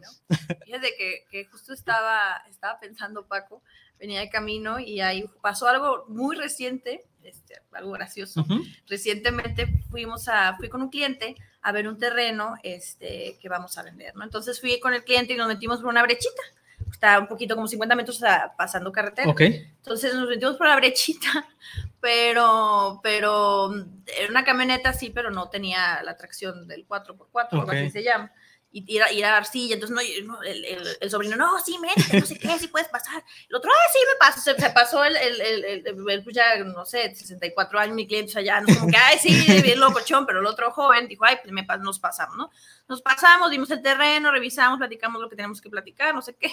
Fíjate 0.64 0.94
que, 0.96 1.24
que, 1.30 1.44
justo 1.46 1.72
estaba, 1.72 2.42
estaba 2.48 2.78
pensando, 2.80 3.26
Paco, 3.26 3.62
venía 3.98 4.20
de 4.20 4.30
camino 4.30 4.80
y 4.80 5.00
ahí 5.00 5.24
pasó 5.40 5.68
algo 5.68 6.04
muy 6.08 6.36
reciente, 6.36 7.04
este, 7.22 7.60
algo 7.72 7.92
gracioso. 7.92 8.44
Recientemente 8.88 9.68
fuimos 9.90 10.28
a, 10.28 10.56
fui 10.56 10.68
con 10.68 10.82
un 10.82 10.88
cliente 10.88 11.36
a 11.62 11.70
ver 11.70 11.86
un 11.86 11.98
terreno 11.98 12.54
este, 12.64 13.38
que 13.40 13.48
vamos 13.48 13.78
a 13.78 13.82
vender, 13.82 14.14
¿no? 14.16 14.24
Entonces 14.24 14.60
fui 14.60 14.80
con 14.80 14.92
el 14.94 15.04
cliente 15.04 15.34
y 15.34 15.36
nos 15.36 15.46
metimos 15.46 15.80
por 15.80 15.88
una 15.88 16.02
brechita 16.02 16.42
está 16.92 17.18
un 17.18 17.26
poquito 17.26 17.54
como 17.54 17.66
50 17.66 17.96
metros 17.96 18.20
pasando 18.56 18.92
carretera. 18.92 19.28
Okay. 19.30 19.72
Entonces 19.76 20.14
nos 20.14 20.28
metimos 20.28 20.56
por 20.56 20.68
la 20.68 20.76
brechita, 20.76 21.46
pero, 22.00 23.00
pero 23.02 23.72
era 24.06 24.28
una 24.30 24.44
camioneta 24.44 24.92
sí, 24.92 25.10
pero 25.10 25.30
no 25.30 25.48
tenía 25.48 26.02
la 26.02 26.16
tracción 26.16 26.68
del 26.68 26.86
4x4, 26.86 27.68
así 27.68 27.90
se 27.90 28.02
llama 28.02 28.32
y 28.72 28.96
ir 28.96 29.02
a, 29.02 29.12
ir 29.12 29.24
a 29.24 29.36
arcilla. 29.36 29.74
Entonces, 29.74 29.94
no, 30.24 30.40
el, 30.42 30.64
el, 30.64 30.96
el, 31.00 31.10
sobrino, 31.10 31.36
no, 31.36 31.58
sí, 31.60 31.76
métete, 31.78 32.20
no 32.20 32.26
sé 32.26 32.38
qué, 32.38 32.58
sí 32.58 32.68
puedes 32.68 32.88
pasar. 32.88 33.22
El 33.48 33.56
otro, 33.56 33.70
ah, 33.70 33.90
sí, 33.92 33.98
me 34.10 34.18
paso. 34.18 34.40
Se, 34.40 34.58
se 34.58 34.70
pasó 34.70 35.04
el, 35.04 35.16
el, 35.16 36.22
pues 36.24 36.34
ya, 36.34 36.56
no 36.64 36.84
sé, 36.84 37.14
64 37.14 37.78
años, 37.78 37.94
mi 37.94 38.06
cliente, 38.06 38.30
o 38.30 38.32
sea, 38.32 38.42
ya, 38.42 38.60
no, 38.60 38.74
como 38.74 38.90
que, 38.90 38.96
ay, 38.96 39.18
sí, 39.18 39.62
bien 39.62 39.78
locochón, 39.78 40.26
pero 40.26 40.40
el 40.40 40.46
otro 40.46 40.72
joven 40.72 41.06
dijo, 41.06 41.24
ay, 41.24 41.36
pues 41.42 41.52
me, 41.52 41.66
nos 41.80 41.98
pasamos, 41.98 42.36
¿no? 42.36 42.50
Nos 42.88 43.02
pasamos, 43.02 43.50
dimos 43.50 43.70
el 43.70 43.82
terreno, 43.82 44.32
revisamos, 44.32 44.78
platicamos 44.78 45.20
lo 45.20 45.28
que 45.28 45.36
tenemos 45.36 45.60
que 45.60 45.70
platicar, 45.70 46.14
no 46.14 46.22
sé 46.22 46.34
qué, 46.34 46.50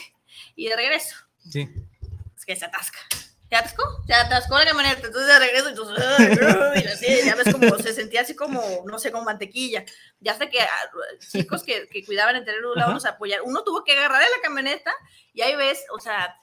y 0.55 0.67
de 0.67 0.75
regreso. 0.75 1.15
Sí. 1.49 1.67
Es 2.35 2.45
que 2.45 2.55
se 2.55 2.65
atasca 2.65 2.99
se 3.49 3.55
atascó, 3.55 3.83
se 4.05 4.13
atascó 4.13 4.59
la 4.59 4.65
camioneta, 4.65 5.07
entonces 5.07 5.27
de 5.27 5.39
regreso, 5.39 5.69
entonces, 5.69 5.97
y 6.83 6.87
así, 6.87 7.25
ya 7.25 7.35
ves 7.35 7.51
como 7.51 7.75
se 7.79 7.93
sentía 7.93 8.21
así 8.21 8.35
como, 8.35 8.61
no 8.85 8.99
sé, 8.99 9.11
como 9.11 9.23
mantequilla. 9.23 9.83
Ya 10.19 10.33
hasta 10.33 10.49
que 10.49 10.61
ah, 10.61 10.91
chicos 11.31 11.63
que, 11.63 11.87
que 11.87 12.05
cuidaban 12.05 12.35
el 12.35 12.45
terreno 12.45 12.75
la 12.75 12.85
vamos 12.85 13.05
a 13.05 13.09
apoyar, 13.09 13.41
uno 13.43 13.63
tuvo 13.63 13.83
que 13.83 13.93
agarrar 13.93 14.21
de 14.21 14.29
la 14.29 14.41
camioneta 14.43 14.93
y 15.33 15.41
ahí 15.41 15.55
ves, 15.55 15.83
o 15.91 15.99
sea, 15.99 16.35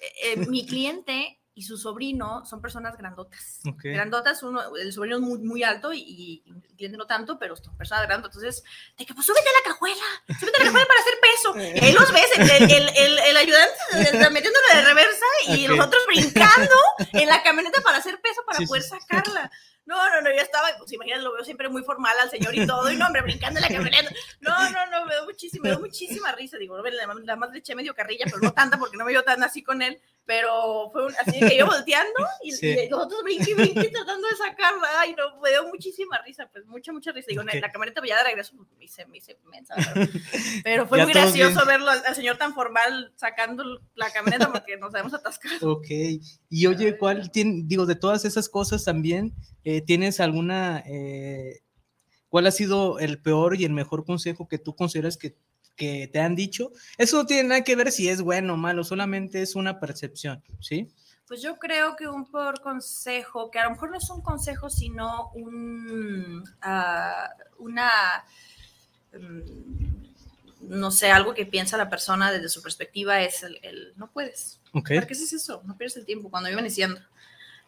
eh, 0.00 0.12
eh, 0.24 0.36
mi 0.48 0.66
cliente 0.66 1.39
y 1.60 1.62
su 1.62 1.76
sobrino 1.76 2.42
son 2.46 2.62
personas 2.62 2.96
grandotas. 2.96 3.60
Grandotas, 3.82 4.42
uno, 4.42 4.74
el 4.76 4.94
sobrino 4.94 5.16
es 5.16 5.22
muy, 5.22 5.38
muy 5.40 5.62
alto 5.62 5.92
y, 5.92 6.00
y 6.00 6.42
cliente 6.74 6.96
no 6.96 7.06
tanto, 7.06 7.38
pero 7.38 7.54
son 7.54 7.76
personas 7.76 8.06
grandotas. 8.06 8.34
Entonces, 8.38 8.64
de 8.96 9.04
que, 9.04 9.12
pues 9.12 9.26
súbete 9.26 9.46
a 9.46 9.52
la 9.52 9.70
cajuela, 9.70 10.02
súbete 10.40 10.56
a 10.56 10.60
la 10.60 10.64
cajuela 10.64 10.86
para 10.86 11.00
hacer 11.00 11.18
peso. 11.20 11.84
Ahí 11.84 11.92
los 11.92 12.10
ves, 12.14 12.30
el, 12.38 12.70
el, 12.70 12.88
el, 12.96 13.18
el 13.18 13.36
ayudante 13.36 14.30
metiéndole 14.30 14.74
de 14.74 14.80
reversa 14.80 15.26
y 15.48 15.68
los 15.68 15.78
otros 15.78 16.02
brincando 16.06 16.76
en 17.12 17.28
la 17.28 17.42
camioneta 17.42 17.82
para 17.82 17.98
hacer 17.98 18.18
peso 18.22 18.40
para 18.46 18.66
poder 18.66 18.82
sacarla. 18.82 19.50
No, 19.86 20.08
no, 20.08 20.20
no, 20.20 20.30
yo 20.30 20.40
estaba, 20.40 20.68
pues 20.78 20.92
imagínate, 20.92 21.22
lo 21.22 21.32
veo 21.32 21.44
siempre 21.44 21.68
muy 21.68 21.82
formal 21.82 22.16
al 22.20 22.30
señor 22.30 22.54
y 22.54 22.64
todo, 22.64 22.88
y 22.92 22.96
no, 22.96 23.06
hombre, 23.06 23.22
brincando 23.22 23.58
en 23.58 23.62
la 23.62 23.68
camioneta. 23.68 24.14
No, 24.40 24.70
no, 24.70 24.86
no, 24.86 25.04
me 25.04 25.14
dio 25.14 25.24
muchísima, 25.24 25.62
me 25.64 25.70
dio 25.70 25.80
muchísima 25.80 26.30
risa. 26.32 26.58
Digo, 26.58 26.80
la 26.80 27.36
más 27.36 27.50
le 27.50 27.58
eché 27.58 27.74
medio 27.74 27.92
carrilla, 27.92 28.24
pero 28.26 28.38
no 28.38 28.52
tanta 28.52 28.78
porque 28.78 28.96
no 28.96 29.04
me 29.04 29.10
dio 29.10 29.24
tan 29.24 29.42
así 29.42 29.64
con 29.64 29.82
él. 29.82 30.00
Pero 30.30 30.90
fue 30.92 31.06
un, 31.06 31.12
así 31.26 31.40
que 31.40 31.56
yo 31.58 31.66
volteando 31.66 32.24
y, 32.44 32.52
los 32.88 33.02
otros 33.04 33.20
brinqui, 33.24 33.52
brinqui 33.52 33.90
tratando 33.90 34.28
de 34.28 34.36
sacarla. 34.36 34.86
Ay, 35.00 35.12
no, 35.18 35.40
me 35.40 35.50
dio 35.50 35.66
muchísima 35.66 36.22
risa, 36.24 36.48
pues 36.52 36.64
mucha, 36.66 36.92
mucha 36.92 37.10
risa. 37.10 37.26
Digo, 37.30 37.42
la 37.42 37.72
camioneta 37.72 38.00
ya 38.06 38.18
de 38.18 38.22
regreso 38.22 38.54
pues, 38.56 38.68
me 38.78 38.84
hice, 38.84 39.06
me 39.06 39.18
hice 39.18 39.40
mensa. 39.50 39.74
Pero 40.62 40.86
fue 40.86 41.02
muy 41.02 41.12
gracioso 41.12 41.66
verlo 41.66 41.90
al, 41.90 42.14
señor 42.14 42.36
tan 42.36 42.54
formal 42.54 43.12
sacando 43.16 43.80
la 43.96 44.12
camioneta 44.12 44.52
porque 44.52 44.76
nos 44.76 44.94
habíamos 44.94 45.14
atascado. 45.14 45.72
Ok. 45.72 45.88
Y 46.48 46.66
oye, 46.68 46.96
¿cuál 46.96 47.32
tiene, 47.32 47.62
digo, 47.64 47.84
de 47.84 47.96
todas 47.96 48.24
esas 48.24 48.48
cosas 48.48 48.84
también, 48.84 49.34
eh, 49.64 49.80
¿tienes 49.80 50.20
alguna, 50.20 50.84
eh, 50.86 51.62
¿cuál 52.28 52.46
ha 52.46 52.52
sido 52.52 53.00
el 53.00 53.20
peor 53.20 53.56
y 53.60 53.64
el 53.64 53.72
mejor 53.72 54.04
consejo 54.04 54.46
que 54.46 54.58
tú 54.58 54.76
consideras 54.76 55.16
que, 55.16 55.34
que 55.80 56.10
te 56.12 56.20
han 56.20 56.36
dicho? 56.36 56.72
Eso 56.98 57.16
no 57.16 57.26
tiene 57.26 57.48
nada 57.48 57.64
que 57.64 57.74
ver 57.74 57.90
si 57.90 58.10
es 58.10 58.20
bueno 58.20 58.52
o 58.52 58.56
malo, 58.58 58.84
solamente 58.84 59.40
es 59.40 59.54
una 59.54 59.80
percepción, 59.80 60.42
¿sí? 60.60 60.92
Pues 61.26 61.40
yo 61.40 61.58
creo 61.58 61.96
que 61.96 62.06
un 62.06 62.30
peor 62.30 62.60
consejo, 62.60 63.50
que 63.50 63.58
a 63.58 63.64
lo 63.64 63.70
mejor 63.70 63.90
no 63.90 63.96
es 63.96 64.10
un 64.10 64.20
consejo, 64.20 64.68
sino 64.68 65.30
un, 65.32 66.42
uh, 66.42 67.64
una, 67.64 67.90
um, 69.14 69.40
no 70.60 70.90
sé, 70.90 71.10
algo 71.10 71.32
que 71.32 71.46
piensa 71.46 71.78
la 71.78 71.88
persona 71.88 72.30
desde 72.30 72.50
su 72.50 72.60
perspectiva 72.60 73.22
es 73.22 73.42
el, 73.42 73.58
el 73.62 73.94
no 73.96 74.10
puedes. 74.10 74.60
Okay. 74.74 74.98
¿Para 74.98 75.06
qué 75.06 75.14
haces 75.14 75.32
eso? 75.32 75.62
No 75.64 75.78
pierdes 75.78 75.96
el 75.96 76.04
tiempo. 76.04 76.28
Cuando 76.28 76.50
iban 76.50 76.64
diciendo, 76.64 77.00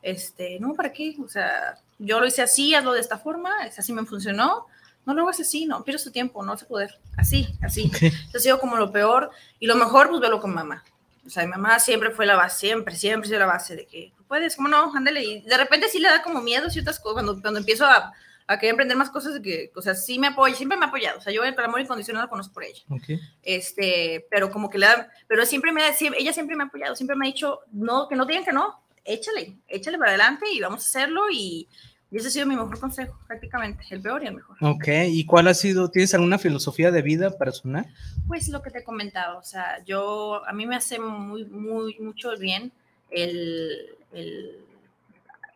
este, 0.02 0.60
no, 0.60 0.74
¿para 0.74 0.92
qué? 0.92 1.16
O 1.24 1.28
sea, 1.28 1.78
yo 1.98 2.20
lo 2.20 2.26
hice 2.26 2.42
así, 2.42 2.74
hazlo 2.74 2.92
de 2.92 3.00
esta 3.00 3.16
forma, 3.16 3.52
así 3.62 3.92
me 3.94 4.04
funcionó. 4.04 4.66
No 5.05 5.14
lo 5.14 5.22
hagas 5.22 5.40
así, 5.40 5.66
no, 5.66 5.82
pierdes 5.84 6.05
tu 6.05 6.11
tiempo, 6.11 6.44
no 6.44 6.57
se 6.57 6.64
poder. 6.64 6.98
Así, 7.16 7.48
así. 7.62 7.84
Entonces, 7.84 8.34
ha 8.34 8.38
sido 8.38 8.61
como 8.61 8.76
lo 8.76 8.92
peor. 8.92 9.30
Y 9.59 9.66
lo 9.66 9.74
mejor, 9.74 10.09
pues 10.09 10.20
velo 10.20 10.40
con 10.40 10.55
mamá. 10.55 10.84
O 11.26 11.30
sea, 11.30 11.44
mi 11.44 11.50
mamá 11.50 11.78
siempre 11.78 12.11
fue 12.11 12.26
la 12.26 12.36
base, 12.36 12.66
siempre, 12.66 12.96
siempre 12.96 13.28
fue 13.28 13.38
la 13.38 13.46
base 13.46 13.76
de 13.76 13.86
que 13.86 14.12
puedes, 14.26 14.57
¿cómo 14.57 14.68
no? 14.68 14.94
Ándale. 14.94 15.22
Y 15.22 15.40
de 15.42 15.57
repente 15.57 15.88
sí 15.88 15.98
le 15.98 16.09
da 16.09 16.22
como 16.22 16.40
miedo 16.40 16.68
ciertas 16.70 16.98
cosas 16.98 17.14
cuando, 17.14 17.40
cuando 17.40 17.61
empiezo 17.61 17.86
a, 17.86 18.12
a 18.46 18.59
querer 18.59 18.70
emprender 18.70 18.96
más 18.96 19.11
cosas, 19.11 19.40
que, 19.40 19.70
o 19.74 19.82
sea, 19.82 19.94
sí 19.94 20.18
me 20.18 20.28
apoya, 20.28 20.55
siempre 20.55 20.76
me 20.76 20.84
ha 20.84 20.88
apoyado. 20.88 21.18
O 21.18 21.20
sea, 21.20 21.32
yo 21.32 21.44
el 21.44 21.59
amor 21.59 21.80
incondicional 21.80 22.24
lo 22.24 22.28
conozco 22.28 22.55
por 22.55 22.64
ella. 22.64 22.82
Okay. 22.88 23.20
Este, 23.42 24.26
pero 24.30 24.50
como 24.50 24.68
que 24.68 24.78
le 24.78 24.86
da, 24.86 25.09
pero 25.28 25.46
siempre 25.46 25.72
me, 25.72 25.82
ella 26.18 26.32
siempre 26.32 26.57
me 26.57 26.64
ha 26.64 26.66
apoyado, 26.66 26.96
siempre 26.96 27.16
me 27.16 27.26
ha 27.26 27.32
dicho, 27.32 27.61
no, 27.72 28.09
que 28.09 28.16
no 28.16 28.26
digan 28.26 28.44
que 28.44 28.53
no, 28.53 28.82
échale, 29.05 29.57
échale 29.68 29.98
para 29.98 30.11
adelante 30.11 30.46
y 30.53 30.61
vamos 30.61 30.80
a 30.80 30.88
hacerlo 30.88 31.30
y, 31.30 31.68
y 32.12 32.18
ese 32.18 32.28
ha 32.28 32.30
sido 32.30 32.46
mi 32.46 32.54
mejor 32.54 32.78
consejo, 32.78 33.18
prácticamente, 33.26 33.86
el 33.88 34.02
peor 34.02 34.22
y 34.22 34.26
el 34.26 34.34
mejor. 34.34 34.54
Ok, 34.60 34.86
¿y 35.06 35.24
cuál 35.24 35.48
ha 35.48 35.54
sido, 35.54 35.90
tienes 35.90 36.12
alguna 36.12 36.38
filosofía 36.38 36.90
de 36.90 37.00
vida 37.00 37.38
personal? 37.38 37.86
Pues 38.28 38.48
lo 38.48 38.60
que 38.60 38.70
te 38.70 38.80
he 38.80 38.84
comentado, 38.84 39.38
o 39.38 39.42
sea, 39.42 39.82
yo, 39.86 40.46
a 40.46 40.52
mí 40.52 40.66
me 40.66 40.76
hace 40.76 40.98
muy, 40.98 41.46
muy, 41.46 41.98
mucho 42.00 42.36
bien 42.36 42.70
el, 43.10 43.96
el 44.12 44.58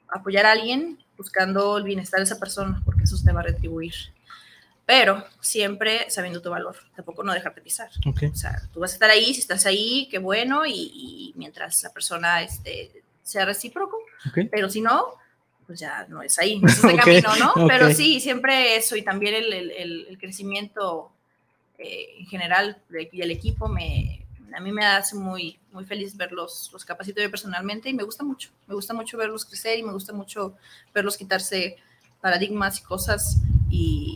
apoyar 0.09 0.47
a 0.47 0.53
alguien 0.53 0.99
buscando 1.19 1.77
el 1.77 1.85
bienestar 1.85 2.21
de 2.21 2.25
esa 2.25 2.39
persona, 2.39 2.81
porque 2.87 3.05
eso 3.05 3.17
te 3.23 3.33
va 3.33 3.41
a 3.41 3.45
retribuir. 3.45 3.93
Pero 4.87 5.27
siempre 5.41 6.09
sabiendo 6.09 6.41
tu 6.41 6.49
valor, 6.49 6.77
tampoco 6.95 7.23
no 7.23 7.35
dejarte 7.35 7.61
pisar. 7.61 7.91
Okay. 8.07 8.31
O 8.31 8.35
sea, 8.35 8.63
tú 8.73 8.81
vas 8.81 8.93
a 8.93 8.95
estar 8.95 9.11
ahí, 9.11 9.35
si 9.35 9.41
estás 9.41 9.67
ahí, 9.67 10.09
qué 10.11 10.19
bueno, 10.19 10.65
y, 10.65 10.73
y 10.73 11.33
mientras 11.37 11.83
la 11.83 11.93
persona 11.93 12.41
este, 12.43 13.03
sea 13.23 13.45
recíproco, 13.45 13.99
okay. 14.31 14.49
pero 14.49 14.71
si 14.71 14.81
no, 14.81 15.17
pues 15.67 15.81
ya 15.81 16.07
no 16.09 16.23
es 16.23 16.39
ahí, 16.39 16.59
no 16.61 16.69
es 16.69 16.79
ese 16.79 16.87
okay. 16.87 17.23
camino, 17.23 17.37
¿no? 17.37 17.51
Okay. 17.53 17.69
Pero 17.69 17.93
sí, 17.93 18.21
siempre 18.21 18.77
eso 18.77 18.97
y 18.97 19.03
también 19.03 19.35
el, 19.35 19.53
el, 19.53 20.07
el 20.09 20.19
crecimiento 20.19 21.11
eh, 21.79 22.21
en 22.21 22.27
general 22.27 22.79
y 23.13 23.21
el 23.21 23.31
equipo 23.31 23.69
me, 23.69 24.25
a 24.57 24.61
mí 24.61 24.73
me 24.73 24.85
hace 24.85 25.15
muy, 25.15 25.59
muy 25.73 25.85
feliz 25.85 26.17
verlos, 26.17 26.71
los 26.73 26.85
capacito 26.85 27.21
yo 27.21 27.31
personalmente 27.31 27.91
y 27.91 27.95
me 27.95 28.03
gusta 28.03 28.25
mucho, 28.25 28.51
me 28.67 28.75
gusta 28.75 28.95
mucho 28.95 29.19
verlos 29.19 29.45
crecer 29.45 29.79
y 29.79 29.83
me 29.83 29.93
gusta 29.93 30.15
mucho 30.15 30.57
verlos 30.95 31.19
quitarse 31.19 31.77
paradigmas 32.23 32.79
y 32.79 32.83
cosas 32.83 33.43
y, 33.69 34.16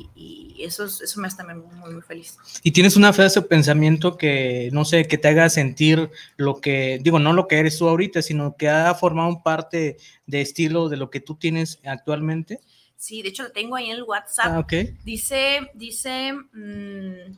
y 0.61 0.65
eso, 0.65 0.85
eso 0.85 1.21
me 1.21 1.27
hace 1.27 1.39
también 1.39 1.63
muy, 1.77 1.93
muy 1.93 2.03
feliz. 2.03 2.37
¿Y 2.63 2.73
tienes 2.73 2.97
una 2.97 3.13
frase 3.13 3.39
o 3.39 3.47
pensamiento 3.47 4.17
que, 4.17 4.69
no 4.73 4.85
sé, 4.85 5.07
que 5.07 5.19
te 5.19 5.29
haga 5.29 5.49
sentir 5.49 6.11
lo 6.37 6.61
que, 6.61 6.99
digo, 7.03 7.19
no 7.19 7.33
lo 7.33 7.49
que 7.49 7.59
eres 7.59 7.79
tú 7.79 7.89
ahorita, 7.89 8.23
sino 8.23 8.57
que 8.57 8.69
ha 8.69 8.95
formado 8.95 9.43
parte 9.43 9.97
de 10.27 10.41
estilo 10.41 10.89
de 10.89 10.97
lo 10.97 11.11
que 11.11 11.21
tú 11.21 11.35
tienes 11.35 11.81
actualmente? 11.85 12.61
Sí, 12.97 13.23
de 13.23 13.31
hecho 13.31 13.45
lo 13.45 13.53
tengo 13.53 13.77
ahí 13.77 13.87
en 13.87 13.97
el 13.97 14.03
WhatsApp. 14.03 14.47
Ah, 14.47 14.59
okay. 14.59 14.97
Dice, 15.05 15.71
dice... 15.75 16.33
Mmm, 16.53 17.37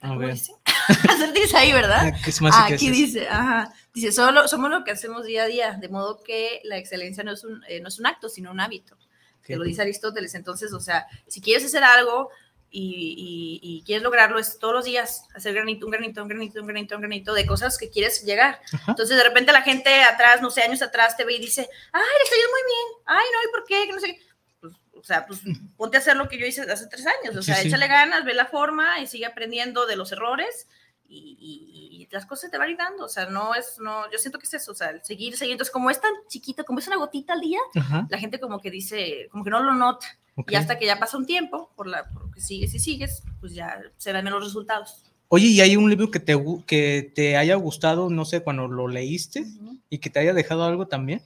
a 0.00 0.16
ver. 0.16 0.32
dice? 0.32 0.52
dice 1.34 1.56
ahí, 1.56 1.72
¿verdad? 1.72 2.12
Ah, 2.14 2.18
¿qué 2.24 2.30
es 2.30 2.40
más 2.40 2.54
que 2.66 2.74
aquí 2.74 2.86
es 2.86 2.92
dice, 2.92 3.28
ajá, 3.28 3.72
dice, 3.92 4.12
solo 4.12 4.46
somos 4.48 4.70
lo 4.70 4.84
que 4.84 4.92
hacemos 4.92 5.24
día 5.24 5.42
a 5.42 5.46
día, 5.46 5.72
de 5.72 5.88
modo 5.88 6.22
que 6.22 6.60
la 6.64 6.78
excelencia 6.78 7.24
no 7.24 7.32
es 7.32 7.44
un, 7.44 7.62
eh, 7.68 7.80
no 7.80 7.88
es 7.88 7.98
un 7.98 8.06
acto, 8.06 8.28
sino 8.28 8.50
un 8.50 8.60
hábito. 8.60 8.96
Que 9.48 9.56
lo 9.56 9.64
dice 9.64 9.82
Aristóteles. 9.82 10.34
Entonces, 10.34 10.72
o 10.72 10.78
sea, 10.80 11.08
si 11.26 11.40
quieres 11.40 11.64
hacer 11.64 11.82
algo 11.82 12.30
y, 12.70 13.60
y, 13.62 13.78
y, 13.78 13.82
quieres 13.82 14.02
lograrlo, 14.02 14.38
es 14.38 14.58
todos 14.58 14.74
los 14.74 14.84
días 14.84 15.24
hacer 15.34 15.54
granito, 15.54 15.86
un 15.86 15.92
granito, 15.92 16.22
un 16.22 16.28
granito, 16.28 16.60
un 16.60 16.66
granito, 16.66 16.94
un 16.96 17.00
granito 17.00 17.32
de 17.32 17.46
cosas 17.46 17.78
que 17.78 17.88
quieres 17.88 18.22
llegar. 18.24 18.60
Ajá. 18.72 18.92
Entonces, 18.92 19.16
de 19.16 19.24
repente 19.24 19.52
la 19.52 19.62
gente 19.62 20.02
atrás, 20.02 20.42
no 20.42 20.50
sé, 20.50 20.60
años 20.62 20.82
atrás 20.82 21.16
te 21.16 21.24
ve 21.24 21.32
y 21.34 21.38
dice, 21.40 21.66
ay, 21.92 22.02
le 22.02 22.24
estoy 22.24 22.38
yendo 22.38 22.52
muy 22.52 22.60
bien, 22.66 23.02
ay, 23.06 23.26
no, 23.32 23.48
¿y 23.48 23.52
por 23.52 23.64
qué? 23.66 23.86
Que 23.86 23.92
no 23.92 24.00
sé 24.00 24.06
qué. 24.08 24.20
Pues, 24.60 24.74
o 24.92 25.02
sea, 25.02 25.26
pues 25.26 25.40
ponte 25.78 25.96
a 25.96 26.00
hacer 26.00 26.16
lo 26.16 26.28
que 26.28 26.38
yo 26.38 26.44
hice 26.44 26.60
hace 26.70 26.86
tres 26.88 27.06
años. 27.06 27.34
O 27.36 27.42
sea, 27.42 27.54
Sí, 27.56 27.62
sí. 27.62 27.68
échale 27.68 27.88
ganas, 27.88 28.26
ve 28.26 28.34
la 28.34 28.44
forma 28.46 29.00
y 29.00 29.06
sigue 29.06 29.24
aprendiendo 29.24 29.86
de 29.86 29.96
los 29.96 30.12
errores 30.12 30.68
y, 31.08 31.36
y- 31.40 32.02
y 32.02 32.08
las 32.10 32.26
cosas 32.26 32.50
te 32.50 32.58
van 32.58 32.68
a 32.68 32.70
ir 32.70 32.76
dando. 32.76 33.04
O 33.04 33.08
sea, 33.08 33.26
no 33.26 33.54
es, 33.54 33.78
no, 33.80 34.10
yo 34.10 34.18
siento 34.18 34.38
que 34.38 34.46
es 34.46 34.54
eso, 34.54 34.72
o 34.72 34.74
sea, 34.74 34.90
el 34.90 35.02
seguir, 35.04 35.36
seguir. 35.36 35.52
Entonces, 35.52 35.72
como 35.72 35.90
es 35.90 36.00
tan 36.00 36.12
chiquito, 36.28 36.64
como 36.64 36.78
es 36.78 36.86
una 36.86 36.96
gotita 36.96 37.32
al 37.32 37.40
día, 37.40 37.58
Ajá. 37.74 38.06
la 38.10 38.18
gente 38.18 38.38
como 38.38 38.60
que 38.60 38.70
dice, 38.70 39.28
como 39.30 39.42
que 39.44 39.50
no 39.50 39.60
lo 39.62 39.74
nota. 39.74 40.06
ok. 40.36 40.50
Y 40.52 40.54
hasta 40.54 40.78
que 40.78 40.86
ya 40.86 40.98
pasa 40.98 41.16
un 41.18 41.26
tiempo, 41.26 41.70
por 41.76 41.86
la, 41.86 42.08
porque 42.12 42.40
sigues 42.40 42.74
y 42.74 42.78
sigues, 42.78 43.22
pues 43.40 43.54
ya 43.54 43.80
se 43.96 44.12
ven 44.12 44.24
los 44.26 44.44
resultados. 44.44 45.02
Oye, 45.28 45.46
¿y 45.48 45.60
hay 45.60 45.76
un 45.76 45.90
libro 45.90 46.10
que 46.10 46.20
te, 46.20 46.34
que 46.66 47.12
te 47.14 47.36
haya 47.36 47.54
gustado, 47.56 48.08
no 48.08 48.24
sé, 48.24 48.40
cuando 48.42 48.66
lo 48.66 48.88
leíste 48.88 49.40
Ujú. 49.42 49.78
y 49.90 49.98
que 49.98 50.08
te 50.10 50.20
haya 50.20 50.32
dejado 50.32 50.64
algo 50.64 50.86
también? 50.88 51.22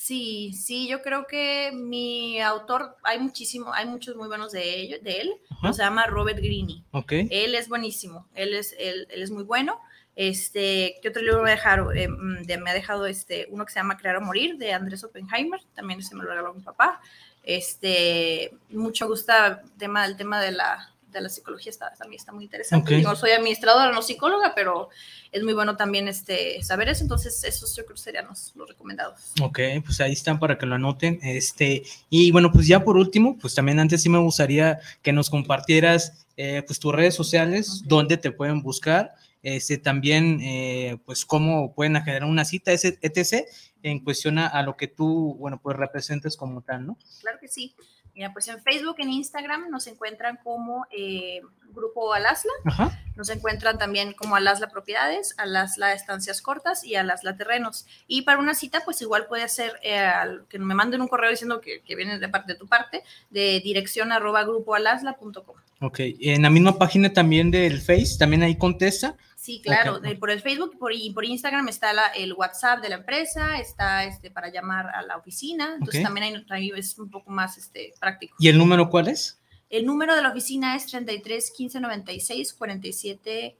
Sí, 0.00 0.52
sí, 0.52 0.86
yo 0.86 1.02
creo 1.02 1.26
que 1.26 1.72
mi 1.74 2.40
autor, 2.40 2.96
hay 3.02 3.18
muchísimo, 3.18 3.74
hay 3.74 3.84
muchos 3.84 4.14
muy 4.14 4.28
buenos 4.28 4.52
de, 4.52 4.80
ellos, 4.80 5.02
de 5.02 5.22
él, 5.22 5.32
Ajá. 5.50 5.72
se 5.72 5.82
llama 5.82 6.06
Robert 6.06 6.38
Greene. 6.38 6.84
Ok. 6.92 7.12
Él 7.12 7.56
es 7.56 7.68
buenísimo, 7.68 8.28
él 8.36 8.54
es, 8.54 8.76
él, 8.78 9.08
él 9.10 9.22
es 9.22 9.32
muy 9.32 9.42
bueno. 9.42 9.80
Este, 10.14 11.00
¿qué 11.02 11.08
otro 11.08 11.20
libro 11.20 11.42
me, 11.42 11.50
dejaron, 11.50 11.98
eh, 11.98 12.06
mm, 12.06 12.46
me 12.62 12.70
ha 12.70 12.74
dejado 12.74 13.06
este, 13.06 13.48
uno 13.50 13.66
que 13.66 13.72
se 13.72 13.80
llama 13.80 13.96
Crear 13.96 14.16
o 14.18 14.20
Morir, 14.20 14.56
de 14.56 14.72
Andrés 14.72 15.02
Oppenheimer, 15.02 15.60
también 15.74 16.00
se 16.00 16.14
me 16.14 16.22
lo 16.22 16.30
regaló 16.30 16.54
mi 16.54 16.62
papá. 16.62 17.00
Este, 17.42 18.54
mucho 18.70 19.08
gusta 19.08 19.62
el 19.64 19.78
tema, 19.78 20.06
el 20.06 20.16
tema 20.16 20.40
de 20.40 20.52
la, 20.52 20.94
de 21.10 21.20
la 21.20 21.28
psicología, 21.28 21.70
está, 21.70 21.92
también 21.98 22.20
está 22.20 22.32
muy 22.32 22.44
interesante. 22.44 22.96
Ok. 22.96 23.02
Yo 23.02 23.16
soy 23.16 23.30
administradora, 23.30 23.92
no 23.92 24.02
psicóloga, 24.02 24.52
pero 24.54 24.90
es 25.32 25.42
muy 25.42 25.52
bueno 25.52 25.76
también 25.76 26.08
este, 26.08 26.62
saber 26.62 26.88
eso, 26.88 27.02
entonces 27.02 27.42
esos 27.44 27.74
yo 27.74 27.84
creo 27.84 27.96
serían 27.96 28.26
los, 28.26 28.52
los 28.56 28.68
recomendados. 28.68 29.32
Ok, 29.42 29.58
pues 29.84 30.00
ahí 30.00 30.12
están 30.12 30.38
para 30.38 30.58
que 30.58 30.66
lo 30.66 30.74
anoten. 30.74 31.18
Este, 31.22 31.82
y 32.10 32.30
bueno, 32.30 32.52
pues 32.52 32.66
ya 32.66 32.84
por 32.84 32.96
último, 32.96 33.38
pues 33.38 33.54
también 33.54 33.80
antes 33.80 34.02
sí 34.02 34.08
me 34.08 34.18
gustaría 34.18 34.80
que 35.02 35.12
nos 35.12 35.30
compartieras 35.30 36.26
eh, 36.36 36.62
pues 36.66 36.78
tus 36.78 36.94
redes 36.94 37.14
sociales, 37.14 37.80
Ok. 37.82 37.88
dónde 37.88 38.16
te 38.16 38.30
pueden 38.30 38.62
buscar, 38.62 39.14
este, 39.42 39.78
también 39.78 40.40
eh, 40.40 40.98
pues 41.04 41.24
cómo 41.24 41.74
pueden 41.74 41.94
generar 42.02 42.28
una 42.28 42.44
cita, 42.44 42.72
etc., 42.72 43.46
en 43.82 44.00
cuestión 44.00 44.38
a, 44.38 44.48
a 44.48 44.62
lo 44.64 44.76
que 44.76 44.88
tú, 44.88 45.36
bueno, 45.38 45.60
pues 45.62 45.76
representes 45.76 46.36
como 46.36 46.62
tal, 46.62 46.86
¿no? 46.86 46.98
Claro 47.20 47.38
que 47.40 47.46
sí. 47.46 47.74
Mira, 48.18 48.32
pues 48.32 48.48
en 48.48 48.60
Facebook, 48.60 48.96
en 48.98 49.10
Instagram 49.10 49.70
nos 49.70 49.86
encuentran 49.86 50.40
como 50.42 50.86
eh, 50.90 51.40
Grupo 51.72 52.12
Alasla. 52.12 52.50
Ajá. 52.64 53.00
Nos 53.14 53.30
encuentran 53.30 53.78
también 53.78 54.12
como 54.12 54.34
Alasla 54.34 54.70
Propiedades, 54.70 55.36
Alasla 55.38 55.92
Estancias 55.92 56.42
Cortas 56.42 56.82
y 56.82 56.96
Alasla 56.96 57.36
Terrenos. 57.36 57.86
Y 58.08 58.22
para 58.22 58.40
una 58.40 58.54
cita, 58.54 58.82
pues 58.84 59.00
igual 59.02 59.26
puede 59.28 59.48
ser 59.48 59.78
eh, 59.84 60.10
que 60.48 60.58
me 60.58 60.74
manden 60.74 61.00
un 61.00 61.06
correo 61.06 61.30
diciendo 61.30 61.60
que, 61.60 61.80
que 61.82 61.94
viene 61.94 62.18
de 62.18 62.28
parte 62.28 62.54
de 62.54 62.58
tu 62.58 62.66
parte, 62.66 63.04
de 63.30 63.60
dirección 63.62 64.10
arroba 64.10 64.42
grupoalasla.com. 64.42 65.54
Ok, 65.80 66.00
en 66.00 66.42
la 66.42 66.50
misma 66.50 66.76
página 66.76 67.12
también 67.12 67.52
del 67.52 67.80
Face, 67.80 68.18
también 68.18 68.42
ahí 68.42 68.56
contesta. 68.58 69.14
Sí, 69.40 69.60
claro, 69.62 70.00
por 70.18 70.32
el 70.32 70.40
Facebook 70.42 70.76
por, 70.80 70.92
y 70.92 71.10
por 71.10 71.24
Instagram 71.24 71.68
está 71.68 71.92
la- 71.92 72.08
el 72.08 72.32
WhatsApp 72.32 72.82
de 72.82 72.88
la 72.88 72.96
empresa, 72.96 73.60
está 73.60 74.02
este 74.04 74.32
para 74.32 74.50
llamar 74.50 74.88
a 74.88 75.02
la 75.02 75.16
oficina, 75.16 75.74
entonces 75.74 76.00
Ok. 76.00 76.06
también 76.06 76.44
ahí, 76.50 76.72
es 76.76 76.98
un 76.98 77.08
poco 77.08 77.30
más 77.30 77.56
este, 77.56 77.94
práctico. 78.00 78.34
¿Y 78.40 78.48
el 78.48 78.58
número 78.58 78.90
cuál 78.90 79.06
es? 79.06 79.38
El 79.70 79.86
número 79.86 80.16
de 80.16 80.22
la 80.22 80.30
oficina 80.30 80.74
es 80.74 80.86
33 80.86 81.52
15 81.52 81.78
96 81.80 82.52
47 82.52 83.56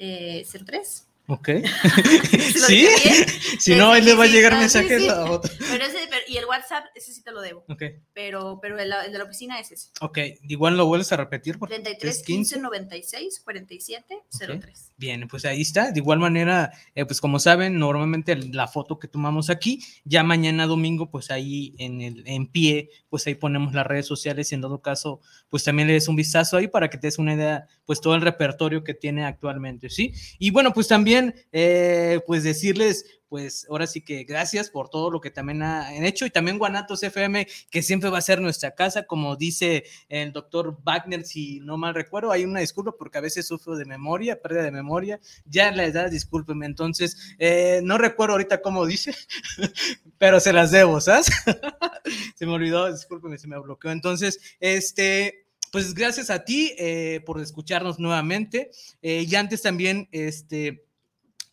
eh, 0.00 0.46
03. 0.66 1.06
Ok. 1.28 1.48
¿Sí? 2.66 2.88
si 3.60 3.76
no, 3.76 3.92
ahí 3.92 4.02
le 4.02 4.14
va 4.14 4.24
a 4.24 4.26
llegar 4.26 4.54
mensaje 4.58 5.08
a 5.08 5.30
otro. 5.30 5.50
Pero 5.70 5.84
ese, 5.84 5.98
pero- 6.10 6.23
y 6.34 6.38
el 6.38 6.46
WhatsApp, 6.46 6.84
ese 6.94 7.12
sí 7.12 7.22
te 7.22 7.30
lo 7.32 7.40
debo. 7.40 7.64
Ok, 7.68 7.82
Pero, 8.12 8.58
pero 8.60 8.78
el, 8.78 8.92
el 8.92 9.12
de 9.12 9.18
la 9.18 9.24
oficina 9.24 9.58
es 9.60 9.70
ese. 9.70 9.90
ok. 10.00 10.18
Igual 10.48 10.76
lo 10.76 10.86
vuelves 10.86 11.12
a 11.12 11.16
repetir. 11.16 11.58
porque 11.58 11.76
33 11.76 12.16
es 12.16 12.22
15 12.24 12.60
96 12.60 13.40
47 13.44 14.14
Ok. 14.14 14.60
03. 14.60 14.92
Bien, 14.96 15.28
pues 15.28 15.44
ahí 15.44 15.62
está. 15.62 15.92
De 15.92 16.00
igual 16.00 16.18
manera, 16.18 16.72
eh, 16.94 17.04
pues 17.04 17.20
como 17.20 17.38
saben, 17.38 17.78
normalmente 17.78 18.34
la 18.36 18.66
foto 18.68 18.98
que 18.98 19.08
tomamos 19.08 19.50
aquí, 19.50 19.80
ya 20.04 20.22
mañana 20.24 20.66
domingo, 20.66 21.10
pues 21.10 21.30
ahí 21.30 21.74
en 21.78 22.00
el 22.00 22.22
en 22.26 22.46
pie, 22.46 22.90
pues 23.08 23.26
ahí 23.26 23.34
ponemos 23.34 23.74
las 23.74 23.86
redes 23.86 24.06
sociales 24.06 24.50
y 24.50 24.54
en 24.54 24.60
todo 24.60 24.80
caso, 24.82 25.20
pues 25.48 25.64
también 25.64 25.88
le 25.88 25.94
des 25.94 26.08
un 26.08 26.16
vistazo 26.16 26.56
ahí 26.56 26.68
para 26.68 26.90
que 26.90 26.98
te 26.98 27.06
des 27.06 27.18
una 27.18 27.34
idea, 27.34 27.66
pues 27.84 28.00
todo 28.00 28.14
el 28.14 28.22
repertorio 28.22 28.82
que 28.82 28.94
tiene 28.94 29.24
actualmente, 29.24 29.90
¿sí? 29.90 30.12
Y 30.38 30.50
bueno, 30.50 30.72
pues 30.72 30.88
también, 30.88 31.34
eh, 31.52 32.20
pues 32.26 32.42
decirles, 32.42 33.04
pues 33.34 33.66
ahora 33.68 33.88
sí 33.88 34.00
que 34.00 34.22
gracias 34.22 34.70
por 34.70 34.88
todo 34.88 35.10
lo 35.10 35.20
que 35.20 35.28
también 35.28 35.60
han 35.60 36.04
hecho 36.04 36.24
y 36.24 36.30
también 36.30 36.56
Guanatos 36.56 37.02
FM, 37.02 37.48
que 37.68 37.82
siempre 37.82 38.08
va 38.08 38.18
a 38.18 38.20
ser 38.20 38.40
nuestra 38.40 38.76
casa, 38.76 39.08
como 39.08 39.34
dice 39.34 39.82
el 40.08 40.32
doctor 40.32 40.78
Wagner, 40.84 41.24
si 41.24 41.58
no 41.58 41.76
mal 41.76 41.96
recuerdo, 41.96 42.30
hay 42.30 42.44
una 42.44 42.60
disculpa 42.60 42.92
porque 42.96 43.18
a 43.18 43.20
veces 43.20 43.48
sufro 43.48 43.74
de 43.74 43.86
memoria, 43.86 44.40
pérdida 44.40 44.62
de 44.62 44.70
memoria, 44.70 45.18
ya 45.46 45.68
en 45.68 45.76
la 45.76 45.84
edad, 45.84 46.12
discúlpeme, 46.12 46.64
entonces, 46.64 47.34
eh, 47.40 47.80
no 47.82 47.98
recuerdo 47.98 48.34
ahorita 48.34 48.62
cómo 48.62 48.86
dice, 48.86 49.12
pero 50.18 50.38
se 50.38 50.52
las 50.52 50.70
debo, 50.70 51.00
¿sabes? 51.00 51.26
se 52.36 52.46
me 52.46 52.52
olvidó, 52.52 52.88
discúlpeme, 52.88 53.36
se 53.36 53.48
me 53.48 53.58
bloqueó, 53.58 53.90
entonces, 53.90 54.38
este 54.60 55.40
pues 55.72 55.92
gracias 55.92 56.30
a 56.30 56.44
ti 56.44 56.72
eh, 56.78 57.20
por 57.26 57.40
escucharnos 57.40 57.98
nuevamente. 57.98 58.70
Eh, 59.02 59.26
y 59.28 59.34
antes 59.34 59.60
también, 59.60 60.08
este, 60.12 60.83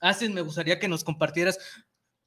Haces, 0.01 0.29
me 0.29 0.41
gustaría 0.41 0.79
que 0.79 0.87
nos 0.87 1.03
compartieras. 1.03 1.57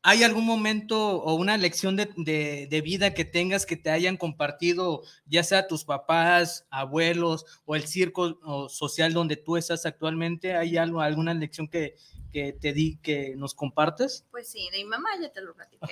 ¿Hay 0.02 0.22
algún 0.22 0.44
momento 0.44 1.16
o 1.16 1.34
una 1.34 1.56
lección 1.56 1.96
de, 1.96 2.82
vida 2.84 3.14
que 3.14 3.24
tengas 3.24 3.66
que 3.66 3.76
te 3.76 3.90
hayan 3.90 4.16
compartido, 4.16 5.02
ya 5.26 5.42
sea 5.42 5.66
tus 5.66 5.84
papás, 5.84 6.66
abuelos 6.70 7.46
o 7.64 7.74
el 7.74 7.86
circo 7.86 8.68
social 8.68 9.12
donde 9.12 9.36
tú 9.36 9.56
estás 9.56 9.86
actualmente? 9.86 10.56
¿Hay 10.56 10.76
algo, 10.76 11.00
alguna 11.00 11.34
lección 11.34 11.68
que, 11.68 11.96
te 12.32 12.72
di 12.72 12.96
que 13.02 13.34
nos 13.36 13.54
compartes? 13.54 14.26
Pues 14.30 14.48
sí, 14.48 14.68
de 14.72 14.78
mi 14.78 14.84
mamá 14.84 15.08
ya 15.20 15.32
te 15.32 15.40
lo 15.40 15.54
platiqué. 15.54 15.86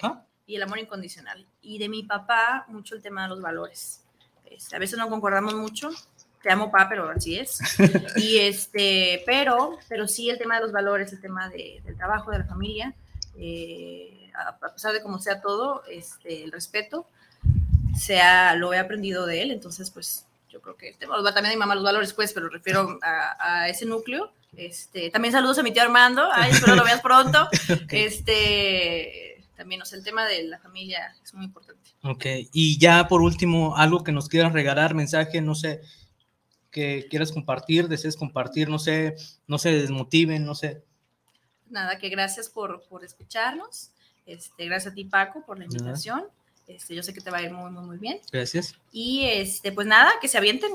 Y 0.45 0.57
el 0.57 0.63
amor 0.63 0.79
incondicional. 0.79 1.47
Y 1.61 1.79
de 1.79 1.89
mi 1.89 2.03
papá, 2.03 2.67
mucho 2.69 2.95
el 2.95 3.03
tema 3.03 3.23
de 3.23 3.29
los 3.29 3.41
valores 3.41 4.03
este, 4.53 4.77
a 4.77 4.79
veces 4.79 4.99
no 4.99 5.09
concordamos 5.09 5.55
mucho. 5.55 5.91
Te 6.43 6.51
amo, 6.51 6.71
pa, 6.71 6.89
pero 6.89 7.11
así 7.11 7.39
es. 7.39 7.61
Y 8.17 8.39
este, 8.41 9.23
pero, 9.25 9.79
pero 9.89 10.09
sí 10.09 10.29
el 10.29 10.39
tema 10.39 10.57
de 10.57 10.63
los 10.63 10.73
valores, 10.73 11.13
el 11.13 11.21
tema 11.21 11.49
del 11.49 11.97
trabajo, 11.97 12.31
de 12.31 12.39
la 12.39 12.45
familia, 12.45 12.95
eh, 13.39 14.31
a, 14.35 14.73
pesar 14.73 14.93
de 14.93 15.03
cómo 15.03 15.19
sea 15.19 15.41
todo, 15.41 15.85
este, 15.89 16.45
el 16.45 16.53
respeto, 16.53 17.07
sea, 17.97 18.55
lo 18.57 18.73
he 18.73 18.79
aprendido 18.79 19.27
de 19.27 19.43
él, 19.43 19.51
entonces 19.51 19.91
pues 19.91 20.27
yo 20.49 20.61
creo 20.61 20.77
que 20.77 20.95
también 21.01 21.47
a 21.47 21.51
mi 21.51 21.57
mamá 21.57 21.75
los 21.75 21.85
valores 21.85 22.13
pues, 22.13 22.33
pero 22.33 22.49
refiero 22.49 22.99
a, 23.03 23.69
ese 23.69 23.87
núcleo. 23.87 24.33
Este, 24.55 25.11
también 25.11 25.33
saludos 25.33 25.59
a 25.59 25.63
mi 25.63 25.73
tío 25.73 25.83
Armando, 25.83 26.29
ay, 26.31 26.51
espero 26.51 26.77
lo 26.77 26.85
veas 26.85 27.01
pronto. 27.01 27.49
Este, 27.89 29.43
también, 29.57 29.81
o 29.81 29.85
sea, 29.85 29.97
el 29.99 30.05
tema 30.05 30.27
de 30.27 30.43
la 30.45 30.59
familia 30.59 31.15
es 31.25 31.33
muy 31.33 31.47
importante. 31.47 31.91
Ok, 32.03 32.27
y 32.53 32.79
ya 32.79 33.09
por 33.09 33.23
último, 33.23 33.77
algo 33.77 34.03
que 34.03 34.13
nos 34.13 34.29
quieras 34.29 34.53
regalar, 34.53 34.95
mensaje, 34.95 35.41
no 35.41 35.55
sé, 35.55 35.81
que 36.73 37.07
quieras 37.09 37.31
compartir, 37.31 37.87
desees 37.87 38.17
compartir, 38.17 38.69
no 38.69 38.81
sé, 38.81 39.15
no 39.47 39.59
se 39.59 39.73
desmotiven, 39.73 40.45
no 40.45 40.57
sé. 40.57 40.83
Nada, 41.71 41.99
que 41.99 42.09
gracias 42.09 42.49
por, 42.49 42.83
por 42.89 43.05
escucharnos. 43.05 43.91
Este, 44.27 44.67
gracias 44.67 44.93
a 44.93 44.95
ti, 44.95 45.05
Paco, 45.05 45.45
por 45.47 45.59
la 45.59 45.65
invitación. 45.65 46.25
Este, 46.67 46.95
yo 46.95 47.03
sé 47.03 47.13
que 47.13 47.21
te 47.21 47.31
va 47.31 47.39
a 47.39 47.43
ir 47.43 47.53
muy, 47.53 47.71
muy, 47.71 47.85
muy 47.85 47.99
bien. 47.99 48.19
Gracias. 48.33 48.75
Y 48.91 49.25
este, 49.27 49.71
pues 49.71 49.87
nada, 49.87 50.13
que 50.21 50.29
se 50.29 50.39
avienten, 50.39 50.73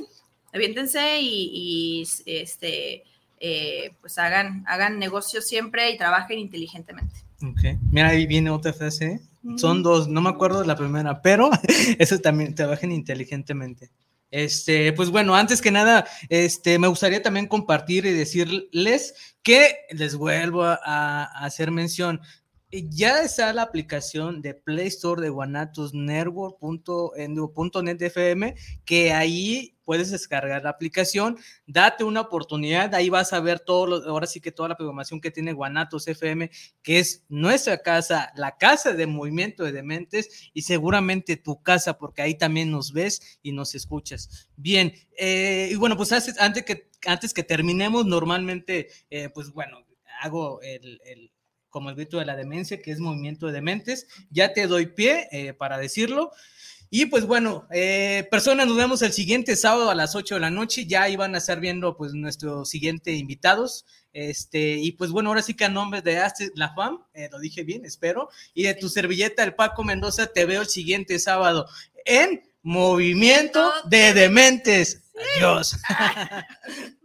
aviéntense 0.53 1.19
y, 1.19 1.49
y 1.51 2.07
este, 2.25 3.03
eh, 3.39 3.91
pues 3.99 4.17
hagan, 4.17 4.63
hagan 4.67 4.99
negocios 4.99 5.47
siempre 5.47 5.91
y 5.91 5.97
trabajen 5.97 6.39
inteligentemente. 6.39 7.15
Ok, 7.43 7.79
mira, 7.91 8.09
ahí 8.09 8.25
viene 8.27 8.49
otra 8.49 8.73
frase. 8.73 9.21
Son 9.55 9.81
dos, 9.81 10.09
no 10.09 10.19
me 10.21 10.29
acuerdo 10.29 10.59
de 10.59 10.67
la 10.67 10.75
primera, 10.75 11.21
pero 11.21 11.49
eso 11.99 12.19
también 12.19 12.53
trabajen 12.53 12.91
inteligentemente. 12.91 13.89
Este, 14.31 14.91
pues 14.93 15.09
bueno, 15.09 15.35
antes 15.35 15.61
que 15.61 15.71
nada, 15.71 16.05
este, 16.29 16.79
me 16.79 16.87
gustaría 16.87 17.21
también 17.21 17.47
compartir 17.47 18.05
y 18.05 18.11
decirles 18.11 19.13
que 19.41 19.77
les 19.91 20.15
vuelvo 20.15 20.63
a 20.63 21.23
hacer 21.45 21.71
mención 21.71 22.19
ya 22.71 23.21
está 23.21 23.53
la 23.53 23.61
aplicación 23.61 24.41
de 24.41 24.53
Play 24.53 24.87
Store 24.87 25.21
de 25.21 25.29
Guanatos 25.29 25.93
Network.net 25.93 28.01
FM, 28.01 28.55
que 28.83 29.13
ahí 29.13 29.77
puedes 29.85 30.11
descargar 30.11 30.63
la 30.63 30.71
aplicación, 30.71 31.37
date 31.65 32.03
una 32.03 32.19
oportunidad, 32.19 32.93
ahí 32.93 33.09
vas 33.09 33.31
a 33.31 33.39
ver 33.39 33.61
todo, 33.61 34.05
ahora 34.09 34.27
sí 34.27 34.41
que 34.41 34.51
toda 34.51 34.67
la 34.67 34.75
programación 34.75 35.21
que 35.21 35.31
tiene 35.31 35.53
Guanatos 35.53 36.09
FM, 36.09 36.51
que 36.83 36.99
es 36.99 37.23
nuestra 37.29 37.77
casa, 37.77 38.33
la 38.35 38.57
casa 38.57 38.91
de 38.91 39.07
movimiento 39.07 39.63
de 39.63 39.71
dementes 39.71 40.49
y 40.53 40.63
seguramente 40.63 41.37
tu 41.37 41.63
casa, 41.63 41.97
porque 41.97 42.21
ahí 42.21 42.35
también 42.35 42.69
nos 42.69 42.91
ves 42.91 43.39
y 43.41 43.53
nos 43.53 43.75
escuchas. 43.75 44.49
Bien, 44.57 44.93
eh, 45.17 45.69
y 45.71 45.75
bueno, 45.75 45.95
pues 45.95 46.11
antes 46.11 46.65
que, 46.65 46.89
antes 47.05 47.33
que 47.33 47.43
terminemos, 47.43 48.05
normalmente, 48.05 48.89
eh, 49.09 49.29
pues 49.29 49.53
bueno, 49.53 49.85
hago 50.21 50.59
el 50.61 51.31
como 51.77 51.91
el 51.91 51.95
grito 51.95 52.17
de 52.17 52.25
la 52.25 52.35
demencia, 52.35 52.81
que 52.81 52.89
es 52.89 52.99
movimiento 52.99 53.45
de 53.45 53.53
dementes. 53.53 54.07
Ya 54.31 54.51
te 54.51 54.65
doy 54.65 54.87
pie 54.87 55.27
eh, 55.31 55.53
para 55.53 55.77
decirlo. 55.77 56.31
Y 56.89 57.05
pues 57.05 57.27
bueno, 57.27 57.67
eh, 57.69 58.27
personas, 58.31 58.65
nos 58.65 58.77
vemos 58.77 59.03
el 59.03 59.13
siguiente 59.13 59.55
sábado 59.55 59.91
a 59.91 59.93
las 59.93 60.15
8 60.15 60.33
de 60.33 60.41
la 60.41 60.49
noche. 60.49 60.87
Ya 60.87 61.07
iban 61.07 61.35
a 61.35 61.37
estar 61.37 61.59
viendo 61.59 61.95
pues 61.95 62.13
nuestros 62.13 62.67
siguientes 62.67 63.15
invitados. 63.19 63.85
Este, 64.11 64.77
y 64.79 64.93
pues 64.93 65.11
bueno, 65.11 65.29
ahora 65.29 65.43
sí 65.43 65.53
que 65.53 65.65
a 65.65 65.69
nombre 65.69 66.01
de 66.01 66.19
La 66.55 66.73
Fam, 66.73 67.03
eh, 67.13 67.29
lo 67.31 67.37
dije 67.37 67.61
bien, 67.61 67.85
espero. 67.85 68.29
Y 68.55 68.63
de 68.63 68.73
tu 68.73 68.89
servilleta, 68.89 69.43
el 69.43 69.53
Paco 69.53 69.83
Mendoza, 69.83 70.25
te 70.25 70.45
veo 70.45 70.61
el 70.61 70.67
siguiente 70.67 71.19
sábado 71.19 71.67
en 72.05 72.41
Movimiento 72.63 73.71
de 73.85 74.15
Dementes. 74.15 75.03
Adiós. 75.35 75.77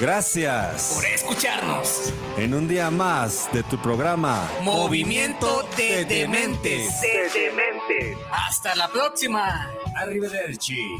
Gracias 0.00 0.92
por 0.92 1.04
escucharnos 1.04 2.12
en 2.36 2.52
un 2.52 2.66
día 2.66 2.90
más 2.90 3.48
de 3.52 3.62
tu 3.62 3.78
programa 3.78 4.50
Movimiento 4.62 5.62
de 5.76 6.04
Dementes. 6.04 7.00
De 7.00 7.30
Dementes. 7.30 8.18
Hasta 8.32 8.74
la 8.74 8.88
próxima. 8.88 9.70
Arrivederci. 9.96 10.98